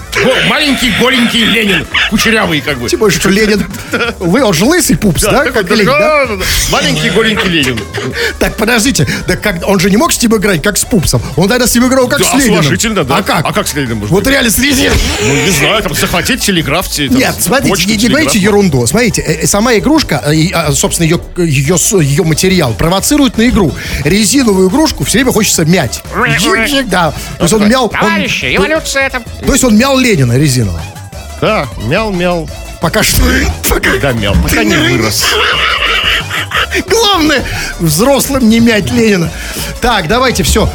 Маленький 0.48 0.90
голенький 0.98 1.44
Ленин. 1.44 1.86
Кучерявый 2.10 2.60
как 2.60 2.78
бы. 2.78 2.88
Тем 2.88 3.00
более, 3.00 3.18
что 3.18 3.28
Ленин... 3.28 3.64
Вы, 4.18 4.42
он 4.42 4.54
же 4.54 4.64
лысый 4.64 4.96
пупс, 5.20 5.32
да? 5.32 5.50
Как 5.50 5.70
Ленин, 5.70 5.86
да? 5.86 6.28
Маленький 6.70 7.10
голенький 7.10 7.48
Ленин. 7.48 7.78
Так, 8.38 8.56
подождите, 8.56 9.06
да 9.26 9.36
как, 9.36 9.66
он 9.66 9.80
же 9.80 9.90
не 9.90 9.96
мог 9.96 10.12
с 10.12 10.22
ним 10.22 10.36
играть, 10.36 10.62
как 10.62 10.76
с 10.76 10.84
пупсом. 10.84 11.22
Он 11.36 11.48
тогда 11.48 11.66
с 11.66 11.74
ним 11.74 11.86
играл, 11.86 12.08
как 12.08 12.22
с 12.24 12.32
Лениным. 12.34 12.54
уважительно, 12.54 13.04
да. 13.04 13.16
А 13.16 13.22
как? 13.22 13.44
А 13.44 13.52
как 13.52 13.68
с 13.68 13.74
Лениным 13.74 14.00
Вот 14.06 14.26
реально 14.26 14.50
с 14.50 14.58
Лениным. 14.58 14.92
Ну, 15.22 15.34
не 15.34 15.50
знаю, 15.50 15.82
там 15.82 15.94
захватить 15.94 16.42
телеграф. 16.42 16.88
там, 16.88 17.08
Нет, 17.16 17.34
смотрите, 17.38 17.96
не, 17.96 18.08
говорите 18.08 18.38
ерунду. 18.38 18.86
Смотрите, 18.86 19.22
э, 19.22 19.42
э, 19.42 19.46
сама 19.46 19.74
игрушка, 19.76 20.22
э, 20.26 20.50
а, 20.52 20.72
собственно, 20.72 21.06
ее, 21.06 21.20
ее, 21.36 21.76
ее 22.00 22.24
материал 22.24 22.72
провоцирует 22.74 23.36
на 23.38 23.48
игру. 23.48 23.74
Резиновую 24.04 24.68
игрушку 24.68 25.04
все 25.04 25.18
время 25.18 25.32
хочется 25.32 25.64
мять. 25.64 26.02
Да. 26.86 27.12
То 27.38 27.44
есть 27.44 27.54
он 27.54 27.68
мял... 27.68 27.84
он- 27.84 27.90
Товарищи, 27.90 28.56
эволюция 28.56 29.06
это... 29.06 29.22
то 29.44 29.52
есть 29.52 29.64
он 29.64 29.76
мял 29.76 29.98
Ленина 29.98 30.38
резинового. 30.38 30.82
Да, 31.40 31.68
мял-мял. 31.84 32.48
Пока 32.80 33.02
что. 33.02 33.22
Пока- 33.68 33.96
Да, 33.98 34.12
мял. 34.12 34.34
Пока 34.42 34.62
не 34.62 34.76
вырос. 34.76 35.26
Главное, 36.86 37.44
взрослым 37.80 38.48
не 38.48 38.60
мять 38.60 38.90
Ленина. 38.90 39.30
Так, 39.80 40.08
давайте, 40.08 40.42
все. 40.42 40.68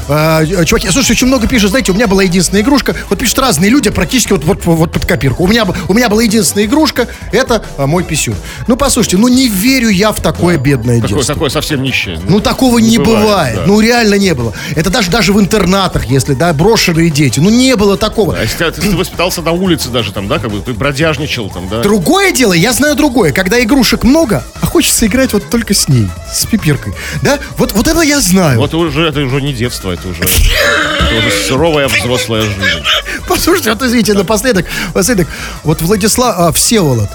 чуваки, 0.65 0.89
слушай, 0.91 1.11
очень 1.11 1.27
много 1.27 1.47
пишет. 1.47 1.69
Знаете, 1.69 1.91
у 1.91 1.95
меня 1.95 2.07
была 2.07 2.23
единственная 2.23 2.61
игрушка. 2.61 2.95
Вот 3.09 3.19
пишут 3.19 3.39
разные 3.39 3.69
люди, 3.69 3.89
практически 3.89 4.31
вот, 4.33 4.43
вот, 4.43 4.65
вот 4.65 4.91
под 4.91 5.05
копирку. 5.05 5.43
У 5.43 5.47
меня, 5.47 5.65
у 5.87 5.93
меня 5.93 6.09
была 6.09 6.23
единственная 6.23 6.65
игрушка. 6.65 7.07
Это 7.31 7.63
а, 7.77 7.87
мой 7.87 8.03
писюн. 8.03 8.35
Ну, 8.67 8.75
послушайте, 8.75 9.17
ну 9.17 9.27
не 9.27 9.47
верю 9.47 9.89
я 9.89 10.11
в 10.11 10.21
такое 10.21 10.57
бедное 10.57 11.01
Такое, 11.01 11.17
детство. 11.17 11.35
такое 11.35 11.49
совсем 11.49 11.83
нищее. 11.83 12.19
Ну, 12.27 12.39
такого 12.39 12.79
не, 12.79 12.91
Не 12.91 12.97
бывает. 12.97 13.23
бывает, 13.23 13.55
да. 13.55 13.63
Ну, 13.65 13.79
реально 13.79 14.15
не 14.15 14.33
было. 14.33 14.53
Это 14.75 14.89
даже, 14.89 15.11
даже 15.11 15.33
в 15.33 15.39
интернатах, 15.39 16.05
если, 16.05 16.33
да, 16.33 16.53
брошенные 16.53 17.09
дети. 17.09 17.39
Ну, 17.39 17.49
не 17.49 17.75
было 17.75 17.97
такого. 17.97 18.35
А 18.37 18.41
если 18.41 18.57
ты, 18.57 18.63
если 18.65 18.81
ты 18.91 18.95
воспитался 18.95 19.41
на 19.41 19.51
улице 19.51 19.89
даже 19.89 20.11
там, 20.11 20.27
да, 20.27 20.39
как 20.39 20.51
бы 20.51 20.59
ты 20.61 20.73
бродяжничал 20.73 21.49
там, 21.49 21.67
да? 21.69 21.81
Другое 21.81 22.31
дело, 22.31 22.53
я 22.53 22.73
знаю 22.73 22.95
другое. 22.95 23.31
Когда 23.33 23.61
игрушек 23.61 24.03
много, 24.03 24.43
а 24.61 24.65
хочется 24.65 25.05
играть 25.05 25.33
вот 25.33 25.52
только 25.53 25.75
с 25.75 25.87
ней, 25.87 26.09
с 26.33 26.47
пипиркой. 26.47 26.95
Да? 27.21 27.37
Вот, 27.59 27.73
вот 27.73 27.87
это 27.87 28.01
я 28.01 28.19
знаю. 28.21 28.57
Вот 28.59 28.73
уже, 28.73 29.07
это 29.07 29.19
уже 29.19 29.39
не 29.39 29.53
детство, 29.53 29.91
это 29.91 30.07
уже, 30.07 30.23
это 30.23 31.15
уже 31.19 31.29
суровая 31.47 31.87
взрослая 31.87 32.41
жизнь. 32.41 32.83
Послушайте, 33.27 33.69
вот 33.71 33.83
извините, 33.83 34.13
напоследок, 34.15 34.65
напоследок, 34.87 35.27
вот 35.63 35.79
Владислав 35.83 36.35
а, 36.39 36.51
Всеволод, 36.53 37.07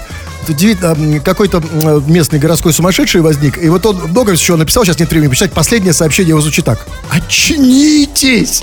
удивительно, 0.46 0.92
м, 0.92 1.20
какой-то 1.20 1.58
м, 1.58 2.12
местный 2.12 2.38
городской 2.38 2.72
сумасшедший 2.72 3.22
возник, 3.22 3.58
и 3.60 3.68
вот 3.68 3.84
он 3.86 3.96
много 3.96 4.30
еще 4.30 4.54
написал, 4.54 4.84
сейчас 4.84 5.00
нет 5.00 5.10
времени 5.10 5.30
почитать, 5.30 5.52
последнее 5.52 5.92
сообщение 5.92 6.28
его 6.30 6.40
звучит 6.40 6.64
так. 6.64 6.86
Очнитесь! 7.10 8.62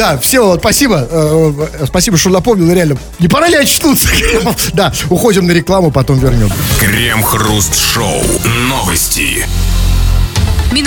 Да, 0.00 0.16
Всеволод, 0.16 0.60
спасибо. 0.60 1.06
Э, 1.10 1.52
э, 1.74 1.84
Спасибо, 1.84 2.16
что 2.16 2.30
напомнил, 2.30 2.72
реально. 2.72 2.96
Не 3.18 3.28
пора 3.28 3.48
ли 3.48 3.56
очнуться? 3.56 4.08
Да, 4.72 4.94
уходим 5.10 5.46
на 5.46 5.52
рекламу, 5.52 5.90
потом 5.90 6.18
вернем. 6.18 6.50
Крем-хруст-шоу. 6.78 8.22
Новости. 8.70 8.99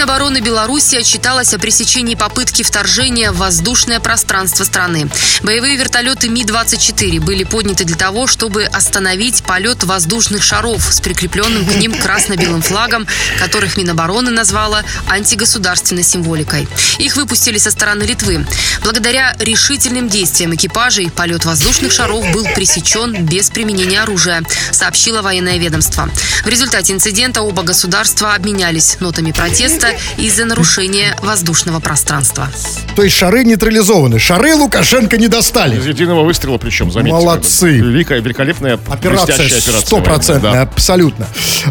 Минобороны 0.04 0.40
Беларуси 0.40 0.96
отчиталась 0.96 1.54
о 1.54 1.60
пресечении 1.60 2.16
попытки 2.16 2.62
вторжения 2.62 3.32
в 3.32 3.38
воздушное 3.38 4.02
пространство 4.02 4.66
страны. 4.66 5.10
Боевые 5.44 5.78
вертолеты 5.78 6.28
Ми-24 6.28 7.22
были 7.22 7.46
подняты 7.46 7.86
для 7.86 7.96
того, 7.96 8.28
чтобы 8.28 8.66
остановить 8.66 9.44
полет 9.44 9.86
воздушных 9.86 10.44
шаров 10.44 10.84
с 10.92 11.00
прикрепленным 11.00 11.66
к 11.66 11.76
ним 11.76 11.94
красно-белым 11.94 12.62
флагом, 12.62 13.08
которых 13.40 13.78
Минобороны 13.78 14.30
назвала 14.30 14.84
антигосударственной 15.08 16.04
символикой. 16.04 16.68
Их 16.98 17.16
выпустили 17.16 17.58
со 17.58 17.72
стороны 17.72 18.04
Литвы. 18.04 18.46
Благодаря 18.84 19.34
решительным 19.40 20.10
действиям 20.10 20.54
экипажей 20.54 21.12
полет 21.12 21.46
воздушных 21.46 21.94
шаров 21.94 22.30
был 22.34 22.44
пресечен 22.56 23.26
без 23.26 23.50
применения 23.50 24.02
оружия, 24.02 24.44
сообщило 24.72 25.22
военное 25.22 25.58
ведомство. 25.60 26.10
В 26.44 26.50
результате 26.50 26.92
инцидента 26.92 27.42
оба 27.42 27.64
государства 27.64 28.34
обменялись 28.34 28.98
нотами 29.00 29.32
протеста 29.32 29.93
из-за 30.18 30.46
нарушения 30.46 31.16
воздушного 31.22 31.80
пространства. 31.80 32.50
То 32.96 33.04
есть 33.04 33.16
шары 33.16 33.44
нейтрализованы. 33.44 34.20
Шары 34.20 34.56
Лукашенко 34.56 35.18
не 35.18 35.28
достали. 35.28 35.78
Из 35.78 35.86
единого 35.86 36.24
выстрела 36.24 36.58
причем, 36.58 36.92
заметьте. 36.92 37.14
Молодцы. 37.14 37.78
Великая, 37.78 38.20
великолепная, 38.22 38.80
Операция 38.88 39.36
операция. 39.36 39.80
стопроцентная, 39.82 40.54
да. 40.54 40.62
абсолютно. 40.62 41.28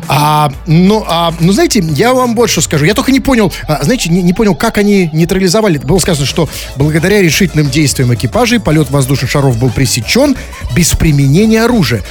А, 0.09 0.53
ну, 0.67 1.05
а, 1.07 1.35
ну, 1.41 1.53
знаете, 1.53 1.81
я 1.81 2.15
вам 2.15 2.35
больше 2.35 2.61
скажу. 2.61 2.85
Я 2.85 2.95
только 2.95 3.13
не 3.13 3.21
понял, 3.21 3.53
а, 3.69 3.83
знаете, 3.83 4.11
не, 4.11 4.23
не 4.23 4.33
понял, 4.33 4.55
как 4.55 4.79
они 4.79 5.11
нейтрализовали. 5.13 5.79
Было 5.79 5.99
сказано, 5.99 6.27
что 6.27 6.49
благодаря 6.77 7.21
решительным 7.21 7.71
действиям 7.71 8.13
экипажей 8.15 8.61
полет 8.61 8.91
воздушных 8.91 9.31
шаров 9.31 9.59
был 9.59 9.71
пресечен 9.71 10.37
без 10.75 10.91
применения 10.91 11.63
оружия. 11.65 12.03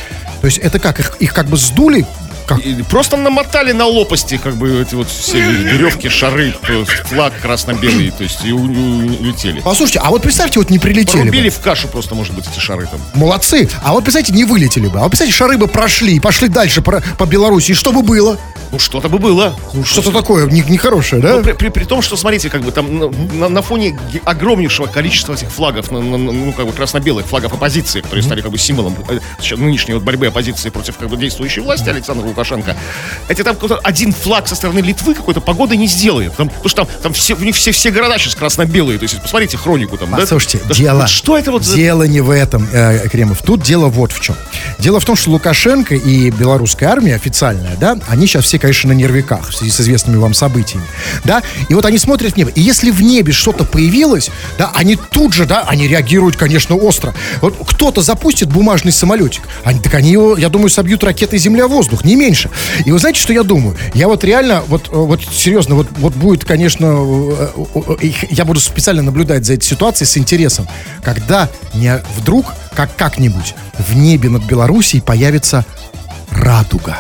То 0.42 0.48
есть 0.48 0.58
это 0.58 0.80
как, 0.80 1.00
их, 1.00 1.18
их 1.20 1.34
как 1.34 1.48
бы 1.48 1.58
сдули? 1.58 2.06
И 2.58 2.82
просто 2.84 3.18
намотали 3.18 3.72
на 3.72 3.86
лопасти, 3.86 4.38
как 4.38 4.56
бы, 4.56 4.82
эти 4.82 4.96
вот 4.96 5.10
все 5.10 5.40
веревки, 5.40 6.10
шары, 6.10 6.54
флаг 7.06 7.34
красно-белый, 7.42 8.12
то 8.12 8.24
есть 8.24 8.44
и 8.44 8.52
улетели. 8.52 9.62
Послушайте, 9.62 10.00
а 10.00 10.10
вот 10.10 10.22
представьте, 10.22 10.60
вот 10.60 10.70
не 10.70 10.80
прилетели 10.80 11.18
бы. 11.18 11.28
Порубили 11.28 11.50
в 11.50 11.60
кашу 11.60 11.88
просто, 11.88 12.16
может 12.16 12.34
быть, 12.36 12.48
эти 12.48 12.60
шары 12.60 12.88
там. 12.88 13.00
Молодцы. 13.14 13.70
А 13.84 13.94
вот, 13.94 14.04
представьте, 14.04 14.34
не 14.34 14.44
вылетели 14.44 14.88
бы. 14.88 15.00
А 15.00 15.04
вот, 15.04 15.10
представьте, 15.10 15.34
шары 15.34 15.58
бы 15.58 15.68
прошли, 15.68 16.20
пошли 16.20 16.48
дальше 16.48 16.82
по, 16.82 17.02
по 17.18 17.26
Беларуси. 17.26 17.72
И 17.72 17.74
что 17.74 17.92
бы 17.92 18.02
было? 18.02 18.38
Ну, 18.72 18.80
что-то 18.80 19.10
бы 19.10 19.18
было. 19.20 19.54
Ну, 19.74 19.84
что-то 19.84 20.12
такое 20.12 20.46
не- 20.48 20.62
нехорошее, 20.62 21.22
да? 21.22 21.36
Ну, 21.38 21.44
при, 21.44 21.52
при- 21.54 21.70
при 21.70 21.84
том, 21.84 22.02
что, 22.02 22.16
смотрите, 22.16 22.50
как 22.50 22.62
бы 22.62 22.72
там 22.72 22.98
на, 23.00 23.10
на- 23.10 23.50
на 23.50 23.62
фоне 23.62 23.98
огромнейшего 24.24 24.88
количества 24.88 25.34
этих 25.34 25.50
флагов, 25.50 25.92
на- 25.92 26.00
на- 26.02 26.18
ну, 26.18 26.54
как 26.54 26.66
бы 26.68 26.72
красно-белых 26.74 27.26
флагов 27.28 27.54
оппозиции, 27.54 28.02
которые 28.02 28.24
стали 28.24 28.42
как 28.42 28.52
бы 28.52 28.58
символом 28.58 28.96
э, 29.10 29.20
нынешней 29.58 29.94
вот 29.94 30.04
борьбы 30.04 30.28
оппозиции 30.28 30.70
против 30.70 30.98
как 30.98 31.10
бы 31.10 31.18
действующей 31.18 31.62
власти 31.62 31.90
Александра 31.90 32.26
Лукашенко, 32.26 32.76
эти 33.28 33.44
там 33.44 33.56
какой-то 33.56 33.78
один 33.84 34.14
флаг 34.14 34.48
со 34.48 34.56
стороны 34.56 34.80
Литвы 34.80 35.16
какой-то 35.16 35.42
погоды 35.42 35.76
не 35.76 35.88
сделает. 35.88 36.36
Там, 36.36 36.48
потому 36.50 36.70
что 36.70 36.86
там, 36.86 36.88
там 37.04 37.14
все, 37.14 37.36
у 37.36 37.40
них 37.42 37.56
все, 37.56 37.72
все 37.72 37.92
города 37.92 38.18
сейчас 38.18 38.36
красно-белые. 38.36 38.98
То 39.00 39.04
есть, 39.04 39.22
посмотрите 39.22 39.58
хронику 39.58 39.98
там. 39.98 40.12
Послушайте, 40.12 40.62
Да 40.68 40.74
дело, 40.76 41.00
вот 41.02 41.10
Что 41.10 41.38
это 41.38 41.52
вот 41.52 41.64
за... 41.64 41.76
дело 41.76 42.04
не 42.04 42.22
в 42.22 42.30
этом, 42.30 42.68
э, 42.72 43.08
Кремов. 43.10 43.42
Тут 43.42 43.62
дело 43.64 43.88
вот 43.88 44.12
в 44.12 44.22
чем. 44.22 44.36
Дело 44.80 45.00
в 45.00 45.06
том, 45.06 45.16
что 45.16 45.32
Лукашенко 45.32 45.96
и 45.96 46.30
белорусская 46.32 46.88
армия 46.88 47.16
официальная, 47.16 47.76
да, 47.76 47.98
они 48.08 48.28
сейчас 48.28 48.46
все, 48.46 48.60
конечно, 48.62 48.94
на 48.94 48.98
нервиках 48.98 49.50
в 49.50 49.56
связи 49.56 49.72
с 49.72 49.82
известными 49.82 50.18
вам 50.18 50.34
событиями, 50.34 50.86
да, 51.24 51.42
и 51.68 51.74
вот 51.74 51.86
они 51.86 51.98
смотрят 51.98 52.34
в 52.34 52.38
небо, 52.38 52.52
и 52.54 52.62
если 52.62 52.92
в 52.92 53.02
небе 53.02 53.34
что-то 53.34 53.66
появилось, 53.66 54.30
да, 54.58 54.72
они 54.76 54.96
тут 54.96 55.34
же, 55.34 55.46
да, 55.46 55.64
они 55.68 55.88
реагируют, 55.88 56.38
конечно, 56.38 56.76
остро. 56.76 57.14
Вот 57.42 57.58
кто-то 57.68 58.02
запустит 58.02 58.50
бумажный 58.50 58.92
самолетик, 58.92 59.44
они, 59.64 59.80
так 59.80 59.94
они 59.96 60.12
его, 60.12 60.38
я 60.38 60.50
думаю, 60.50 60.70
собьют 60.70 61.04
ракетой 61.04 61.40
земля-воздух, 61.40 62.06
не 62.06 62.16
меньше. 62.16 62.50
И 62.86 62.92
вы 62.92 63.00
знаете, 63.00 63.20
что 63.20 63.34
я 63.34 63.44
думаю? 63.44 63.76
Я 63.94 64.08
вот 64.08 64.24
реально, 64.24 64.64
вот, 64.68 64.90
э, 64.90 64.96
вот 64.96 65.22
серьезно, 65.24 65.76
вот, 65.76 65.88
вот 65.98 66.14
будет, 66.14 66.46
конечно, 66.46 66.86
э, 66.86 67.48
э, 68.02 68.12
я 68.30 68.46
буду 68.46 68.60
специально 68.60 69.02
наблюдать 69.02 69.46
за 69.46 69.54
этой 69.54 69.64
ситуацией 69.64 70.08
с 70.08 70.18
интересом, 70.18 70.68
когда 71.04 71.50
не 71.74 72.02
вдруг, 72.18 72.54
как 72.76 72.96
как-нибудь, 72.96 73.56
в 73.78 73.96
небе 73.96 74.30
над 74.30 74.44
Белоруссией 74.44 75.02
появится 75.02 75.66
радуга. 76.30 77.00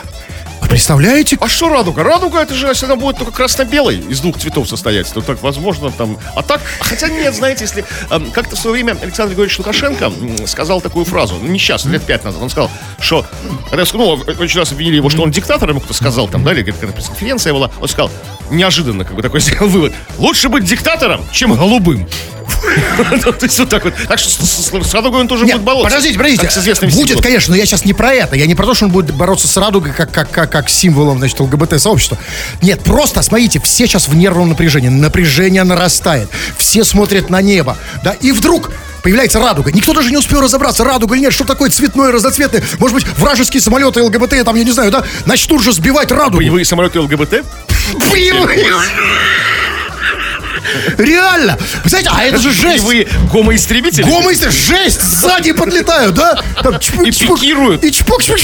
Представляете? 0.71 1.37
А 1.41 1.49
что 1.49 1.67
радуга? 1.67 2.01
Радуга 2.01 2.39
это 2.39 2.53
же, 2.53 2.65
если 2.67 2.85
она 2.85 2.95
будет 2.95 3.17
только 3.17 3.33
красно-белой, 3.33 3.97
из 3.97 4.21
двух 4.21 4.37
цветов 4.37 4.69
состоять, 4.69 5.11
то 5.13 5.19
так 5.19 5.43
возможно 5.43 5.91
там... 5.91 6.17
А 6.33 6.41
так, 6.43 6.61
хотя 6.79 7.09
нет, 7.09 7.35
знаете, 7.35 7.65
если... 7.65 7.83
эм, 8.09 8.31
как-то 8.31 8.55
в 8.55 8.59
свое 8.59 8.75
время 8.75 8.97
Александр 9.01 9.31
Григорьевич 9.31 9.59
Лукашенко 9.59 10.09
сказал 10.47 10.79
такую 10.79 11.03
фразу, 11.03 11.35
ну 11.41 11.49
не 11.49 11.59
сейчас, 11.59 11.83
лет 11.83 12.01
пять 12.03 12.23
назад, 12.23 12.41
он 12.41 12.49
сказал, 12.49 12.71
что... 13.01 13.25
Когда, 13.69 13.83
ну, 13.91 14.11
очень 14.39 14.59
раз 14.59 14.71
обвинили 14.71 14.95
его, 14.95 15.09
что 15.09 15.23
он 15.23 15.31
диктатор, 15.31 15.69
ему 15.69 15.81
кто 15.81 15.93
сказал 15.93 16.29
там, 16.29 16.45
да, 16.45 16.53
или 16.53 16.63
какая-то 16.63 16.93
пресс-конференция 16.93 17.51
была, 17.51 17.69
он 17.81 17.89
сказал, 17.89 18.09
неожиданно, 18.49 19.03
как 19.03 19.15
бы 19.15 19.21
такой 19.21 19.41
сделал 19.41 19.67
вывод, 19.67 19.91
лучше 20.19 20.47
быть 20.47 20.63
диктатором, 20.63 21.25
чем 21.33 21.53
голубым. 21.53 22.07
То 23.39 23.45
есть 23.45 23.59
вот 23.59 23.69
так 23.69 23.83
вот. 23.83 23.93
Так 24.07 24.19
что 24.19 24.45
с- 24.45 24.93
радугой 24.93 25.21
он 25.21 25.27
тоже 25.27 25.45
будет 25.55 25.63
бороться. 25.63 25.89
подождите, 25.89 26.17
подождите. 26.17 26.47
Будет, 27.01 27.21
конечно, 27.23 27.51
но 27.51 27.57
я 27.57 27.65
сейчас 27.65 27.85
не 27.85 27.93
про 27.93 28.13
это. 28.13 28.35
Я 28.35 28.45
не 28.45 28.55
про 28.55 28.65
то, 28.65 28.73
что 28.73 28.85
он 28.85 28.91
будет 28.91 29.13
бороться 29.13 29.47
с 29.47 29.57
радугой 29.57 29.93
как, 29.93 30.11
как, 30.11 30.29
как, 30.31 30.51
как 30.51 30.69
символом, 30.69 31.17
значит, 31.19 31.39
ЛГБТ-сообщества. 31.39 32.17
Нет, 32.61 32.81
просто, 32.83 33.21
смотрите, 33.21 33.59
все 33.59 33.87
сейчас 33.87 34.07
в 34.07 34.15
нервном 34.15 34.49
напряжении. 34.49 34.89
Напряжение 34.89 35.63
нарастает. 35.63 36.29
Все 36.57 36.83
смотрят 36.83 37.29
на 37.29 37.41
небо. 37.41 37.77
Да, 38.03 38.11
и 38.13 38.31
вдруг 38.31 38.71
появляется 39.03 39.39
радуга. 39.39 39.71
Никто 39.71 39.93
даже 39.93 40.11
не 40.11 40.17
успел 40.17 40.41
разобраться, 40.41 40.83
радуга 40.83 41.15
или 41.15 41.21
нет, 41.23 41.33
что 41.33 41.43
такое 41.43 41.69
цветное, 41.69 42.11
разноцветное. 42.11 42.63
Может 42.77 42.95
быть, 42.95 43.07
вражеские 43.17 43.61
самолеты 43.61 44.01
ЛГБТ, 44.03 44.43
там, 44.45 44.55
я 44.55 44.63
не 44.63 44.71
знаю, 44.71 44.91
да, 44.91 45.03
начнут 45.25 45.63
же 45.63 45.73
сбивать 45.73 46.11
радугу. 46.11 46.37
Боевые 46.37 46.65
самолеты 46.65 46.99
ЛГБТ? 46.99 47.43
Боевые. 48.11 48.65
Реально! 50.97 51.57
Вы 51.83 51.89
знаете, 51.89 52.09
а 52.13 52.23
это 52.23 52.37
же 52.37 52.51
жесть! 52.51 52.83
Боевые 52.83 53.07
гомоистребители? 53.31 54.03
Гомы, 54.03 54.33
жесть! 54.35 55.01
Сзади 55.01 55.51
подлетают, 55.53 56.15
да? 56.15 56.39
Там 56.63 56.79
чпок, 56.79 57.07
И 57.07 57.11
чпок, 57.11 57.39
пикируют. 57.39 57.83
И 57.83 57.91
чпок, 57.91 58.23
чпок. 58.23 58.39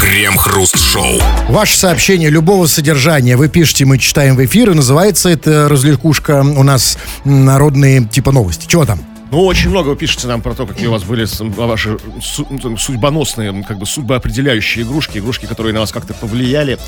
Крем-хруст-шоу. 0.00 1.20
Ваше 1.48 1.76
сообщение 1.76 2.30
любого 2.30 2.66
содержания 2.66 3.36
вы 3.36 3.48
пишете, 3.48 3.84
мы 3.84 3.98
читаем 3.98 4.36
в 4.36 4.44
эфир, 4.44 4.70
и 4.70 4.74
называется 4.74 5.28
это 5.28 5.68
развлекушка 5.68 6.40
у 6.40 6.62
нас 6.62 6.98
народные 7.24 8.04
типа 8.04 8.32
новости. 8.32 8.66
Чего 8.66 8.84
там? 8.84 9.00
Ну, 9.30 9.44
очень 9.44 9.70
много 9.70 9.90
вы 9.90 9.96
пишете 9.96 10.26
нам 10.26 10.42
про 10.42 10.54
то, 10.54 10.66
какие 10.66 10.88
у 10.88 10.92
вас 10.92 11.04
были 11.04 11.24
ваши 11.56 11.98
су- 12.20 12.76
судьбоносные, 12.76 13.62
как 13.62 13.78
бы 13.78 13.86
судьбоопределяющие 13.86 14.84
игрушки, 14.84 15.18
игрушки, 15.18 15.46
которые 15.46 15.72
на 15.72 15.80
вас 15.80 15.92
как-то 15.92 16.14
повлияли. 16.14 16.78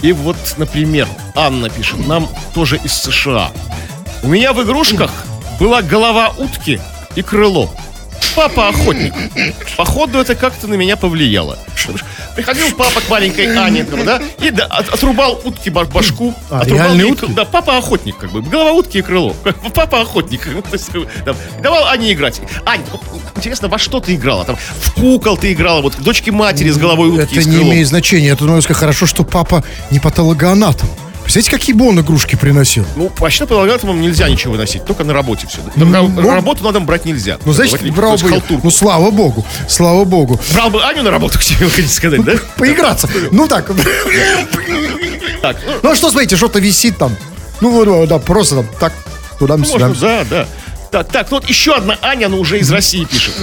И 0.00 0.12
вот, 0.12 0.36
например, 0.56 1.06
Анна 1.34 1.68
пишет 1.68 2.06
нам 2.06 2.28
тоже 2.54 2.78
из 2.82 2.92
США. 2.92 3.50
У 4.22 4.28
меня 4.28 4.54
в 4.54 4.62
игрушках 4.62 5.10
была 5.60 5.82
голова 5.82 6.30
утки 6.38 6.80
и 7.16 7.22
крыло. 7.22 7.70
Папа 8.34 8.68
охотник. 8.68 9.12
Походу, 9.76 10.18
это 10.18 10.34
как-то 10.34 10.66
на 10.66 10.74
меня 10.74 10.96
повлияло. 10.96 11.58
Приходил 12.34 12.66
папа 12.76 13.00
к 13.00 13.08
маленькой 13.08 13.56
Ане, 13.56 13.84
да, 13.84 14.20
и 14.40 14.50
да, 14.50 14.64
от- 14.66 14.88
отрубал 14.88 15.40
утки 15.44 15.70
ба- 15.70 15.84
башку. 15.84 16.34
А, 16.50 16.60
отрубал 16.60 16.86
реальные 16.86 17.06
ей 17.06 17.12
утки? 17.12 17.32
Да, 17.32 17.44
папа 17.44 17.76
охотник, 17.78 18.16
как 18.16 18.32
бы. 18.32 18.42
Голова 18.42 18.72
утки 18.72 18.98
и 18.98 19.02
крыло. 19.02 19.34
Папа 19.74 20.00
охотник. 20.00 20.42
То 20.70 20.72
есть, 20.72 20.90
да. 21.24 21.34
Давал 21.62 21.86
Ане 21.86 22.12
играть. 22.12 22.40
Ань, 22.66 22.80
интересно, 23.36 23.68
во 23.68 23.78
что 23.78 24.00
ты 24.00 24.14
играла? 24.14 24.44
Там 24.44 24.56
в 24.56 24.92
кукол 24.94 25.36
ты 25.36 25.52
играла, 25.52 25.80
вот 25.80 25.96
дочки 26.00 26.30
матери 26.30 26.70
с 26.70 26.76
головой 26.76 27.08
утки 27.10 27.34
и 27.34 27.38
это 27.38 27.48
не 27.48 27.62
имеет 27.62 27.88
значения. 27.88 28.30
Это, 28.30 28.44
ну, 28.44 28.60
хорошо, 28.60 29.06
что 29.06 29.24
папа 29.24 29.62
не 29.90 30.00
патологоанатом. 30.00 30.88
Представляете, 31.24 31.50
какие 31.50 31.74
бы 31.74 31.88
он 31.88 31.98
игрушки 31.98 32.36
приносил? 32.36 32.84
Ну, 32.96 33.10
вообще 33.18 33.46
по 33.46 33.54
вам 33.56 34.00
нельзя 34.00 34.28
ничего 34.28 34.52
выносить, 34.52 34.84
только 34.84 35.04
на 35.04 35.14
работе 35.14 35.46
все. 35.46 35.58
На, 35.74 36.02
Ну, 36.02 36.08
на 36.08 36.34
работу 36.34 36.62
на 36.62 36.70
дом 36.72 36.84
брать 36.84 37.06
нельзя. 37.06 37.38
Ну, 37.46 37.52
значит, 37.52 37.82
Вот, 37.82 37.90
брал 37.92 38.16
бы... 38.18 38.42
Ну, 38.62 38.70
слава 38.70 39.10
богу, 39.10 39.44
слава 39.66 40.04
богу. 40.04 40.38
Брал 40.52 40.70
бы 40.70 40.84
Аню 40.84 41.02
на 41.02 41.10
работу, 41.10 41.38
хотите 41.38 41.64
хотите 41.64 41.88
сказать, 41.88 42.22
да? 42.24 42.34
Поиграться. 42.56 43.08
Ну, 43.30 43.48
так. 43.48 43.70
Так, 45.40 45.56
ну, 45.66 45.72
Ну, 45.82 45.90
а 45.90 45.96
что, 45.96 46.10
смотрите, 46.10 46.36
что-то 46.36 46.58
висит 46.58 46.98
там. 46.98 47.16
Ну, 47.60 48.06
да, 48.06 48.18
просто 48.18 48.56
там, 48.56 48.66
так, 48.78 48.92
туда-сюда. 49.38 49.88
можно, 49.88 49.94
да, 49.94 50.24
да. 50.24 50.46
Так, 50.90 51.08
так, 51.08 51.30
ну 51.30 51.38
вот 51.38 51.48
еще 51.48 51.74
одна 51.74 51.98
Аня, 52.02 52.26
она 52.26 52.36
уже 52.36 52.60
из 52.60 52.70
России 52.70 53.04
пишет. 53.04 53.34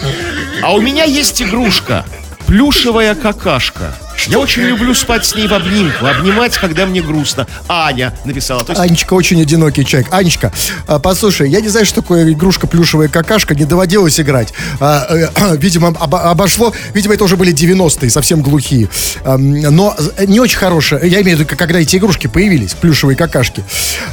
А 0.62 0.74
у 0.74 0.80
меня 0.80 1.04
есть 1.04 1.42
игрушка. 1.42 2.06
Плюшевая 2.46 3.16
какашка. 3.16 3.94
Я 4.28 4.40
очень 4.40 4.62
люблю 4.64 4.94
спать 4.94 5.26
с 5.26 5.36
ней 5.36 5.48
в 5.48 5.54
обнимку, 5.54 6.06
обнимать, 6.06 6.58
когда 6.58 6.86
мне 6.86 7.02
грустно. 7.02 7.48
Аня 7.68 8.14
написала. 8.26 8.64
То 8.64 8.72
есть, 8.74 8.82
Анечка 8.82 9.14
очень 9.14 9.42
одинокий 9.42 9.86
человек. 9.86 10.14
Анечка, 10.14 10.52
а, 10.88 11.00
послушай, 11.00 11.50
я 11.50 11.60
не 11.62 11.70
знаю, 11.70 11.86
что 11.86 12.02
такое 12.02 12.32
игрушка 12.32 12.68
плюшевая 12.68 13.08
какашка, 13.08 13.56
не 13.56 13.66
доводилось 13.66 14.20
играть. 14.20 14.54
А, 14.80 15.08
э, 15.10 15.56
видимо, 15.58 15.90
обо- 15.90 16.22
обошло, 16.22 16.74
видимо, 16.94 17.14
это 17.16 17.24
уже 17.24 17.36
были 17.38 17.54
90-е, 17.54 18.10
совсем 18.10 18.42
глухие. 18.42 18.90
Но 19.26 19.96
з- 19.98 20.28
не 20.28 20.40
очень 20.40 20.58
хорошая, 20.58 21.04
я 21.06 21.22
имею 21.22 21.38
в 21.38 21.40
виду, 21.42 21.56
когда 21.58 21.80
эти 21.80 21.96
игрушки 21.98 22.28
появились, 22.28 22.74
плюшевые 22.74 23.16
какашки. 23.16 23.64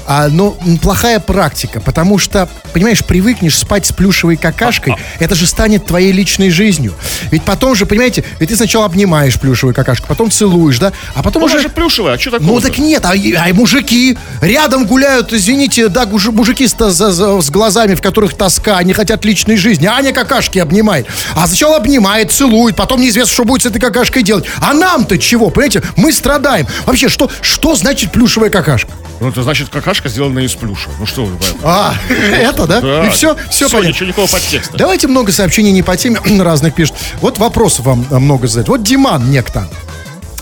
А, 0.07 0.29
но 0.29 0.57
плохая 0.83 1.21
практика, 1.21 1.81
потому 1.81 2.19
что, 2.19 2.49
понимаешь, 2.73 3.05
привыкнешь 3.05 3.57
спать 3.59 3.87
с 3.87 3.93
плюшевой 3.93 4.37
какашкой, 4.37 4.97
это 5.19 5.35
же 5.35 5.47
станет 5.47 5.87
твоей 5.87 6.13
личной 6.13 6.51
жизнью. 6.51 6.95
Ведь 7.31 7.43
потом 7.43 7.75
же, 7.75 7.85
понимаете, 7.87 8.25
ведь 8.41 8.49
ты 8.51 8.57
сначала 8.57 8.87
обнимаешь 8.87 9.39
плюшевую 9.39 9.75
какашку, 9.75 9.98
какашка, 9.99 10.07
потом 10.07 10.31
целуешь, 10.31 10.79
да, 10.79 10.93
а 11.15 11.23
потом 11.23 11.45
Она 11.45 11.53
уже... 11.53 11.63
же 11.63 11.69
плюшевая, 11.69 12.15
а 12.15 12.19
что 12.19 12.31
такое? 12.33 12.47
Ну 12.47 12.61
так 12.61 12.79
нет, 12.79 13.05
а, 13.05 13.13
а 13.13 13.55
мужики 13.55 14.17
рядом 14.41 14.87
гуляют, 14.87 15.33
извините, 15.33 15.89
да, 15.89 16.07
мужики 16.07 16.67
с, 16.67 16.77
за- 16.91 17.41
с 17.41 17.51
глазами, 17.51 17.95
в 17.95 18.03
которых 18.03 18.35
тоска, 18.35 18.79
они 18.79 18.93
хотят 18.93 19.25
личной 19.25 19.57
жизни. 19.57 19.87
Аня 19.87 20.13
какашки 20.13 20.59
обнимает. 20.59 21.07
А 21.35 21.47
сначала 21.47 21.77
обнимает, 21.77 22.33
целует, 22.33 22.77
потом 22.77 23.01
неизвестно, 23.01 23.33
что 23.33 23.45
будет 23.45 23.63
с 23.63 23.67
этой 23.67 23.81
какашкой 23.81 24.23
делать. 24.23 24.45
А 24.61 24.73
нам-то 24.75 25.19
чего, 25.19 25.51
понимаете? 25.51 25.83
Мы 25.97 26.13
страдаем. 26.13 26.67
Вообще, 26.87 27.09
что, 27.09 27.31
что 27.41 27.75
значит 27.75 28.13
плюшевая 28.13 28.51
какашка? 28.51 28.91
Ну, 29.21 29.29
это 29.31 29.43
значит, 29.43 29.69
какашка 29.69 30.09
сделана 30.09 30.39
из 30.41 30.53
плюша. 30.55 30.91
Ну 31.01 31.07
что 31.07 31.25
вы? 31.25 31.37
А, 31.65 31.95
это, 32.09 32.67
да? 32.67 32.81
Да. 32.81 33.07
И 33.07 33.11
все, 33.11 33.35
все 33.51 33.67
Всё, 33.67 33.69
понятно. 33.71 33.89
ничего, 33.89 34.07
никакого 34.07 34.27
подтекста. 34.29 34.77
Давайте 34.77 35.09
много 35.09 35.33
сообщений 35.33 35.73
не 35.73 35.83
по 35.83 35.97
теме 35.97 36.21
разных 36.41 36.75
пишут. 36.75 36.95
Вот 37.21 37.39
вопросов 37.39 37.87
вам 37.87 38.07
много 38.11 38.47
задать. 38.47 38.69
Вот 38.69 38.83
Диман 38.83 39.31
некто. 39.31 39.69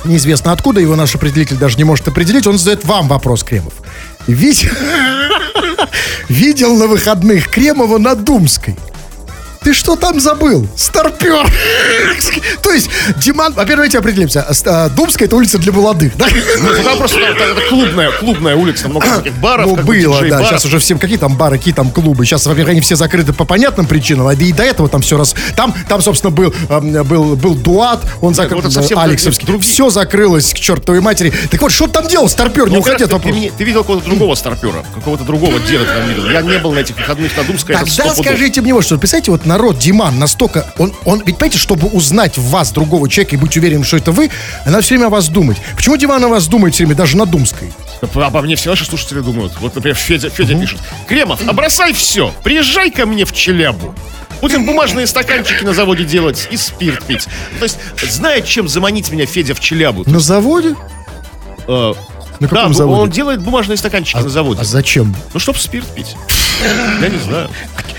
Неизвестно 0.06 0.52
откуда, 0.52 0.80
его 0.80 0.96
наш 0.96 1.14
определитель 1.14 1.56
даже 1.56 1.76
не 1.76 1.84
может 1.84 2.06
определить. 2.08 2.46
Он 2.46 2.58
задает 2.58 2.84
вам 2.84 3.08
вопрос, 3.08 3.42
Кремов. 3.42 3.74
Видел, 4.26 4.70
на 6.76 6.86
выходных 6.86 7.48
Кремова 7.48 7.98
на 7.98 8.14
Думской. 8.14 8.76
Ты 9.66 9.72
что 9.72 9.96
там 9.96 10.20
забыл? 10.20 10.68
Старпер. 10.76 11.44
То 12.62 12.70
есть, 12.70 12.88
Диман, 13.16 13.52
во-первых, 13.52 13.76
давайте 13.76 13.98
определимся. 13.98 14.46
А, 14.64 14.88
Думская 14.90 15.26
это 15.26 15.34
улица 15.34 15.58
для 15.58 15.72
молодых, 15.72 16.16
да? 16.16 16.28
Ну, 16.60 16.84
там 16.84 16.96
просто 16.98 17.18
это, 17.18 17.60
клубная, 17.68 18.12
клубная 18.12 18.54
улица, 18.54 18.88
много 18.88 19.08
таких 19.16 19.34
баров, 19.40 19.66
Ну, 19.66 19.74
было, 19.74 20.22
да. 20.22 20.44
Сейчас 20.44 20.64
уже 20.66 20.78
всем 20.78 21.00
какие 21.00 21.18
там 21.18 21.36
бары, 21.36 21.58
какие 21.58 21.74
там 21.74 21.90
клубы. 21.90 22.24
Сейчас, 22.24 22.46
во-первых, 22.46 22.70
они 22.70 22.80
все 22.80 22.94
закрыты 22.94 23.32
по 23.32 23.44
понятным 23.44 23.86
причинам, 23.86 24.28
а 24.28 24.34
и 24.34 24.52
до 24.52 24.62
этого 24.62 24.88
там 24.88 25.02
все 25.02 25.18
раз. 25.18 25.34
Там, 25.56 25.74
там, 25.88 26.00
собственно, 26.00 26.30
был, 26.30 26.54
был, 27.02 27.34
был 27.34 27.56
Дуат, 27.56 28.04
он 28.20 28.34
закрыл, 28.34 28.70
совсем 28.70 29.00
Алексовский. 29.00 29.58
Все 29.58 29.90
закрылось 29.90 30.54
к 30.54 30.60
чертовой 30.60 31.00
матери. 31.00 31.32
Так 31.50 31.60
вот, 31.60 31.72
что 31.72 31.88
там 31.88 32.06
делал, 32.06 32.28
старпер, 32.28 32.68
не 32.68 32.74
Ну, 32.74 32.80
уходи 32.82 33.02
от 33.02 33.12
вопроса. 33.12 33.36
ты 33.58 33.64
видел 33.64 33.80
какого-то 33.80 34.06
другого 34.06 34.36
старпера, 34.36 34.84
какого-то 34.94 35.24
другого 35.24 35.58
деда 35.58 35.86
там 35.86 36.08
видел. 36.08 36.30
Я 36.30 36.42
не 36.42 36.58
был 36.58 36.70
на 36.70 36.78
этих 36.78 36.96
выходных 36.96 37.36
на 37.36 37.42
Думской, 37.42 37.74
Тогда 37.74 38.14
скажите 38.14 38.60
мне 38.60 38.72
вот 38.72 38.84
что. 38.84 38.96
Представляете, 38.96 39.32
вот 39.32 39.44
народ 39.56 39.78
Диман 39.78 40.18
настолько... 40.18 40.66
Он, 40.78 40.92
он, 41.04 41.22
ведь 41.24 41.36
понимаете, 41.36 41.58
чтобы 41.58 41.88
узнать 41.88 42.36
в 42.36 42.50
вас 42.50 42.72
другого 42.72 43.08
человека 43.08 43.36
и 43.36 43.38
быть 43.38 43.56
уверенным, 43.56 43.84
что 43.84 43.96
это 43.96 44.12
вы, 44.12 44.30
надо 44.66 44.82
все 44.82 44.94
время 44.94 45.06
о 45.06 45.10
вас 45.10 45.28
думать. 45.28 45.56
Почему 45.74 45.96
Диман 45.96 46.22
о 46.24 46.28
вас 46.28 46.46
думает 46.46 46.74
все 46.74 46.84
время, 46.84 46.96
даже 46.96 47.16
на 47.16 47.24
Думской? 47.24 47.72
Обо 48.14 48.42
мне 48.42 48.56
все 48.56 48.70
наши 48.70 48.84
слушатели 48.84 49.20
думают. 49.20 49.54
Вот, 49.60 49.74
например, 49.74 49.96
Федя, 49.96 50.28
Федя 50.28 50.58
пишет. 50.58 50.78
Кремов, 51.08 51.40
обросай 51.48 51.94
все, 51.94 52.32
приезжай 52.42 52.90
ко 52.90 53.06
мне 53.06 53.24
в 53.24 53.32
Челябу. 53.32 53.94
Будем 54.42 54.66
бумажные 54.66 55.06
стаканчики 55.06 55.64
на 55.64 55.72
заводе 55.72 56.04
делать 56.04 56.48
и 56.50 56.58
спирт 56.58 57.02
пить. 57.04 57.26
То 57.58 57.62
есть, 57.62 57.78
знает, 58.02 58.44
чем 58.44 58.68
заманить 58.68 59.10
меня 59.10 59.24
Федя 59.24 59.54
в 59.54 59.60
Челябу. 59.60 60.04
На 60.06 60.20
заводе? 60.20 60.76
Э, 61.66 61.94
На 62.40 62.48
да, 62.48 62.56
каком 62.56 62.72
бу- 62.72 62.74
заводе? 62.74 63.00
он 63.02 63.10
делает 63.10 63.40
бумажные 63.42 63.76
стаканчики 63.76 64.16
на 64.18 64.28
заводе. 64.28 64.60
А 64.60 64.64
зачем? 64.64 65.14
Ну, 65.34 65.40
чтоб 65.40 65.56
спирт 65.58 65.86
пить. 65.88 66.16
Я 67.00 67.08
не 67.08 67.18
знаю. 67.18 67.48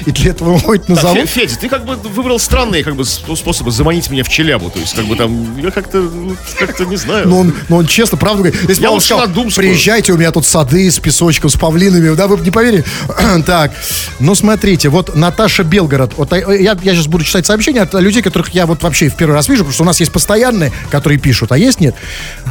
И 0.05 0.11
для 0.11 0.31
этого 0.31 0.53
он 0.53 0.59
ходит 0.59 0.87
на 0.89 0.95
Так, 0.95 1.03
завод? 1.03 1.23
Фе- 1.27 1.41
Федя, 1.41 1.55
ты 1.59 1.69
как 1.69 1.85
бы 1.85 1.95
выбрал 1.95 2.39
странные 2.39 2.83
как 2.83 2.95
бы 2.95 3.03
с- 3.03 3.21
способы 3.35 3.71
заманить 3.71 4.09
меня 4.09 4.23
в 4.23 4.29
Челябу. 4.29 4.69
То 4.69 4.79
есть, 4.79 4.95
как 4.95 5.05
бы 5.05 5.15
там, 5.15 5.57
я 5.59 5.69
как-то, 5.71 5.97
ну, 5.97 6.35
как-то 6.57 6.85
не 6.85 6.95
знаю. 6.95 7.27
Но 7.27 7.39
он, 7.39 7.53
но 7.69 7.77
он 7.77 7.87
честно, 7.87 8.17
правда 8.17 8.43
говорит. 8.43 8.61
Если 8.69 8.81
Я 8.83 8.91
он 8.91 9.01
сказал, 9.01 9.27
приезжайте, 9.55 10.13
у 10.13 10.17
меня 10.17 10.31
тут 10.31 10.45
сады 10.45 10.89
с 10.89 10.99
песочком, 10.99 11.49
с 11.49 11.55
павлинами, 11.55 12.15
да, 12.15 12.27
вы 12.27 12.37
бы 12.37 12.43
не 12.43 12.51
поверили. 12.51 12.85
так, 13.45 13.71
ну 14.19 14.33
смотрите, 14.35 14.89
вот 14.89 15.15
Наташа 15.15 15.63
Белгород. 15.63 16.13
Вот 16.17 16.31
а, 16.31 16.37
я, 16.37 16.77
я 16.81 16.93
сейчас 16.93 17.07
буду 17.07 17.23
читать 17.23 17.45
сообщения 17.45 17.81
от 17.81 17.93
людей, 17.95 18.21
которых 18.21 18.49
я 18.49 18.65
вот 18.65 18.81
вообще 18.83 19.09
в 19.09 19.15
первый 19.15 19.33
раз 19.33 19.49
вижу, 19.49 19.59
потому 19.63 19.73
что 19.73 19.83
у 19.83 19.87
нас 19.87 19.99
есть 19.99 20.11
постоянные, 20.11 20.71
которые 20.89 21.19
пишут, 21.19 21.51
а 21.51 21.57
есть 21.57 21.79
нет. 21.79 21.95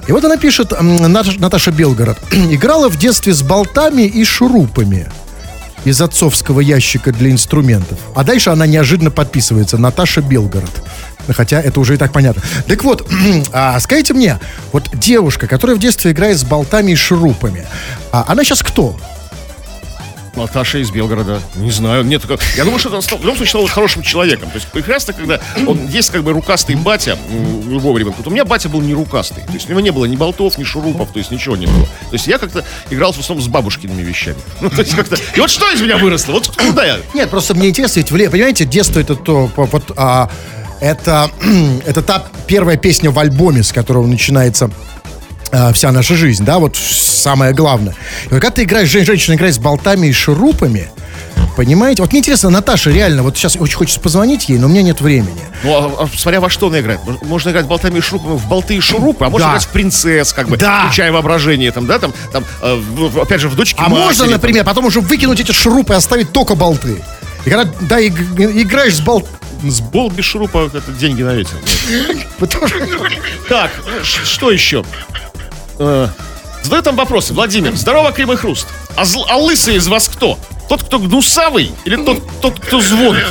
И 0.06 0.12
вот 0.12 0.24
она 0.24 0.36
пишет, 0.36 0.72
Наташа 0.80 1.72
Белгород. 1.72 2.18
Играла 2.32 2.88
в 2.88 2.96
детстве 2.96 3.34
с 3.34 3.42
болтами 3.42 4.02
и 4.02 4.24
шурупами 4.24 5.08
из 5.84 6.00
отцовского 6.00 6.60
ящика 6.60 7.12
для 7.12 7.30
инструментов. 7.30 7.98
А 8.14 8.24
дальше 8.24 8.50
она 8.50 8.66
неожиданно 8.66 9.10
подписывается. 9.10 9.78
Наташа 9.78 10.20
Белгород. 10.20 10.70
Хотя 11.28 11.60
это 11.60 11.80
уже 11.80 11.94
и 11.94 11.96
так 11.96 12.12
понятно. 12.12 12.42
Так 12.68 12.84
вот, 12.84 13.08
а, 13.52 13.78
скажите 13.80 14.14
мне, 14.14 14.38
вот 14.72 14.90
девушка, 14.94 15.46
которая 15.46 15.76
в 15.76 15.80
детстве 15.80 16.12
играет 16.12 16.38
с 16.38 16.44
болтами 16.44 16.92
и 16.92 16.96
шурупами, 16.96 17.66
а 18.12 18.24
она 18.28 18.44
сейчас 18.44 18.62
кто? 18.62 18.96
Наташа 20.36 20.78
из 20.78 20.90
Белгорода. 20.90 21.40
Не 21.56 21.70
знаю. 21.70 22.04
Нет, 22.04 22.22
как- 22.26 22.40
я 22.56 22.64
думаю, 22.64 22.78
что 22.78 22.94
он 22.94 23.02
стал, 23.02 23.18
в 23.18 23.22
любом 23.22 23.36
случае 23.36 23.50
стал 23.50 23.66
хорошим 23.66 24.02
человеком. 24.02 24.50
То 24.50 24.56
есть 24.56 24.68
прекрасно, 24.68 25.12
когда 25.12 25.40
он 25.66 25.86
есть 25.88 26.10
как 26.10 26.22
бы 26.22 26.32
рукастый 26.32 26.76
батя 26.76 27.18
у 27.30 27.70
любого 27.70 27.98
ребенка. 27.98 28.18
Вот 28.18 28.26
у 28.26 28.30
меня 28.30 28.44
батя 28.44 28.68
был 28.68 28.80
не 28.80 28.94
рукастый. 28.94 29.42
То 29.44 29.52
есть 29.52 29.66
у 29.66 29.70
него 29.70 29.80
не 29.80 29.90
было 29.90 30.04
ни 30.04 30.16
болтов, 30.16 30.58
ни 30.58 30.64
шурупов, 30.64 31.10
то 31.12 31.18
есть 31.18 31.30
ничего 31.30 31.56
не 31.56 31.66
было. 31.66 31.84
То 31.86 32.12
есть 32.12 32.26
я 32.26 32.38
как-то 32.38 32.64
играл 32.90 33.12
в 33.12 33.18
основном 33.18 33.44
с 33.44 33.48
бабушкиными 33.48 34.02
вещами. 34.02 34.36
Ну, 34.60 34.70
то 34.70 34.80
есть 34.80 34.94
как-то... 34.96 35.16
И 35.36 35.40
вот 35.40 35.50
что 35.50 35.70
из 35.70 35.80
меня 35.80 35.96
выросло? 35.96 36.32
Вот 36.32 36.48
куда 36.48 36.84
я? 36.84 36.98
Нет, 37.14 37.30
просто 37.30 37.54
мне 37.54 37.68
интересно, 37.68 38.00
ведь, 38.00 38.08
понимаете, 38.08 38.64
детство 38.64 38.98
это 38.98 39.14
то, 39.14 39.48
вот, 39.54 39.92
а, 39.96 40.28
это, 40.80 41.30
это 41.86 42.02
та 42.02 42.24
первая 42.46 42.76
песня 42.76 43.10
в 43.10 43.18
альбоме, 43.18 43.62
с 43.62 43.72
которого 43.72 44.06
начинается 44.06 44.70
а, 45.52 45.72
вся 45.72 45.92
наша 45.92 46.14
жизнь, 46.16 46.44
да, 46.44 46.58
вот 46.58 46.76
самое 46.76 47.52
главное. 47.54 47.94
И 48.24 48.28
вот 48.30 48.40
когда 48.40 48.50
ты 48.50 48.62
играешь, 48.64 48.88
жен- 48.88 49.04
женщина 49.04 49.34
играет 49.34 49.54
с 49.54 49.58
болтами 49.58 50.06
и 50.08 50.12
шурупами, 50.12 50.90
понимаете? 51.56 52.02
Вот 52.02 52.10
мне 52.12 52.20
интересно, 52.20 52.50
Наташа, 52.50 52.90
реально, 52.90 53.22
вот 53.22 53.36
сейчас 53.36 53.56
очень 53.58 53.76
хочется 53.76 54.00
позвонить 54.00 54.48
ей, 54.48 54.58
но 54.58 54.66
у 54.66 54.70
меня 54.70 54.82
нет 54.82 55.00
времени. 55.00 55.40
Ну, 55.64 55.74
а- 55.74 56.04
а 56.04 56.08
смотря 56.16 56.40
во 56.40 56.50
что 56.50 56.66
она 56.68 56.80
играет. 56.80 57.00
Мож- 57.06 57.24
Можно 57.26 57.50
играть 57.50 57.66
болтами 57.66 57.98
и 57.98 58.00
шурупами 58.00 58.36
в 58.38 58.46
болты 58.46 58.76
и 58.76 58.80
шурупы, 58.80 59.24
а 59.24 59.30
можно 59.30 59.46
Да. 59.48 59.52
играть 59.52 59.64
в 59.64 59.68
принцесс, 59.68 60.32
как 60.32 60.48
бы, 60.48 60.56
Да. 60.56 60.84
включая 60.86 61.12
воображение, 61.12 61.70
там, 61.72 61.86
да, 61.86 61.98
там, 61.98 62.12
там, 62.32 62.44
э, 62.62 62.82
опять 63.20 63.40
же, 63.40 63.48
в 63.48 63.54
дочке 63.56 63.76
А 63.80 63.88
матери, 63.88 64.04
можно, 64.04 64.24
там. 64.24 64.32
например, 64.32 64.64
потом 64.64 64.84
уже 64.86 65.00
выкинуть 65.00 65.40
эти 65.40 65.52
шурупы 65.52 65.94
и 65.94 65.96
оставить 65.96 66.32
только 66.32 66.54
болты. 66.54 67.02
И 67.44 67.50
когда, 67.50 67.70
да, 67.82 68.00
иг- 68.00 68.18
играешь 68.38 68.96
с 68.96 69.00
болт... 69.00 69.26
С 69.64 69.80
бол 69.80 70.10
без 70.10 70.24
шурупа 70.26 70.66
это 70.72 70.82
деньги 70.92 71.22
на 71.22 71.32
ветер. 71.34 71.56
Так, 73.48 73.70
что 74.02 74.50
еще? 74.50 74.84
Э, 75.78 76.08
Задаю 76.62 76.82
там 76.82 76.96
вопросы. 76.96 77.32
Владимир, 77.32 77.76
здорово, 77.76 78.10
Кривый 78.12 78.36
Хруст. 78.36 78.66
А, 78.96 79.02
зл- 79.04 79.24
а 79.28 79.36
лысый 79.36 79.76
из 79.76 79.86
вас 79.86 80.08
кто? 80.08 80.38
Тот, 80.68 80.82
кто 80.82 80.98
гнусавый 80.98 81.72
или 81.84 81.96
тот, 81.96 82.22
тот 82.40 82.58
кто 82.58 82.80
звонкий? 82.80 83.22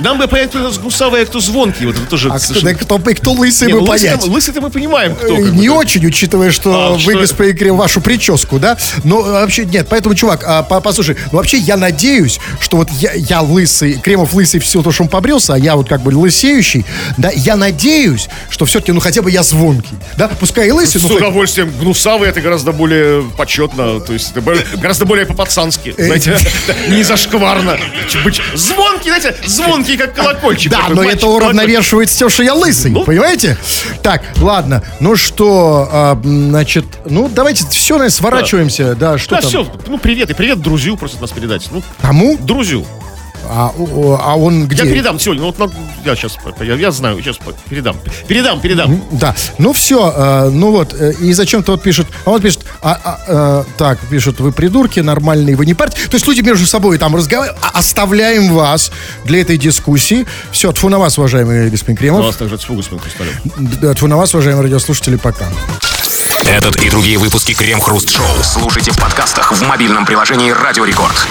Нам 0.00 0.18
бы 0.18 0.28
понять, 0.28 0.50
кто 0.50 0.70
гнусавый, 0.70 1.22
а 1.22 1.26
кто 1.26 1.40
звонкий. 1.40 1.86
Вот 1.86 1.96
это 1.96 2.06
тоже... 2.06 2.28
А 2.28 2.36
кто, 2.38 2.46
совершенно- 2.46 2.72
да, 2.74 2.78
кто, 2.78 2.98
кто 2.98 3.32
лысый, 3.32 3.66
Не, 3.68 3.74
мы 3.74 3.80
ну, 3.80 3.86
понять. 3.86 4.24
лысый-то- 4.24 4.60
мы 4.60 4.70
понимаем, 4.70 5.14
кто. 5.14 5.36
Э, 5.36 5.40
Не 5.50 5.68
очень, 5.68 6.04
учитывая, 6.06 6.50
что 6.50 6.72
А, 6.72 6.90
вы 6.98 7.26
что- 7.26 7.74
вашу 7.74 8.00
прическу, 8.00 8.58
да? 8.58 8.76
Но 9.04 9.20
э, 9.26 9.30
вообще 9.32 9.64
нет, 9.64 9.86
поэтому, 9.90 10.14
чувак, 10.14 10.44
а, 10.46 10.62
по- 10.62 10.80
послушай, 10.80 11.16
ну, 11.32 11.38
вообще 11.38 11.58
я 11.58 11.76
надеюсь, 11.76 12.38
что 12.60 12.76
вот 12.78 12.90
я, 12.90 13.12
я 13.14 13.40
лысый, 13.42 13.94
Кремов 13.94 14.32
лысый 14.34 14.60
в 14.60 14.66
силу 14.66 14.82
того, 14.84 14.92
что 14.92 15.02
он 15.04 15.08
побрился, 15.08 15.54
а 15.54 15.58
я 15.58 15.76
вот 15.76 15.88
как 15.88 16.02
бы 16.02 16.10
лысеющий, 16.10 16.84
да, 17.16 17.30
я 17.34 17.56
надеюсь, 17.56 18.28
что 18.50 18.64
все-таки, 18.66 18.92
ну, 18.92 19.00
хотя 19.00 19.22
бы 19.22 19.30
я 19.30 19.42
звонкий, 19.42 19.96
да? 20.16 20.28
Пускай 20.28 20.68
и 20.68 20.70
лысый, 20.70 21.00
С 21.00 21.04
но 21.04 21.08
хоть- 21.10 21.18
удовольствием. 21.18 21.72
Гнусавый 21.80 22.28
это 22.28 22.40
гораздо 22.40 22.72
более 22.72 23.22
почетно, 23.36 24.00
то 24.00 24.12
есть 24.12 24.30
это 24.34 24.40
гораздо 24.76 25.04
более 25.04 25.26
по-пацански, 25.26 25.94
Э, 25.96 26.04
знаете, 26.06 26.38
не 26.88 27.02
зашкварно. 27.02 27.78
Звонкий, 28.54 29.08
знаете, 29.10 29.34
звонкий, 29.46 29.87
как 29.96 30.14
колокольчик. 30.14 30.70
Да, 30.70 30.88
но 30.88 31.02
это 31.02 31.26
уравновешивает 31.26 32.08
все, 32.10 32.28
что 32.28 32.42
я 32.42 32.54
лысый, 32.54 32.90
Ну. 32.90 33.04
понимаете? 33.04 33.56
Так, 34.02 34.22
ладно, 34.38 34.82
ну 35.00 35.16
что, 35.16 35.88
а, 35.90 36.20
значит, 36.22 36.84
ну 37.06 37.28
давайте 37.28 37.64
все, 37.68 37.94
наверное, 37.94 38.10
сворачиваемся, 38.10 38.94
да, 38.94 39.18
что 39.18 39.36
Да, 39.36 39.40
все, 39.40 39.66
ну 39.86 39.98
привет, 39.98 40.30
и 40.30 40.34
привет 40.34 40.60
друзью 40.60 40.96
просят 40.96 41.20
нас 41.20 41.30
передать. 41.30 41.68
Ну, 41.70 41.82
Кому? 42.02 42.36
друзью. 42.38 42.84
А, 43.50 43.72
а 43.74 44.36
он 44.36 44.66
где? 44.66 44.84
Я 44.84 44.92
передам 44.92 45.18
сегодня, 45.18 45.42
ну 45.42 45.54
вот 45.56 45.72
я 46.04 46.14
сейчас, 46.14 46.36
я, 46.60 46.74
я 46.74 46.90
знаю, 46.90 47.20
сейчас 47.22 47.38
передам. 47.68 47.96
Передам, 48.26 48.60
передам. 48.60 49.02
Да, 49.12 49.34
ну 49.58 49.72
все, 49.72 50.50
ну 50.50 50.70
вот, 50.70 50.94
э, 50.98 51.12
и 51.20 51.32
зачем-то 51.32 51.72
вот 51.72 51.82
пишет, 51.82 52.06
а 52.24 52.32
он 52.32 52.40
пишет, 52.40 52.64
а, 52.82 53.00
а, 53.02 53.64
э, 53.64 53.64
так, 53.76 53.98
пишут, 54.10 54.40
вы 54.40 54.52
придурки, 54.52 55.00
нормальные, 55.00 55.56
вы 55.56 55.66
не 55.66 55.74
партия. 55.74 56.08
То 56.08 56.14
есть 56.16 56.26
люди 56.26 56.40
между 56.40 56.66
собой 56.66 56.98
там 56.98 57.16
разговаривают, 57.16 57.58
а 57.62 57.78
оставляем 57.78 58.52
вас 58.52 58.90
для 59.24 59.40
этой 59.40 59.56
дискуссии. 59.56 60.26
Все, 60.52 60.72
тьфу 60.72 60.88
на 60.88 60.98
вас, 60.98 61.18
уважаемый 61.18 61.70
господин 61.70 61.94
У 61.94 61.98
Кремов. 61.98 62.24
вас 62.26 62.36
также 62.36 62.58
тьфу, 62.58 62.74
господин 62.74 63.00
Хрусталев. 63.00 63.96
Тьфу 63.96 64.06
на 64.06 64.16
вас, 64.16 64.34
уважаемые 64.34 64.64
радиослушатели, 64.64 65.16
пока. 65.16 65.46
Этот 66.46 66.76
и 66.82 66.90
другие 66.90 67.18
выпуски 67.18 67.52
Крем 67.52 67.80
Хруст 67.80 68.10
Шоу 68.10 68.26
слушайте 68.42 68.90
в 68.92 68.98
подкастах 68.98 69.52
в 69.52 69.62
мобильном 69.66 70.06
приложении 70.06 70.50
Радио 70.50 70.84
Рекорд. 70.84 71.26